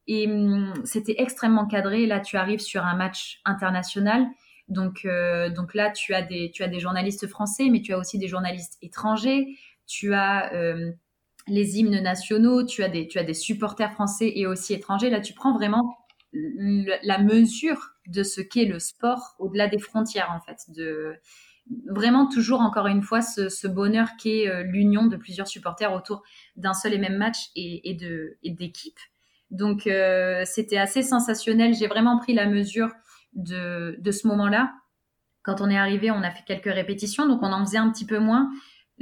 Et 0.07 0.28
hum, 0.28 0.74
c'était 0.86 1.15
extrêmement 1.20 1.67
cadré. 1.67 2.07
Là, 2.07 2.22
tu 2.22 2.38
arrives 2.38 2.61
sur 2.61 2.86
un 2.86 2.95
match 2.95 3.41
international. 3.45 4.26
Donc, 4.70 5.07
donc 5.55 5.74
là, 5.74 5.89
tu 5.89 6.13
as, 6.13 6.22
des, 6.22 6.51
tu 6.51 6.61
as 6.61 6.67
des 6.67 6.80
journalistes 6.80 7.26
français, 7.28 7.70
mais 7.72 7.82
tu 7.82 7.91
as 7.91 7.97
aussi 7.97 8.20
des 8.20 8.28
journalistes 8.28 8.78
étrangers. 8.84 9.57
Tu 9.88 10.13
as 10.13 10.51
les 11.50 11.80
hymnes 11.80 12.02
nationaux, 12.02 12.64
tu 12.64 12.84
as, 12.84 12.89
des, 12.89 13.08
tu 13.08 13.20
as 13.20 13.24
des 13.24 13.34
supporters 13.34 13.91
français 13.93 14.32
et 14.36 14.47
aussi 14.47 14.74
étrangers. 14.74 15.10
Là, 15.10 15.20
tu 15.22 15.34
prends 15.34 15.54
vraiment 15.54 15.97
la 16.32 17.18
mesure 17.18 17.91
de 18.08 18.24
ce 18.24 18.41
qu'est 18.41 18.66
le 18.66 18.80
sport 18.80 19.36
au-delà 19.39 19.68
des 19.68 19.80
frontières, 19.80 20.32
en 20.32 20.39
fait. 20.39 20.72
De, 20.72 21.16
vraiment 21.88 22.28
toujours 22.28 22.62
encore 22.62 22.88
une 22.88 23.02
fois 23.02 23.22
ce, 23.22 23.68
bonheur 23.68 24.10
qu'est 24.22 24.47
euh, 24.47 24.64
l'union 24.64 25.06
de 25.06 25.18
plusieurs 25.18 25.47
supporters 25.47 25.93
autour 25.93 26.24
d'un 26.56 26.74
seul 26.74 26.93
et 26.93 26.97
même 26.97 27.18
match 27.18 27.50
et, 27.56 27.93
de 27.93 28.38
d'équipe. 28.43 28.97
Donc 29.52 29.88
euh, 29.88 30.43
c'était 30.45 30.78
assez 30.78 31.02
sensationnel. 31.02 31.74
J'ai 31.74 31.88
vraiment 31.88 32.18
pris 32.18 32.34
la 32.34 32.47
mesure 32.47 32.91
de, 33.34 33.95
de 34.00 34.12
ce 34.12 34.28
moment-là. 34.28 34.74
Quand 35.43 35.62
on 35.62 35.70
est 35.70 35.78
arrivé, 35.78 36.12
on 36.12 36.22
a 36.22 36.32
fait 36.32 36.43
quelques 36.45 36.74
répétitions, 36.74 37.28
donc 37.28 37.41
on 37.41 37.52
en 37.52 37.66
faisait 37.66 37.78
un 37.78 37.89
petit 37.91 38.06
peu 38.06 38.20
moins. 38.20 38.52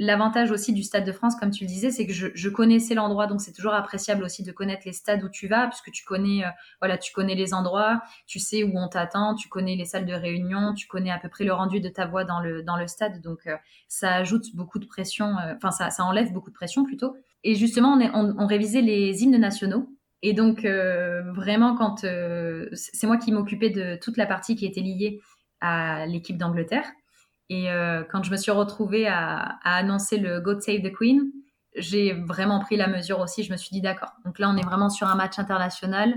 L'avantage 0.00 0.52
aussi 0.52 0.72
du 0.72 0.84
Stade 0.84 1.04
de 1.04 1.10
France, 1.10 1.34
comme 1.34 1.50
tu 1.50 1.64
le 1.64 1.68
disais, 1.68 1.90
c'est 1.90 2.06
que 2.06 2.12
je, 2.12 2.48
connaissais 2.48 2.94
l'endroit, 2.94 3.26
donc 3.26 3.40
c'est 3.40 3.52
toujours 3.52 3.74
appréciable 3.74 4.22
aussi 4.22 4.44
de 4.44 4.52
connaître 4.52 4.82
les 4.86 4.92
stades 4.92 5.24
où 5.24 5.28
tu 5.28 5.48
vas, 5.48 5.66
puisque 5.66 5.90
tu 5.90 6.04
connais, 6.04 6.44
euh, 6.44 6.50
voilà, 6.80 6.98
tu 6.98 7.12
connais 7.12 7.34
les 7.34 7.52
endroits, 7.52 8.00
tu 8.26 8.38
sais 8.38 8.62
où 8.62 8.78
on 8.78 8.86
t'attend, 8.86 9.34
tu 9.34 9.48
connais 9.48 9.74
les 9.74 9.84
salles 9.84 10.06
de 10.06 10.12
réunion, 10.12 10.72
tu 10.74 10.86
connais 10.86 11.10
à 11.10 11.18
peu 11.18 11.28
près 11.28 11.44
le 11.44 11.52
rendu 11.52 11.80
de 11.80 11.88
ta 11.88 12.06
voix 12.06 12.22
dans 12.22 12.38
le 12.38 12.62
dans 12.62 12.76
le 12.76 12.86
stade, 12.86 13.20
donc 13.22 13.40
euh, 13.48 13.56
ça 13.88 14.14
ajoute 14.14 14.54
beaucoup 14.54 14.78
de 14.78 14.86
pression, 14.86 15.36
euh, 15.38 15.54
enfin 15.56 15.72
ça, 15.72 15.90
ça 15.90 16.04
enlève 16.04 16.32
beaucoup 16.32 16.50
de 16.50 16.54
pression 16.54 16.84
plutôt. 16.84 17.16
Et 17.42 17.56
justement, 17.56 17.94
on, 17.94 18.00
on, 18.14 18.34
on 18.38 18.46
révisait 18.46 18.82
les 18.82 19.24
hymnes 19.24 19.36
nationaux, 19.38 19.88
et 20.22 20.32
donc 20.32 20.64
vraiment 20.64 21.74
quand 21.76 21.98
c'est 22.72 23.06
moi 23.06 23.16
qui 23.16 23.32
m'occupais 23.32 23.70
de 23.70 23.96
toute 24.00 24.16
la 24.16 24.26
partie 24.26 24.54
qui 24.54 24.66
était 24.66 24.80
liée 24.80 25.20
à 25.60 26.06
l'équipe 26.06 26.36
d'Angleterre. 26.36 26.84
Et 27.50 27.70
euh, 27.70 28.04
quand 28.04 28.22
je 28.22 28.30
me 28.30 28.36
suis 28.36 28.50
retrouvée 28.50 29.06
à, 29.06 29.58
annoncer 29.64 30.18
le 30.18 30.40
God 30.40 30.60
Save 30.60 30.82
the 30.82 30.92
Queen, 30.92 31.30
j'ai 31.76 32.12
vraiment 32.12 32.60
pris 32.60 32.76
la 32.76 32.88
mesure 32.88 33.20
aussi. 33.20 33.42
Je 33.42 33.52
me 33.52 33.56
suis 33.56 33.70
dit 33.70 33.80
d'accord. 33.80 34.12
Donc 34.24 34.38
là, 34.38 34.50
on 34.50 34.56
est 34.56 34.64
vraiment 34.64 34.90
sur 34.90 35.06
un 35.06 35.14
match 35.14 35.38
international. 35.38 36.14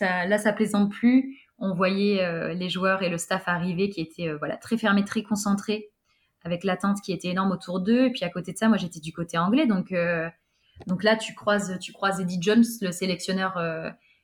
Là, 0.00 0.38
ça 0.38 0.52
plaisante 0.52 0.90
plus. 0.90 1.38
On 1.58 1.74
voyait 1.74 2.24
euh, 2.24 2.54
les 2.54 2.68
joueurs 2.68 3.02
et 3.02 3.08
le 3.08 3.18
staff 3.18 3.46
arriver 3.46 3.90
qui 3.90 4.00
étaient 4.00 4.28
euh, 4.28 4.36
voilà 4.38 4.56
très 4.56 4.76
fermés, 4.76 5.04
très 5.04 5.22
concentrés, 5.22 5.90
avec 6.42 6.64
l'attente 6.64 7.00
qui 7.02 7.12
était 7.12 7.28
énorme 7.28 7.52
autour 7.52 7.80
d'eux. 7.80 8.06
Et 8.06 8.10
puis 8.10 8.24
à 8.24 8.30
côté 8.30 8.52
de 8.52 8.58
ça, 8.58 8.68
moi, 8.68 8.78
j'étais 8.78 9.00
du 9.00 9.12
côté 9.12 9.36
anglais. 9.38 9.66
Donc 9.66 9.94
donc 10.86 11.04
là, 11.04 11.16
tu 11.16 11.34
croises 11.34 11.78
tu 11.78 11.92
croises 11.92 12.20
Eddie 12.20 12.40
Jones, 12.40 12.64
le 12.80 12.90
sélectionneur 12.90 13.54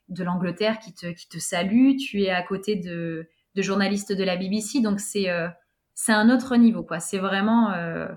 de 0.08 0.24
l'Angleterre, 0.24 0.78
qui 0.80 0.92
te 0.92 1.06
qui 1.06 1.28
te 1.28 1.38
salue. 1.38 1.96
Tu 1.96 2.22
es 2.22 2.30
à 2.30 2.42
côté 2.42 2.76
de 2.76 3.28
de 3.54 3.62
journalistes 3.62 4.12
de 4.12 4.24
la 4.24 4.36
BBC. 4.36 4.80
Donc 4.80 4.98
c'est 4.98 5.28
c'est 6.02 6.12
un 6.12 6.30
autre 6.30 6.56
niveau, 6.56 6.82
quoi. 6.82 6.98
C'est 6.98 7.18
vraiment, 7.18 7.72
euh, 7.72 8.08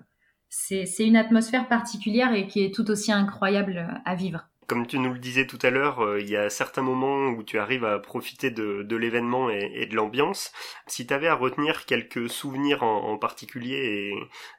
c'est 0.48 0.86
une 1.00 1.18
atmosphère 1.18 1.68
particulière 1.68 2.34
et 2.34 2.48
qui 2.48 2.64
est 2.64 2.74
tout 2.74 2.90
aussi 2.90 3.12
incroyable 3.12 4.02
à 4.06 4.16
vivre. 4.16 4.48
Comme 4.68 4.88
tu 4.88 5.00
nous 5.00 5.12
le 5.12 5.20
disais 5.20 5.46
tout 5.46 5.60
à 5.62 5.70
l'heure, 5.70 6.00
euh, 6.00 6.22
il 6.22 6.30
y 6.30 6.38
a 6.38 6.50
certains 6.50 6.82
moments 6.82 7.32
où 7.32 7.44
tu 7.44 7.60
arrives 7.60 7.84
à 7.84 8.00
profiter 8.00 8.52
de, 8.52 8.96
l'événement 8.96 9.50
et, 9.50 9.86
de 9.86 9.96
l'ambiance. 9.98 10.54
Si 10.88 11.06
tu 11.06 11.14
avais 11.14 11.28
à 11.28 11.36
retenir 11.36 11.86
quelques 11.86 12.30
souvenirs 12.30 12.84
en, 12.84 13.18
particulier, 13.18 14.14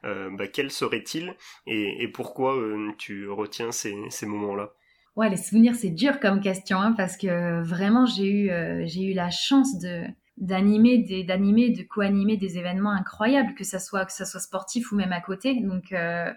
euh, 0.04 0.28
bah, 0.36 0.46
quels 0.46 0.70
seraient-ils 0.70 1.34
et, 1.66 2.06
pourquoi 2.08 2.58
tu 2.98 3.30
retiens 3.30 3.72
ces, 3.72 4.26
moments-là? 4.26 4.74
Ouais, 5.16 5.30
les 5.30 5.38
souvenirs, 5.38 5.76
c'est 5.76 5.88
dur 5.88 6.20
comme 6.20 6.42
question 6.42 6.78
hein, 6.78 6.92
parce 6.92 7.16
que 7.16 7.62
vraiment, 7.62 8.04
j'ai 8.04 8.30
eu, 8.30 8.86
j'ai 8.86 9.04
eu 9.04 9.14
la 9.14 9.30
chance 9.30 9.78
de, 9.78 10.04
d'animer 10.36 10.98
des 10.98 11.22
d'animer 11.22 11.70
de 11.70 11.82
co-animer 11.82 12.36
des 12.36 12.58
événements 12.58 12.90
incroyables 12.90 13.54
que 13.54 13.64
ça 13.64 13.78
soit 13.78 14.04
que 14.04 14.12
ça 14.12 14.24
soit 14.24 14.40
sportif 14.40 14.90
ou 14.92 14.96
même 14.96 15.12
à 15.12 15.20
côté. 15.20 15.60
Donc 15.60 15.92
euh, 15.92 16.32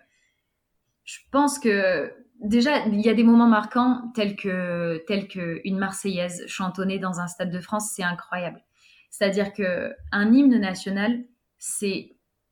je 1.03 1.17
pense 1.31 1.57
que 1.57 2.13
déjà 2.39 2.85
il 2.85 3.01
y 3.01 3.09
a 3.09 3.13
des 3.13 3.23
moments 3.23 3.47
marquants 3.47 4.11
tels 4.13 4.35
que 4.35 5.03
tels 5.07 5.27
que 5.27 5.61
une 5.63 5.79
marseillaise 5.79 6.45
chantonnée 6.47 6.99
dans 6.99 7.19
un 7.19 7.27
stade 7.27 7.51
de 7.51 7.59
France 7.59 7.91
c'est 7.95 8.03
incroyable. 8.03 8.61
C'est-à-dire 9.09 9.53
que 9.53 9.91
un 10.11 10.31
hymne 10.31 10.59
national 10.59 11.23
c'est 11.57 12.11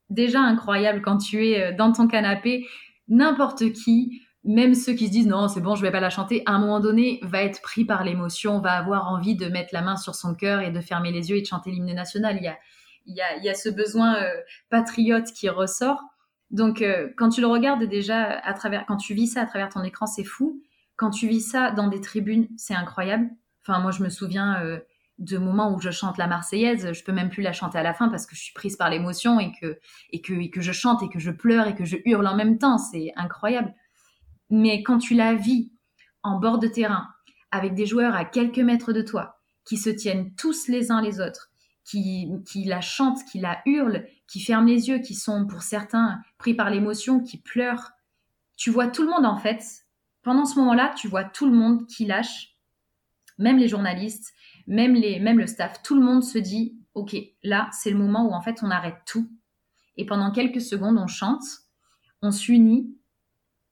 déjà 0.09 0.39
incroyable 0.39 1.01
quand 1.01 1.17
tu 1.17 1.47
es 1.47 1.61
euh, 1.61 1.75
dans 1.75 1.91
ton 1.91 2.07
canapé 2.07 2.67
n'importe 3.07 3.71
qui 3.71 4.21
même 4.45 4.75
ceux 4.75 4.93
qui 4.93 5.07
se 5.07 5.11
disent 5.11 5.27
non, 5.27 5.47
c'est 5.47 5.59
bon, 5.59 5.75
je 5.75 5.81
vais 5.81 5.91
pas 5.91 5.99
la 5.99 6.11
chanter, 6.11 6.43
à 6.45 6.51
un 6.51 6.59
moment 6.59 6.79
donné, 6.79 7.19
va 7.23 7.41
être 7.41 7.61
pris 7.61 7.83
par 7.83 8.03
l'émotion, 8.03 8.59
va 8.59 8.73
avoir 8.73 9.07
envie 9.09 9.35
de 9.35 9.47
mettre 9.47 9.69
la 9.73 9.81
main 9.81 9.97
sur 9.97 10.13
son 10.13 10.35
cœur 10.35 10.61
et 10.61 10.71
de 10.71 10.79
fermer 10.81 11.11
les 11.11 11.29
yeux 11.31 11.37
et 11.37 11.41
de 11.41 11.47
chanter 11.47 11.71
l'hymne 11.71 11.93
national. 11.93 12.37
Il 12.37 12.43
y 12.43 12.47
a, 12.47 12.57
il 13.07 13.15
y 13.15 13.21
a, 13.21 13.37
il 13.37 13.43
y 13.43 13.49
a 13.49 13.55
ce 13.55 13.69
besoin 13.69 14.17
euh, 14.17 14.29
patriote 14.69 15.31
qui 15.33 15.49
ressort. 15.49 16.01
Donc, 16.51 16.81
euh, 16.81 17.09
quand 17.17 17.29
tu 17.29 17.41
le 17.41 17.47
regardes 17.47 17.83
déjà 17.83 18.23
à 18.23 18.53
travers, 18.53 18.85
quand 18.85 18.97
tu 18.97 19.15
vis 19.15 19.27
ça 19.27 19.41
à 19.41 19.45
travers 19.47 19.69
ton 19.69 19.83
écran, 19.83 20.05
c'est 20.05 20.23
fou. 20.23 20.61
Quand 20.95 21.09
tu 21.09 21.27
vis 21.27 21.41
ça 21.41 21.71
dans 21.71 21.87
des 21.87 21.99
tribunes, 21.99 22.47
c'est 22.55 22.75
incroyable. 22.75 23.29
Enfin, 23.67 23.79
moi, 23.79 23.91
je 23.91 24.03
me 24.03 24.09
souviens 24.09 24.61
euh, 24.61 24.79
de 25.17 25.39
moments 25.39 25.73
où 25.73 25.81
je 25.81 25.89
chante 25.89 26.19
la 26.19 26.27
Marseillaise. 26.27 26.93
Je 26.93 27.03
peux 27.03 27.11
même 27.11 27.29
plus 27.29 27.41
la 27.41 27.51
chanter 27.51 27.79
à 27.79 27.83
la 27.83 27.95
fin 27.95 28.09
parce 28.09 28.27
que 28.27 28.35
je 28.35 28.41
suis 28.41 28.53
prise 28.53 28.77
par 28.77 28.91
l'émotion 28.91 29.39
et 29.39 29.51
que, 29.59 29.79
et 30.11 30.21
que, 30.21 30.33
et 30.33 30.51
que 30.51 30.61
je 30.61 30.71
chante 30.71 31.01
et 31.01 31.09
que 31.09 31.19
je 31.19 31.31
pleure 31.31 31.67
et 31.67 31.73
que 31.73 31.83
je 31.83 31.97
hurle 32.05 32.27
en 32.27 32.35
même 32.35 32.59
temps. 32.59 32.77
C'est 32.77 33.11
incroyable. 33.15 33.73
Mais 34.49 34.83
quand 34.83 34.99
tu 34.99 35.15
la 35.15 35.33
vis 35.33 35.71
en 36.23 36.39
bord 36.39 36.59
de 36.59 36.67
terrain, 36.67 37.07
avec 37.51 37.73
des 37.73 37.85
joueurs 37.85 38.15
à 38.15 38.25
quelques 38.25 38.59
mètres 38.59 38.93
de 38.93 39.01
toi, 39.01 39.41
qui 39.65 39.77
se 39.77 39.89
tiennent 39.89 40.33
tous 40.35 40.67
les 40.67 40.91
uns 40.91 41.01
les 41.01 41.19
autres, 41.19 41.51
qui, 41.83 42.29
qui 42.47 42.65
la 42.65 42.81
chantent, 42.81 43.23
qui 43.31 43.39
la 43.39 43.61
hurlent, 43.65 44.05
qui 44.27 44.39
ferment 44.39 44.67
les 44.67 44.89
yeux, 44.89 44.99
qui 44.99 45.13
sont 45.13 45.45
pour 45.45 45.61
certains 45.61 46.21
pris 46.37 46.53
par 46.53 46.69
l'émotion, 46.69 47.21
qui 47.21 47.37
pleurent, 47.37 47.91
tu 48.57 48.71
vois 48.71 48.87
tout 48.87 49.03
le 49.03 49.09
monde 49.09 49.25
en 49.25 49.37
fait. 49.37 49.63
Pendant 50.23 50.45
ce 50.45 50.57
moment-là, 50.59 50.93
tu 50.97 51.07
vois 51.07 51.23
tout 51.23 51.45
le 51.45 51.55
monde 51.55 51.85
qui 51.87 52.05
lâche, 52.05 52.55
même 53.37 53.57
les 53.57 53.67
journalistes, 53.67 54.33
même, 54.67 54.93
les, 54.95 55.19
même 55.19 55.37
le 55.37 55.47
staff, 55.47 55.83
tout 55.83 55.95
le 55.95 56.03
monde 56.03 56.23
se 56.23 56.39
dit, 56.39 56.79
OK, 56.95 57.15
là, 57.43 57.69
c'est 57.71 57.91
le 57.91 57.97
moment 57.97 58.27
où 58.27 58.33
en 58.33 58.41
fait 58.41 58.63
on 58.63 58.71
arrête 58.71 58.97
tout. 59.05 59.29
Et 59.97 60.05
pendant 60.05 60.31
quelques 60.31 60.61
secondes, 60.61 60.97
on 60.97 61.07
chante, 61.07 61.43
on 62.21 62.31
s'unit, 62.31 62.95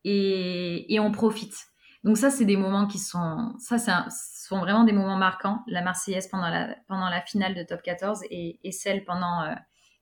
et, 0.03 0.99
on 0.99 1.11
profite. 1.11 1.55
Donc 2.03 2.17
ça, 2.17 2.29
c'est 2.29 2.45
des 2.45 2.57
moments 2.57 2.85
qui 2.85 2.99
sont, 2.99 3.53
ça, 3.59 3.77
sont 4.09 4.59
vraiment 4.59 4.83
des 4.83 4.91
moments 4.91 5.17
marquants. 5.17 5.59
La 5.67 5.81
Marseillaise 5.81 6.27
pendant 6.27 6.49
la, 6.49 6.75
pendant 6.87 7.09
la 7.09 7.21
finale 7.21 7.55
de 7.55 7.63
Top 7.63 7.81
14 7.81 8.21
et, 8.29 8.59
celle 8.71 9.05
pendant 9.05 9.43
euh, 9.43 9.53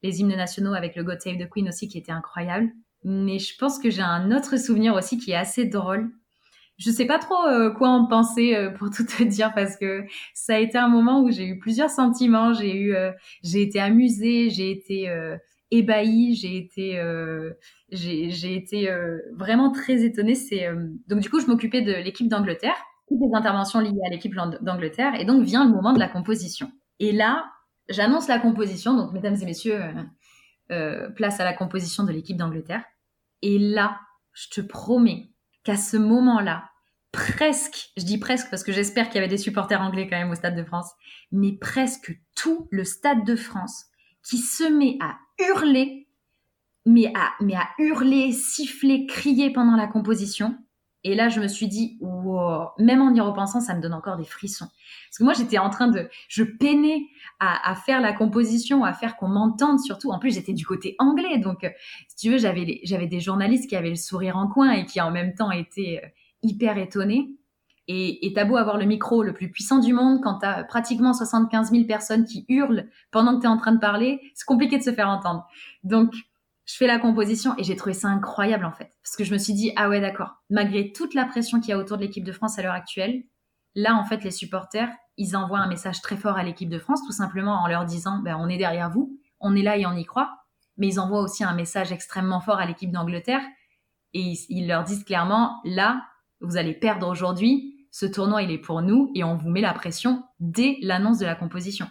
les 0.01 0.19
hymnes 0.19 0.35
nationaux 0.35 0.73
avec 0.73 0.95
le 0.95 1.03
God 1.03 1.21
Save 1.21 1.37
the 1.37 1.49
Queen 1.49 1.67
aussi 1.67 1.87
qui 1.87 1.99
était 1.99 2.11
incroyable. 2.11 2.69
Mais 3.03 3.39
je 3.39 3.55
pense 3.57 3.79
que 3.79 3.89
j'ai 3.89 4.01
un 4.01 4.31
autre 4.31 4.57
souvenir 4.57 4.95
aussi 4.95 5.17
qui 5.17 5.31
est 5.31 5.35
assez 5.35 5.65
drôle. 5.65 6.11
Je 6.77 6.89
sais 6.89 7.05
pas 7.05 7.19
trop 7.19 7.45
euh, 7.45 7.69
quoi 7.71 7.89
en 7.89 8.07
penser 8.07 8.55
euh, 8.55 8.71
pour 8.71 8.89
tout 8.89 9.05
te 9.05 9.21
dire 9.21 9.53
parce 9.53 9.77
que 9.77 10.03
ça 10.33 10.55
a 10.55 10.57
été 10.57 10.79
un 10.79 10.87
moment 10.87 11.21
où 11.21 11.29
j'ai 11.29 11.45
eu 11.45 11.59
plusieurs 11.59 11.91
sentiments. 11.91 12.53
J'ai 12.53 12.75
eu, 12.75 12.95
j'ai 13.43 13.61
été 13.61 13.79
amusée, 13.79 14.49
j'ai 14.49 14.71
été 14.71 15.07
ébahie, 15.71 16.35
j'ai 16.35 16.57
été, 16.57 16.99
euh, 16.99 17.53
j'ai 17.91 18.55
été 18.55 18.89
euh, 18.89 19.19
vraiment 19.33 19.71
très 19.71 20.03
étonnée. 20.03 20.35
C'est 20.35 20.67
euh, 20.67 20.87
donc 21.07 21.19
du 21.21 21.29
coup, 21.29 21.39
je 21.39 21.47
m'occupais 21.47 21.81
de 21.81 21.93
l'équipe 21.93 22.27
d'Angleterre, 22.27 22.75
toutes 23.07 23.19
les 23.21 23.33
interventions 23.33 23.79
liées 23.79 23.99
à 24.05 24.09
l'équipe 24.09 24.35
d'Angleterre, 24.35 25.15
et 25.19 25.25
donc 25.25 25.43
vient 25.43 25.65
le 25.65 25.71
moment 25.71 25.93
de 25.93 25.99
la 25.99 26.07
composition. 26.07 26.71
Et 26.99 27.11
là, 27.11 27.45
j'annonce 27.89 28.27
la 28.27 28.39
composition. 28.39 28.95
Donc, 28.95 29.13
mesdames 29.13 29.35
et 29.41 29.45
messieurs, 29.45 29.81
place 31.15 31.39
à 31.41 31.43
la 31.43 31.53
composition 31.53 32.03
de 32.03 32.11
l'équipe 32.11 32.37
d'Angleterre. 32.37 32.83
Et 33.41 33.59
là, 33.59 33.99
je 34.33 34.47
te 34.49 34.61
promets 34.61 35.31
qu'à 35.63 35.75
ce 35.75 35.97
moment-là, 35.97 36.63
presque, 37.11 37.91
je 37.97 38.03
dis 38.03 38.17
presque 38.17 38.49
parce 38.49 38.63
que 38.63 38.71
j'espère 38.71 39.07
qu'il 39.07 39.15
y 39.15 39.17
avait 39.17 39.27
des 39.27 39.37
supporters 39.37 39.81
anglais 39.81 40.07
quand 40.09 40.17
même 40.17 40.31
au 40.31 40.35
Stade 40.35 40.55
de 40.55 40.63
France, 40.63 40.89
mais 41.31 41.51
presque 41.53 42.17
tout 42.35 42.69
le 42.71 42.85
Stade 42.85 43.25
de 43.25 43.35
France 43.35 43.87
qui 44.23 44.37
se 44.37 44.63
met 44.63 44.97
à 45.01 45.17
hurler, 45.49 46.07
mais 46.85 47.11
à, 47.15 47.31
mais 47.41 47.55
à 47.55 47.69
hurler, 47.79 48.31
siffler, 48.31 49.05
crier 49.05 49.51
pendant 49.51 49.75
la 49.75 49.87
composition. 49.87 50.57
Et 51.03 51.15
là, 51.15 51.29
je 51.29 51.39
me 51.39 51.47
suis 51.47 51.67
dit, 51.67 51.99
même 52.77 53.01
en 53.01 53.13
y 53.13 53.19
repensant, 53.21 53.59
ça 53.59 53.75
me 53.75 53.81
donne 53.81 53.93
encore 53.93 54.17
des 54.17 54.25
frissons. 54.25 54.67
Parce 55.09 55.17
que 55.17 55.23
moi, 55.23 55.33
j'étais 55.33 55.57
en 55.57 55.71
train 55.71 55.87
de, 55.87 56.07
je 56.27 56.43
peinais 56.43 57.07
à, 57.39 57.73
faire 57.73 58.01
la 58.01 58.13
composition, 58.13 58.83
à 58.83 58.93
faire 58.93 59.17
qu'on 59.17 59.27
m'entende 59.27 59.79
surtout. 59.79 60.11
En 60.11 60.19
plus, 60.19 60.35
j'étais 60.35 60.53
du 60.53 60.65
côté 60.65 60.95
anglais. 60.99 61.39
Donc, 61.39 61.67
si 62.07 62.15
tu 62.15 62.31
veux, 62.31 62.37
j'avais, 62.37 62.81
j'avais 62.83 63.07
des 63.07 63.19
journalistes 63.19 63.67
qui 63.67 63.75
avaient 63.75 63.89
le 63.89 63.95
sourire 63.95 64.37
en 64.37 64.47
coin 64.47 64.71
et 64.73 64.85
qui 64.85 65.01
en 65.01 65.09
même 65.09 65.33
temps 65.33 65.49
étaient 65.49 66.01
euh, 66.03 66.07
hyper 66.43 66.77
étonnés. 66.77 67.31
Et 67.93 68.31
t'as 68.33 68.45
beau 68.45 68.55
avoir 68.55 68.77
le 68.77 68.85
micro 68.85 69.21
le 69.21 69.33
plus 69.33 69.51
puissant 69.51 69.79
du 69.79 69.91
monde, 69.91 70.21
quand 70.21 70.35
t'as 70.35 70.63
pratiquement 70.63 71.13
75 71.13 71.71
000 71.71 71.85
personnes 71.85 72.25
qui 72.25 72.45
hurlent 72.47 72.87
pendant 73.11 73.35
que 73.35 73.41
t'es 73.41 73.47
en 73.47 73.57
train 73.57 73.73
de 73.73 73.79
parler, 73.79 74.21
c'est 74.33 74.45
compliqué 74.45 74.77
de 74.77 74.83
se 74.83 74.93
faire 74.93 75.09
entendre. 75.09 75.45
Donc, 75.83 76.13
je 76.65 76.77
fais 76.77 76.87
la 76.87 76.99
composition 76.99 77.53
et 77.57 77.63
j'ai 77.63 77.75
trouvé 77.75 77.93
ça 77.93 78.07
incroyable 78.07 78.65
en 78.65 78.71
fait. 78.71 78.91
Parce 79.03 79.17
que 79.17 79.23
je 79.23 79.33
me 79.33 79.37
suis 79.37 79.53
dit, 79.53 79.73
ah 79.75 79.89
ouais 79.89 79.99
d'accord, 79.99 80.35
malgré 80.49 80.93
toute 80.93 81.13
la 81.13 81.25
pression 81.25 81.59
qu'il 81.59 81.71
y 81.71 81.73
a 81.73 81.77
autour 81.77 81.97
de 81.97 82.03
l'équipe 82.03 82.23
de 82.23 82.31
France 82.31 82.57
à 82.57 82.61
l'heure 82.61 82.73
actuelle, 82.73 83.23
là 83.75 83.95
en 83.95 84.05
fait 84.05 84.23
les 84.23 84.31
supporters, 84.31 84.89
ils 85.17 85.35
envoient 85.35 85.59
un 85.59 85.67
message 85.67 86.01
très 86.01 86.15
fort 86.15 86.37
à 86.37 86.43
l'équipe 86.43 86.69
de 86.69 86.79
France, 86.79 87.01
tout 87.05 87.11
simplement 87.11 87.61
en 87.61 87.67
leur 87.67 87.83
disant, 87.83 88.19
ben, 88.19 88.37
on 88.39 88.47
est 88.47 88.57
derrière 88.57 88.89
vous, 88.89 89.19
on 89.39 89.55
est 89.55 89.63
là 89.63 89.75
et 89.75 89.85
on 89.85 89.93
y 89.93 90.05
croit. 90.05 90.29
Mais 90.77 90.87
ils 90.87 90.99
envoient 90.99 91.21
aussi 91.21 91.43
un 91.43 91.53
message 91.53 91.91
extrêmement 91.91 92.39
fort 92.39 92.59
à 92.59 92.65
l'équipe 92.65 92.91
d'Angleterre 92.91 93.41
et 94.13 94.33
ils 94.49 94.67
leur 94.67 94.83
disent 94.83 95.03
clairement, 95.03 95.59
là, 95.65 96.01
vous 96.39 96.57
allez 96.57 96.73
perdre 96.73 97.07
aujourd'hui, 97.07 97.70
ce 97.91 98.05
tournoi, 98.05 98.41
il 98.41 98.51
est 98.51 98.57
pour 98.57 98.81
nous 98.81 99.11
et 99.13 99.23
on 99.23 99.35
vous 99.35 99.49
met 99.49 99.61
la 99.61 99.73
pression 99.73 100.23
dès 100.39 100.77
l'annonce 100.81 101.19
de 101.19 101.25
la 101.25 101.35
composition. 101.35 101.87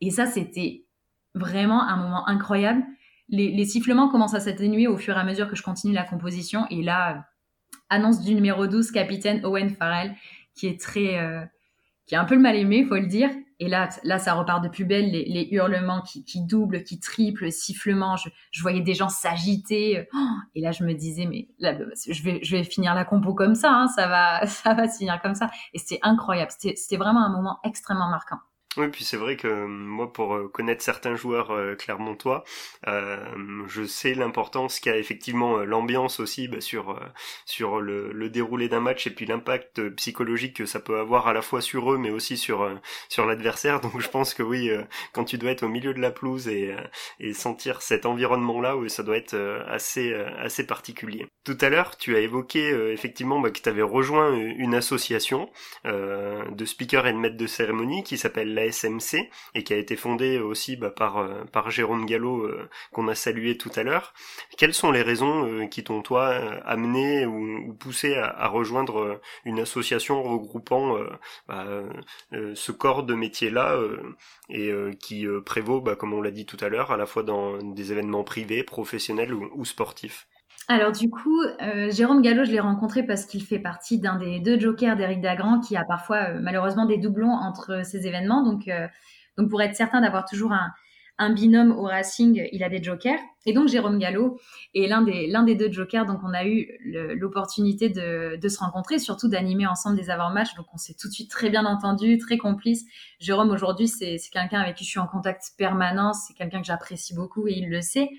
Et 0.00 0.10
ça, 0.10 0.26
c'était 0.26 0.84
vraiment 1.34 1.82
un 1.82 1.96
moment 1.96 2.28
incroyable. 2.28 2.84
Les, 3.30 3.64
sifflements 3.64 4.08
commencent 4.08 4.34
à 4.34 4.40
s'atténuer 4.40 4.86
au 4.86 4.96
fur 4.96 5.16
et 5.16 5.20
à 5.20 5.24
mesure 5.24 5.48
que 5.48 5.56
je 5.56 5.62
continue 5.62 5.92
la 5.92 6.04
composition. 6.04 6.66
Et 6.70 6.82
là, 6.82 7.26
annonce 7.90 8.22
du 8.22 8.34
numéro 8.34 8.66
12, 8.66 8.90
capitaine 8.90 9.44
Owen 9.44 9.70
Farrell, 9.70 10.14
qui 10.54 10.66
est 10.66 10.80
très, 10.80 11.18
euh, 11.18 11.44
qui 12.08 12.14
est 12.14 12.18
un 12.18 12.24
peu 12.24 12.34
le 12.34 12.40
mal 12.40 12.56
aimé, 12.56 12.84
faut 12.84 12.96
le 12.96 13.06
dire. 13.06 13.30
Et 13.60 13.68
là, 13.68 13.88
là, 14.04 14.18
ça 14.18 14.34
repart 14.34 14.62
de 14.62 14.68
plus 14.68 14.84
belle, 14.84 15.10
les, 15.10 15.48
hurlements 15.50 16.00
qui, 16.00 16.24
qui, 16.24 16.42
doublent, 16.44 16.84
qui 16.84 17.00
triplent, 17.00 17.50
sifflements. 17.50 18.16
Je, 18.16 18.30
je 18.50 18.62
voyais 18.62 18.80
des 18.80 18.94
gens 18.94 19.08
s'agiter. 19.08 20.08
Oh, 20.14 20.26
et 20.54 20.60
là, 20.60 20.70
je 20.70 20.84
me 20.84 20.94
disais, 20.94 21.26
mais 21.26 21.48
là, 21.58 21.76
je 22.08 22.22
vais, 22.22 22.38
je 22.42 22.56
vais 22.56 22.64
finir 22.64 22.94
la 22.94 23.04
compo 23.04 23.34
comme 23.34 23.56
ça. 23.56 23.72
Hein, 23.72 23.88
ça 23.88 24.06
va, 24.06 24.46
ça 24.46 24.74
va 24.74 24.88
se 24.88 24.98
finir 24.98 25.20
comme 25.20 25.34
ça. 25.34 25.50
Et 25.74 25.78
c'était 25.78 25.98
incroyable. 26.02 26.52
C'était 26.56 26.96
vraiment 26.96 27.24
un 27.24 27.30
moment 27.30 27.58
extrêmement 27.64 28.08
marquant. 28.08 28.38
Oui, 28.78 28.86
puis 28.88 29.02
c'est 29.02 29.16
vrai 29.16 29.36
que 29.36 29.48
euh, 29.48 29.66
moi, 29.66 30.12
pour 30.12 30.34
euh, 30.36 30.46
connaître 30.46 30.84
certains 30.84 31.16
joueurs 31.16 31.50
euh, 31.50 31.74
clermontois, 31.74 32.44
euh, 32.86 33.18
je 33.66 33.84
sais 33.84 34.14
l'importance 34.14 34.78
qu'a 34.78 34.96
effectivement 34.96 35.56
l'ambiance 35.64 36.20
aussi 36.20 36.46
bah, 36.46 36.60
sur 36.60 37.00
sur 37.44 37.80
le, 37.80 38.28
déroulé 38.30 38.68
d'un 38.68 38.78
match 38.78 39.06
et 39.08 39.10
puis 39.10 39.26
l'impact 39.26 39.88
psychologique 39.96 40.54
que 40.56 40.66
ça 40.66 40.78
peut 40.78 40.98
avoir 40.98 41.26
à 41.26 41.32
la 41.32 41.42
fois 41.42 41.60
sur 41.60 41.92
eux, 41.92 41.98
mais 41.98 42.10
aussi 42.10 42.36
sur 42.36 42.70
sur 43.08 43.26
l'adversaire. 43.26 43.80
Donc 43.80 44.00
je 44.00 44.08
pense 44.08 44.32
que 44.32 44.44
oui, 44.44 44.70
quand 45.12 45.24
tu 45.24 45.38
dois 45.38 45.50
être 45.50 45.64
au 45.64 45.68
milieu 45.68 45.92
de 45.92 46.00
la 46.00 46.12
pelouse 46.12 46.46
et 46.46 46.76
et 47.18 47.32
sentir 47.32 47.82
cet 47.82 48.06
environnement-là, 48.06 48.76
oui, 48.76 48.90
ça 48.90 49.02
doit 49.02 49.16
être 49.16 49.34
assez 49.66 50.14
assez 50.14 50.66
particulier. 50.66 51.26
Tout 51.44 51.58
à 51.60 51.68
l'heure, 51.70 51.96
tu 51.96 52.14
as 52.16 52.20
évoqué 52.20 52.68
effectivement 52.92 53.40
bah, 53.40 53.50
que 53.50 53.60
tu 53.60 53.68
avais 53.68 53.82
rejoint 53.82 54.34
une 54.36 54.74
association 54.74 55.50
de 55.84 56.64
speakers 56.64 57.06
et 57.06 57.12
de 57.12 57.18
maîtres 57.18 57.36
de 57.36 57.46
cérémonie 57.46 58.04
qui 58.04 58.18
s'appelle 58.18 58.54
la 58.54 58.67
Et 59.54 59.64
qui 59.64 59.72
a 59.72 59.76
été 59.76 59.96
fondée 59.96 60.38
aussi 60.38 60.76
bah, 60.76 60.90
par, 60.90 61.18
euh, 61.18 61.44
par 61.52 61.70
Jérôme 61.70 62.06
Gallo 62.06 62.44
euh, 62.44 62.68
qu'on 62.92 63.08
a 63.08 63.14
salué 63.14 63.56
tout 63.56 63.70
à 63.76 63.82
l'heure. 63.82 64.14
Quelles 64.56 64.74
sont 64.74 64.90
les 64.90 65.02
raisons 65.02 65.46
euh, 65.46 65.66
qui 65.66 65.84
t'ont 65.84 66.02
toi 66.02 66.28
amené 66.64 67.26
ou, 67.26 67.74
poussé 67.74 68.16
à, 68.16 68.48
rejoindre 68.48 69.20
une 69.44 69.60
association 69.60 70.22
regroupant 70.22 70.98
bah, 71.48 71.66
ce 72.32 72.72
corps 72.72 73.02
de 73.02 73.14
métier-là 73.14 73.78
et 74.48 74.72
qui 75.00 75.26
prévaut, 75.44 75.80
bah, 75.80 75.96
comme 75.96 76.12
on 76.12 76.22
l'a 76.22 76.30
dit 76.30 76.46
tout 76.46 76.56
à 76.60 76.68
l'heure, 76.68 76.90
à 76.90 76.96
la 76.96 77.06
fois 77.06 77.22
dans 77.22 77.58
des 77.58 77.92
événements 77.92 78.24
privés, 78.24 78.62
professionnels 78.62 79.34
ou, 79.34 79.64
sportifs? 79.64 80.26
Alors 80.68 80.92
du 80.92 81.08
coup, 81.08 81.40
Jérôme 81.88 82.20
Gallo, 82.20 82.44
je 82.44 82.50
l'ai 82.50 82.60
rencontré 82.60 83.02
parce 83.02 83.24
qu'il 83.24 83.42
fait 83.42 83.58
partie 83.58 83.98
d'un 83.98 84.16
des 84.16 84.38
deux 84.38 84.60
jokers 84.60 84.96
d'Éric 84.96 85.22
Dagrand 85.22 85.60
qui 85.60 85.76
a 85.76 85.84
parfois 85.84 86.34
malheureusement 86.34 86.84
des 86.84 86.98
doublons 86.98 87.32
entre 87.32 87.86
ces 87.86 88.06
événements. 88.06 88.42
Donc, 88.42 88.70
donc 89.38 89.48
pour 89.48 89.62
être 89.62 89.74
certain 89.74 90.00
d'avoir 90.00 90.26
toujours 90.26 90.52
un, 90.52 90.72
un, 91.16 91.32
binôme 91.32 91.70
au 91.70 91.84
Racing, 91.84 92.48
il 92.52 92.62
a 92.64 92.68
des 92.68 92.82
jokers. 92.82 93.18
Et 93.46 93.52
donc 93.52 93.68
Jérôme 93.68 93.98
Gallo 93.98 94.38
est 94.74 94.88
l'un 94.88 95.00
des, 95.00 95.28
l'un 95.28 95.44
des 95.44 95.54
deux 95.54 95.72
jokers. 95.72 96.04
Donc 96.04 96.18
on 96.24 96.34
a 96.34 96.44
eu 96.44 96.68
l'opportunité 96.84 97.88
de, 97.88 98.36
de, 98.36 98.48
se 98.48 98.58
rencontrer, 98.58 98.98
surtout 98.98 99.28
d'animer 99.28 99.66
ensemble 99.66 99.96
des 99.96 100.10
avant-matchs. 100.10 100.54
Donc 100.56 100.66
on 100.74 100.76
s'est 100.76 100.94
tout 101.00 101.08
de 101.08 101.12
suite 101.12 101.30
très 101.30 101.48
bien 101.48 101.64
entendu, 101.64 102.18
très 102.18 102.36
complice. 102.36 102.84
Jérôme 103.20 103.50
aujourd'hui, 103.50 103.88
c'est, 103.88 104.18
c'est 104.18 104.30
quelqu'un 104.30 104.60
avec 104.60 104.76
qui 104.76 104.84
je 104.84 104.90
suis 104.90 105.00
en 105.00 105.06
contact 105.06 105.52
permanent. 105.56 106.12
C'est 106.12 106.34
quelqu'un 106.34 106.60
que 106.60 106.66
j'apprécie 106.66 107.14
beaucoup 107.14 107.46
et 107.46 107.52
il 107.52 107.70
le 107.70 107.80
sait. 107.80 108.10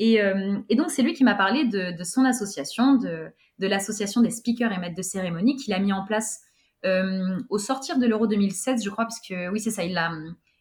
Euh, 0.00 0.58
et, 0.68 0.76
donc, 0.76 0.90
c'est 0.90 1.02
lui 1.02 1.12
qui 1.12 1.24
m'a 1.24 1.34
parlé 1.34 1.64
de, 1.64 2.04
son 2.04 2.24
association, 2.24 2.94
de, 2.96 3.32
l'association 3.58 4.22
des 4.22 4.30
speakers 4.30 4.72
et 4.72 4.78
maîtres 4.78 4.96
de 4.96 5.02
cérémonie 5.02 5.56
qu'il 5.56 5.74
a 5.74 5.78
mis 5.78 5.92
en 5.92 6.04
place 6.04 6.40
euh, 6.86 7.38
au 7.50 7.58
sortir 7.58 7.98
de 7.98 8.06
l'Euro 8.06 8.26
2016, 8.26 8.82
je 8.82 8.90
crois, 8.90 9.04
parce 9.04 9.20
que 9.20 9.50
oui, 9.50 9.60
c'est 9.60 9.70
ça, 9.70 9.84
il 9.84 9.92
l'a 9.92 10.10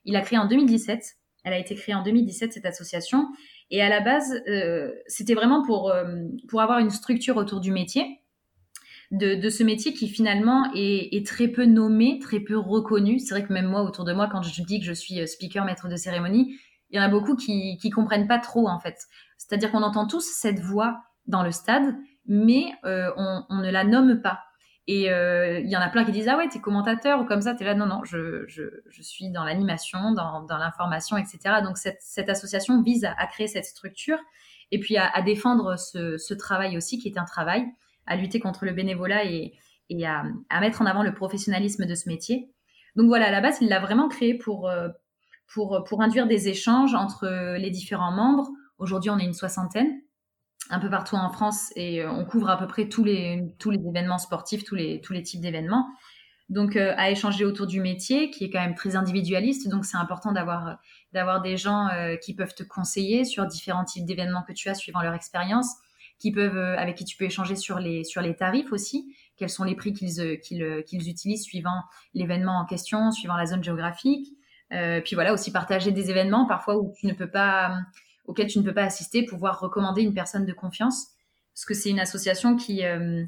il 0.06 0.16
a 0.16 0.22
créé 0.22 0.40
en 0.40 0.48
2017. 0.48 1.18
Elle 1.44 1.54
a 1.54 1.58
été 1.58 1.76
créée 1.76 1.96
en 1.96 2.04
2017, 2.04 2.54
cette 2.54 2.66
association. 2.66 3.28
Et 3.70 3.82
à 3.82 3.90
la 3.90 4.02
base, 4.02 4.42
euh, 4.48 4.92
c'était 5.08 5.36
vraiment 5.36 5.64
pour, 5.64 5.94
pour 6.48 6.62
avoir 6.62 6.80
une 6.80 6.90
structure 6.90 7.38
autour 7.38 7.60
du 7.60 7.72
métier. 7.72 8.20
de, 9.12 9.50
ce 9.50 9.64
métier 9.64 9.94
qui 9.94 10.10
finalement 10.10 10.70
est, 10.76 11.26
très 11.26 11.48
peu 11.48 11.66
nommé, 11.66 12.20
très 12.20 12.40
peu 12.40 12.58
reconnu. 12.58 13.20
C'est 13.20 13.34
vrai 13.34 13.46
que 13.46 13.54
même 13.54 13.68
moi, 13.68 13.84
autour 13.84 14.04
de 14.04 14.14
moi, 14.14 14.28
quand 14.30 14.42
je 14.42 14.64
dis 14.64 14.80
que 14.80 14.86
je 14.86 14.94
suis 14.94 15.26
speaker, 15.28 15.64
maître 15.64 15.88
de 15.88 15.96
cérémonie, 15.96 16.58
il 16.90 16.98
y 16.98 17.00
en 17.00 17.04
a 17.04 17.10
beaucoup 17.10 17.36
qui, 17.36 17.78
qui 17.78 17.90
comprennent 17.90 18.28
pas 18.28 18.40
trop 18.40 18.68
en 18.68 18.80
fait. 18.80 18.98
C'est-à-dire 19.38 19.72
qu'on 19.72 19.84
entend 19.84 20.08
tous 20.08 20.26
cette 20.26 20.60
voix 20.60 21.02
dans 21.28 21.44
le 21.44 21.52
stade, 21.52 21.96
mais 22.26 22.74
euh, 22.86 23.12
on, 23.18 23.58
ne 23.58 23.70
la 23.70 23.84
nomme 23.84 24.22
pas. 24.22 24.42
Et 24.88 25.12
euh, 25.12 25.60
il 25.60 25.70
y 25.70 25.78
en 25.78 25.82
a 25.82 25.90
plein 25.90 26.04
qui 26.04 26.12
disent 26.12 26.28
ah 26.28 26.38
ouais 26.38 26.48
t'es 26.50 26.60
commentateur 26.60 27.22
ou 27.22 27.26
comme 27.26 27.42
ça 27.42 27.54
t'es 27.54 27.64
là 27.64 27.76
non 27.76 27.86
non 27.86 28.04
je, 28.06 28.48
je, 28.48 29.02
suis 29.02 29.30
dans 29.30 29.44
l'animation 29.44 30.14
dans, 30.14 30.42
dans 30.42 30.58
l'information 30.58 31.16
etc 31.16 31.58
donc 31.64 31.78
cette, 31.78 32.00
cette 32.02 32.28
association 32.28 32.82
vise 32.82 33.06
à, 33.06 33.28
créer 33.28 33.46
cette 33.46 33.66
structure 33.66 34.18
et 34.72 34.80
puis 34.80 34.98
à, 34.98 35.22
défendre 35.22 35.78
ce, 35.78 36.18
ce, 36.18 36.34
travail 36.34 36.76
aussi 36.76 36.98
qui 36.98 37.08
est 37.08 37.20
un 37.20 37.26
travail 37.26 37.68
à 38.08 38.16
lutter 38.16 38.40
contre 38.40 38.66
le 38.66 38.72
bénévolat 38.72 39.26
et, 39.26 39.54
et 39.90 40.08
à, 40.08 40.24
à, 40.50 40.60
mettre 40.60 40.82
en 40.82 40.88
avant 40.88 41.04
le 41.04 41.14
professionnalisme 41.14 41.86
de 41.86 41.94
ce 41.94 42.10
métier 42.10 42.52
donc 42.96 43.06
voilà 43.10 43.28
à 43.28 43.32
la 43.32 43.42
base 43.42 43.60
il 43.62 43.70
l'a 43.70 43.80
vraiment 43.80 44.10
créé 44.10 44.34
pour 44.34 44.70
euh, 44.70 44.90
pour 45.54 45.84
pour 45.88 46.02
induire 46.02 46.28
des 46.28 46.48
échanges 46.48 46.94
entre 46.96 47.56
les 47.58 47.70
différents 47.70 48.12
membres 48.12 48.50
aujourd'hui 48.78 49.10
on 49.10 49.18
est 49.18 49.26
une 49.26 49.34
soixantaine 49.34 50.02
un 50.70 50.80
peu 50.80 50.90
partout 50.90 51.16
en 51.16 51.30
France 51.30 51.72
et 51.76 52.02
euh, 52.02 52.12
on 52.12 52.26
couvre 52.26 52.50
à 52.50 52.58
peu 52.58 52.68
près 52.68 52.88
tous 52.88 53.04
les, 53.04 53.56
tous 53.60 53.72
les 53.72 53.80
événements 53.88 54.18
sportifs, 54.18 54.64
tous 54.64 54.76
les, 54.76 55.02
tous 55.02 55.14
les 55.14 55.24
types 55.24 55.42
d'événements. 55.42 55.88
Donc, 56.50 56.76
euh, 56.76 56.94
à 56.98 57.12
échanger 57.12 57.46
autour 57.46 57.68
du 57.68 57.80
métier, 57.80 58.32
qui 58.32 58.46
est 58.46 58.50
quand 58.50 58.60
même 58.60 58.76
très 58.76 58.96
individualiste. 58.96 59.68
Donc, 59.68 59.86
c'est 59.86 59.98
important 59.98 60.32
d'avoir, 60.32 60.78
d'avoir 61.14 61.42
des 61.42 61.58
gens 61.58 61.88
euh, 61.90 62.16
qui 62.16 62.34
peuvent 62.34 62.56
te 62.56 62.64
conseiller 62.64 63.24
sur 63.24 63.46
différents 63.46 63.86
types 63.86 64.06
d'événements 64.06 64.44
que 64.44 64.54
tu 64.54 64.70
as 64.70 64.76
suivant 64.76 65.02
leur 65.02 65.14
expérience, 65.14 65.76
qui 66.18 66.32
peuvent, 66.32 66.58
avec 66.58 66.98
qui 66.98 67.06
tu 67.06 67.18
peux 67.18 67.26
échanger 67.26 67.56
sur 67.56 67.80
les, 67.80 68.04
sur 68.04 68.22
les 68.22 68.36
tarifs 68.36 68.72
aussi. 68.74 69.16
Quels 69.38 69.50
sont 69.50 69.64
les 69.64 69.76
prix 69.76 69.94
qu'ils, 69.94 70.40
qu'ils, 70.42 70.84
qu'ils 70.86 71.08
utilisent 71.08 71.44
suivant 71.44 71.84
l'événement 72.14 72.60
en 72.60 72.66
question, 72.66 73.12
suivant 73.12 73.38
la 73.38 73.46
zone 73.46 73.64
géographique. 73.64 74.28
Puis 74.70 75.16
voilà, 75.16 75.34
aussi 75.34 75.52
partager 75.52 75.92
des 75.92 76.10
événements 76.10 76.46
parfois 76.46 76.78
où 76.78 76.94
tu 76.98 77.08
ne 77.08 77.14
peux 77.14 77.30
pas 77.30 77.76
auquel 78.30 78.46
tu 78.46 78.60
ne 78.60 78.64
peux 78.64 78.76
pas 78.76 78.84
assister, 78.84 79.26
pouvoir 79.26 79.60
recommander 79.60 80.04
une 80.04 80.14
personne 80.14 80.46
de 80.46 80.54
confiance. 80.54 81.08
Parce 81.56 81.66
que 81.66 81.74
c'est 81.74 81.90
une 81.90 82.00
association 82.00 82.56
qui, 82.56 82.86
euh, 82.86 83.26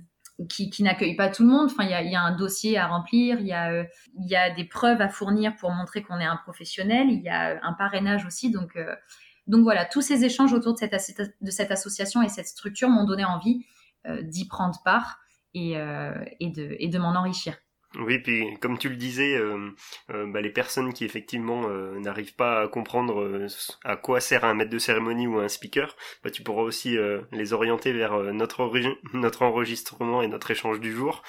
n'accueille 0.80 1.16
pas 1.16 1.28
tout 1.30 1.42
le 1.42 1.50
monde. 1.50 1.72
Enfin, 1.72 1.84
il 1.86 2.12
y 2.12 2.16
a, 2.16 2.22
un 2.22 2.36
dossier 2.36 2.78
à 2.78 2.86
remplir, 2.86 3.40
il 3.40 3.48
y, 3.48 3.52
a, 3.52 3.72
euh, 3.72 4.56
des 4.56 4.64
preuves 4.64 5.02
à 5.02 5.10
fournir 5.10 5.56
pour 5.56 5.72
montrer 5.72 6.04
qu'on 6.04 6.20
est 6.20 6.26
un 6.26 6.38
professionnel, 6.38 7.08
il 7.10 7.22
y 7.22 7.30
a 7.30 7.60
un 7.66 7.74
parrainage 7.74 8.28
aussi. 8.28 8.52
Donc, 8.52 8.76
euh, 8.76 8.96
voilà, 9.48 9.86
tous 9.86 10.02
ces 10.02 10.24
échanges 10.24 10.54
autour 10.54 10.76
de 10.76 10.80
cette, 10.80 11.72
association 11.72 12.22
et 12.22 12.30
cette 12.30 12.48
structure 12.48 12.88
m'ont 12.88 13.04
donné 13.04 13.26
envie 13.26 13.66
d'y 14.22 14.48
prendre 14.48 14.82
part 14.86 15.20
et 15.56 15.76
de, 15.76 16.76
et 16.80 16.88
de 16.88 17.00
m'en 17.00 17.16
enrichir. 17.16 17.56
Oui, 18.00 18.20
puis 18.20 18.58
comme 18.62 18.78
tu 18.78 18.88
le 18.88 18.96
disais, 18.96 19.36
euh, 19.36 19.70
euh, 20.12 20.26
bah, 20.26 20.40
les 20.40 20.50
personnes 20.50 20.94
qui 20.94 21.04
effectivement 21.04 21.64
euh, 21.68 22.00
n'arrivent 22.00 22.36
pas 22.36 22.62
à 22.62 22.68
comprendre 22.70 23.48
à 23.84 23.98
quoi 23.98 24.22
sert 24.22 24.46
un 24.46 24.54
maître 24.54 24.70
de 24.70 24.80
cérémonie 24.80 25.28
ou 25.28 25.40
un 25.40 25.50
speaker, 25.50 25.96
bah, 26.24 26.30
tu 26.32 26.42
pourras 26.42 26.62
aussi 26.62 26.98
les 27.32 27.54
orienter 27.54 27.92
vers 27.92 28.18
notre, 28.34 28.62
enregistrement 29.42 30.22
et 30.22 30.28
notre 30.28 30.52
échange 30.52 30.80
du 30.80 30.94
jour. 30.94 31.22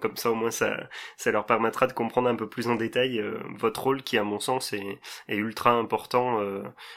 comme 0.00 0.16
ça, 0.16 0.30
au 0.30 0.34
moins, 0.34 0.50
ça, 0.50 0.76
leur 1.24 1.46
permettra 1.46 1.86
de 1.86 1.92
comprendre 1.92 2.28
un 2.28 2.34
peu 2.34 2.48
plus 2.48 2.68
en 2.68 2.74
détail 2.74 3.22
votre 3.58 3.82
rôle 3.82 4.02
qui, 4.02 4.18
à 4.18 4.24
mon 4.24 4.40
sens, 4.40 4.72
est, 4.72 5.00
ultra 5.28 5.72
important 5.72 6.40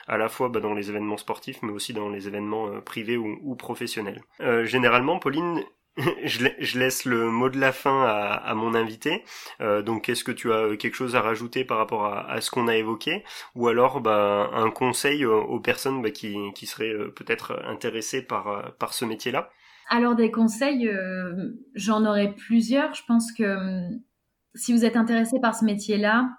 à 0.08 0.18
la 0.18 0.30
fois 0.30 0.50
bah, 0.50 0.60
dans 0.60 0.74
les 0.74 0.90
événements 0.90 1.18
sportifs, 1.18 1.62
mais 1.62 1.72
aussi 1.72 1.94
dans 1.94 2.10
les 2.10 2.28
événements 2.28 2.82
privés 2.82 3.18
ou 3.18 3.56
professionnels. 3.56 4.22
généralement, 4.66 5.20
Pauline, 5.20 5.64
je, 6.26 6.80
laisse 6.80 7.06
le 7.06 7.30
mot 7.30 7.50
de 7.50 7.60
la 7.60 7.72
fin 7.72 8.04
à, 8.06 8.54
mon 8.54 8.74
invité. 8.74 9.24
Euh, 9.62 9.82
donc, 9.82 10.10
est-ce 10.10 10.24
que 10.24 10.32
tu 10.32 10.52
as 10.54 10.76
quelque 10.78 10.96
chose 10.96 11.16
à 11.16 11.22
rajouter 11.22 11.64
par 11.64 11.78
rapport 11.78 12.06
à, 12.06 12.40
ce 12.42 12.52
qu'on 12.52 12.68
a 12.68 12.76
évoqué, 12.76 13.24
ou 13.56 13.68
alors 13.68 14.02
bah, 14.02 14.50
un 14.54 14.70
conseil 14.70 15.26
aux 15.26 15.60
personnes 15.60 16.02
bah, 16.02 16.12
qui, 16.12 16.66
seraient 16.66 16.94
euh, 16.94 17.10
peut-être 17.10 17.62
intéressées 17.66 18.22
par, 18.22 18.48
euh, 18.48 18.62
par 18.80 18.94
ce 18.94 19.06
métier-là? 19.06 19.50
Alors, 19.90 20.16
des 20.16 20.32
conseils, 20.32 20.90
j'en 21.74 22.06
aurais 22.06 22.34
plusieurs. 22.34 22.94
Je 22.94 23.02
pense 23.08 23.32
que 23.32 23.44
hum, 23.44 24.02
si 24.54 24.72
vous 24.72 24.86
êtes 24.86 24.96
intéressé 24.96 25.40
par 25.40 25.56
ce 25.56 25.66
métier-là, 25.66 26.30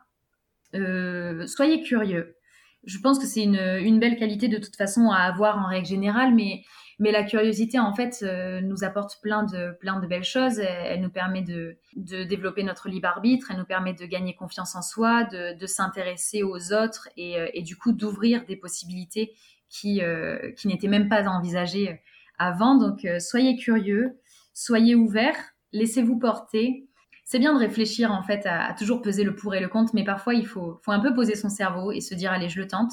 soyez 1.46 1.82
curieux. 1.82 2.36
Je 2.84 2.98
pense 2.98 3.18
que 3.18 3.26
c'est 3.26 3.42
une, 3.42 3.56
une 3.56 3.98
belle 3.98 4.16
qualité 4.16 4.48
de 4.48 4.56
toute 4.56 4.76
façon 4.76 5.10
à 5.10 5.18
avoir 5.18 5.58
en 5.58 5.68
règle 5.68 5.86
générale, 5.86 6.34
mais 6.34 6.62
mais 7.00 7.12
la 7.12 7.24
curiosité, 7.24 7.78
en 7.78 7.94
fait, 7.94 8.18
euh, 8.22 8.60
nous 8.60 8.84
apporte 8.84 9.20
plein 9.22 9.42
de, 9.42 9.72
plein 9.80 9.98
de 9.98 10.06
belles 10.06 10.22
choses. 10.22 10.58
Elle, 10.58 11.00
nous 11.00 11.08
permet 11.08 11.40
de, 11.40 11.78
de, 11.96 12.24
développer 12.24 12.62
notre 12.62 12.90
libre 12.90 13.08
arbitre, 13.08 13.50
elle 13.50 13.56
nous 13.56 13.64
permet 13.64 13.94
de 13.94 14.04
gagner 14.04 14.34
confiance 14.34 14.76
en 14.76 14.82
soi, 14.82 15.24
de, 15.24 15.58
de 15.58 15.66
s'intéresser 15.66 16.42
aux 16.42 16.74
autres 16.74 17.08
et, 17.16 17.38
euh, 17.38 17.48
et 17.54 17.62
du 17.62 17.74
coup 17.74 17.92
d'ouvrir 17.92 18.44
des 18.44 18.56
possibilités 18.56 19.32
qui, 19.70 20.02
euh, 20.02 20.52
qui 20.52 20.68
n'étaient 20.68 20.88
même 20.88 21.08
pas 21.08 21.26
envisagées 21.26 22.02
avant. 22.38 22.76
Donc, 22.76 23.06
soyez 23.18 23.56
curieux, 23.56 24.18
soyez 24.52 24.94
ouverts, 24.94 25.38
laissez-vous 25.72 26.18
porter. 26.18 26.86
C'est 27.24 27.38
bien 27.38 27.54
de 27.54 27.58
réfléchir 27.58 28.12
en 28.12 28.22
fait 28.22 28.44
à, 28.44 28.66
à, 28.66 28.74
toujours 28.74 29.00
peser 29.00 29.24
le 29.24 29.34
pour 29.34 29.54
et 29.54 29.60
le 29.60 29.68
contre, 29.68 29.94
mais 29.94 30.04
parfois 30.04 30.34
il 30.34 30.46
faut, 30.46 30.78
faut 30.84 30.92
un 30.92 31.00
peu 31.00 31.14
poser 31.14 31.34
son 31.34 31.48
cerveau 31.48 31.92
et 31.92 32.00
se 32.02 32.14
dire 32.14 32.30
allez, 32.30 32.50
je 32.50 32.60
le 32.60 32.66
tente 32.66 32.92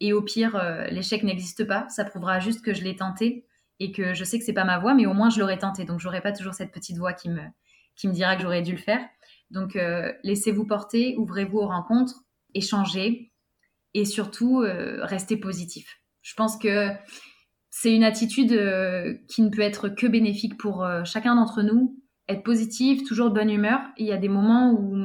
et 0.00 0.12
au 0.12 0.22
pire, 0.22 0.56
euh, 0.56 0.84
l'échec 0.86 1.22
n'existe 1.22 1.64
pas. 1.64 1.88
Ça 1.88 2.04
prouvera 2.04 2.40
juste 2.40 2.64
que 2.64 2.72
je 2.72 2.82
l'ai 2.82 2.96
tenté 2.96 3.46
et 3.78 3.92
que 3.92 4.14
je 4.14 4.24
sais 4.24 4.38
que 4.38 4.44
c'est 4.44 4.54
pas 4.54 4.64
ma 4.64 4.78
voie, 4.78 4.94
mais 4.94 5.06
au 5.06 5.12
moins 5.12 5.30
je 5.30 5.38
l'aurais 5.38 5.58
tenté. 5.58 5.84
Donc 5.84 6.00
j'aurai 6.00 6.20
pas 6.20 6.32
toujours 6.32 6.54
cette 6.54 6.72
petite 6.72 6.96
voix 6.96 7.12
qui 7.12 7.28
me, 7.28 7.42
qui 7.96 8.08
me 8.08 8.12
dira 8.12 8.36
que 8.36 8.42
j'aurais 8.42 8.62
dû 8.62 8.72
le 8.72 8.78
faire. 8.78 9.00
Donc 9.50 9.76
euh, 9.76 10.12
laissez-vous 10.22 10.66
porter, 10.66 11.16
ouvrez-vous 11.18 11.58
aux 11.58 11.68
rencontres, 11.68 12.24
échangez 12.54 13.30
et 13.94 14.04
surtout 14.04 14.62
euh, 14.62 15.04
restez 15.04 15.36
positif. 15.36 15.98
Je 16.22 16.34
pense 16.34 16.56
que 16.56 16.88
c'est 17.70 17.94
une 17.94 18.04
attitude 18.04 18.50
qui 19.28 19.42
ne 19.42 19.48
peut 19.48 19.62
être 19.62 19.88
que 19.88 20.06
bénéfique 20.06 20.58
pour 20.58 20.86
chacun 21.04 21.36
d'entre 21.36 21.62
nous. 21.62 21.96
Être 22.28 22.42
positif, 22.42 23.04
toujours 23.04 23.30
de 23.30 23.34
bonne 23.34 23.48
humeur. 23.48 23.80
Il 23.96 24.06
y 24.06 24.12
a 24.12 24.18
des 24.18 24.28
moments 24.28 24.72
où 24.72 24.96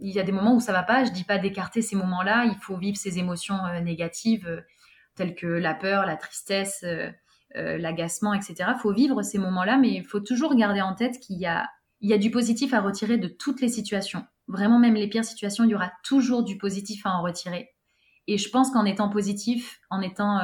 il 0.00 0.12
y 0.12 0.18
a 0.18 0.22
des 0.22 0.32
moments 0.32 0.54
où 0.54 0.60
ça 0.60 0.72
va 0.72 0.82
pas. 0.82 1.04
Je 1.04 1.12
dis 1.12 1.24
pas 1.24 1.38
d'écarter 1.38 1.82
ces 1.82 1.96
moments-là. 1.96 2.44
Il 2.46 2.56
faut 2.56 2.76
vivre 2.76 2.96
ces 2.96 3.18
émotions 3.18 3.64
euh, 3.66 3.80
négatives 3.80 4.46
euh, 4.46 4.60
telles 5.14 5.34
que 5.34 5.46
la 5.46 5.74
peur, 5.74 6.06
la 6.06 6.16
tristesse, 6.16 6.82
euh, 6.84 7.10
l'agacement, 7.54 8.32
etc. 8.32 8.54
Il 8.68 8.80
faut 8.80 8.92
vivre 8.92 9.22
ces 9.22 9.38
moments-là, 9.38 9.76
mais 9.76 9.90
il 9.90 10.04
faut 10.04 10.20
toujours 10.20 10.54
garder 10.54 10.80
en 10.80 10.94
tête 10.94 11.18
qu'il 11.18 11.36
y 11.38 11.46
a, 11.46 11.68
du 12.18 12.30
positif 12.30 12.72
à 12.72 12.80
retirer 12.80 13.18
de 13.18 13.28
toutes 13.28 13.60
les 13.60 13.68
situations. 13.68 14.24
Vraiment, 14.48 14.78
même 14.78 14.94
les 14.94 15.08
pires 15.08 15.24
situations, 15.24 15.64
il 15.64 15.70
y 15.70 15.74
aura 15.74 15.92
toujours 16.02 16.42
du 16.42 16.56
positif 16.56 17.04
à 17.04 17.10
en 17.10 17.22
retirer. 17.22 17.70
Et 18.26 18.38
je 18.38 18.48
pense 18.48 18.70
qu'en 18.70 18.84
étant 18.84 19.08
positif, 19.08 19.80
en 19.90 20.00
étant, 20.00 20.40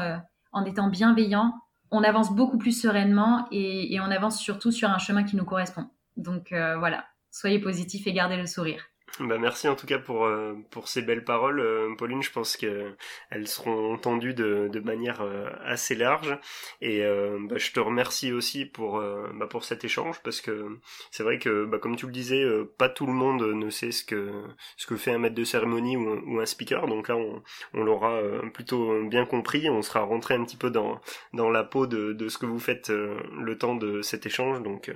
en 0.52 0.64
étant 0.64 0.88
bienveillant, 0.88 1.54
on 1.90 2.02
avance 2.02 2.34
beaucoup 2.34 2.58
plus 2.58 2.78
sereinement 2.78 3.46
et, 3.52 3.98
on 4.00 4.10
avance 4.10 4.38
surtout 4.38 4.72
sur 4.72 4.90
un 4.90 4.98
chemin 4.98 5.22
qui 5.22 5.36
nous 5.36 5.44
correspond. 5.44 5.88
Donc 6.16 6.48
voilà, 6.50 7.06
soyez 7.30 7.60
positif 7.60 8.06
et 8.06 8.12
gardez 8.12 8.36
le 8.36 8.46
sourire. 8.46 8.82
Bah 9.20 9.38
merci 9.38 9.66
en 9.68 9.76
tout 9.76 9.86
cas 9.86 9.98
pour 9.98 10.26
euh, 10.26 10.52
pour 10.70 10.88
ces 10.88 11.00
belles 11.00 11.24
paroles, 11.24 11.60
euh, 11.60 11.94
Pauline. 11.96 12.22
Je 12.22 12.30
pense 12.30 12.56
que 12.56 12.94
elles 13.30 13.48
seront 13.48 13.94
entendues 13.94 14.34
de, 14.34 14.68
de 14.70 14.80
manière 14.80 15.22
euh, 15.22 15.48
assez 15.64 15.94
large. 15.94 16.36
Et 16.82 17.02
bah, 17.48 17.56
je 17.56 17.72
te 17.72 17.80
remercie 17.80 18.32
aussi 18.32 18.66
pour 18.66 19.00
bah, 19.34 19.46
pour 19.46 19.64
cet 19.64 19.84
échange 19.84 20.20
parce 20.22 20.40
que 20.40 20.78
c'est 21.10 21.22
vrai 21.22 21.38
que 21.38 21.64
bah, 21.64 21.78
comme 21.78 21.96
tu 21.96 22.06
le 22.06 22.12
disais, 22.12 22.44
pas 22.78 22.88
tout 22.88 23.06
le 23.06 23.12
monde 23.12 23.42
ne 23.42 23.70
sait 23.70 23.90
ce 23.92 24.04
que 24.04 24.30
ce 24.76 24.86
que 24.86 24.96
fait 24.96 25.12
un 25.12 25.18
maître 25.18 25.34
de 25.36 25.44
cérémonie 25.44 25.96
ou 25.96 26.20
ou 26.26 26.40
un 26.40 26.46
speaker. 26.46 26.86
Donc 26.86 27.08
là, 27.08 27.16
on, 27.16 27.42
on 27.74 27.84
l'aura 27.84 28.20
plutôt 28.52 29.02
bien 29.04 29.24
compris. 29.24 29.70
On 29.70 29.82
sera 29.82 30.00
rentré 30.00 30.34
un 30.34 30.44
petit 30.44 30.56
peu 30.58 30.70
dans 30.70 31.00
dans 31.32 31.48
la 31.50 31.64
peau 31.64 31.86
de 31.86 32.12
de 32.12 32.28
ce 32.28 32.38
que 32.38 32.46
vous 32.46 32.58
faites 32.60 32.90
le 32.90 33.56
temps 33.56 33.76
de 33.76 34.02
cet 34.02 34.26
échange. 34.26 34.62
Donc 34.62 34.90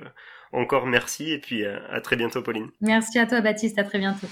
encore 0.53 0.87
merci 0.87 1.33
et 1.33 1.39
puis 1.39 1.65
euh, 1.65 1.79
à 1.91 2.01
très 2.01 2.17
bientôt 2.17 2.43
Pauline. 2.43 2.71
Merci 2.81 3.19
à 3.19 3.27
toi 3.27 3.41
Baptiste, 3.41 3.79
à 3.79 3.85
très 3.85 3.99
bientôt. 3.99 4.27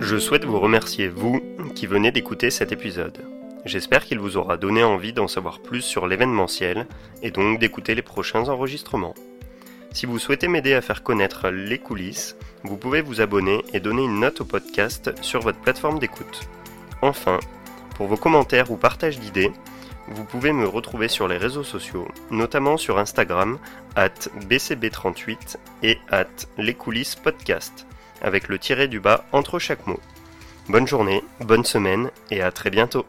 Je 0.00 0.16
souhaite 0.18 0.44
vous 0.44 0.58
remercier, 0.58 1.08
vous, 1.08 1.40
qui 1.74 1.86
venez 1.86 2.10
d'écouter 2.10 2.50
cet 2.50 2.72
épisode. 2.72 3.18
J'espère 3.64 4.04
qu'il 4.04 4.18
vous 4.18 4.36
aura 4.36 4.56
donné 4.56 4.82
envie 4.82 5.12
d'en 5.12 5.28
savoir 5.28 5.60
plus 5.60 5.82
sur 5.82 6.06
l'événementiel 6.06 6.86
et 7.22 7.30
donc 7.30 7.58
d'écouter 7.58 7.94
les 7.94 8.02
prochains 8.02 8.48
enregistrements. 8.48 9.14
Si 9.92 10.06
vous 10.06 10.18
souhaitez 10.18 10.48
m'aider 10.48 10.74
à 10.74 10.80
faire 10.80 11.02
connaître 11.02 11.50
les 11.50 11.78
coulisses, 11.78 12.36
vous 12.62 12.76
pouvez 12.76 13.02
vous 13.02 13.20
abonner 13.20 13.62
et 13.72 13.80
donner 13.80 14.04
une 14.04 14.20
note 14.20 14.40
au 14.40 14.44
podcast 14.44 15.12
sur 15.22 15.40
votre 15.40 15.58
plateforme 15.58 15.98
d'écoute. 15.98 16.48
Enfin, 17.02 17.38
pour 17.96 18.06
vos 18.06 18.16
commentaires 18.16 18.70
ou 18.70 18.76
partages 18.76 19.18
d'idées, 19.18 19.52
vous 20.10 20.24
pouvez 20.24 20.52
me 20.52 20.66
retrouver 20.66 21.08
sur 21.08 21.28
les 21.28 21.36
réseaux 21.36 21.64
sociaux, 21.64 22.08
notamment 22.30 22.76
sur 22.76 22.98
Instagram, 22.98 23.58
at 23.96 24.08
bcb38 24.48 25.56
et 25.82 25.98
at 26.10 26.26
les 26.56 26.74
coulisses 26.74 27.14
podcast, 27.14 27.86
avec 28.22 28.48
le 28.48 28.58
tiré 28.58 28.88
du 28.88 29.00
bas 29.00 29.24
entre 29.32 29.58
chaque 29.58 29.86
mot. 29.86 30.00
Bonne 30.68 30.86
journée, 30.86 31.22
bonne 31.40 31.64
semaine 31.64 32.10
et 32.30 32.42
à 32.42 32.50
très 32.50 32.70
bientôt. 32.70 33.06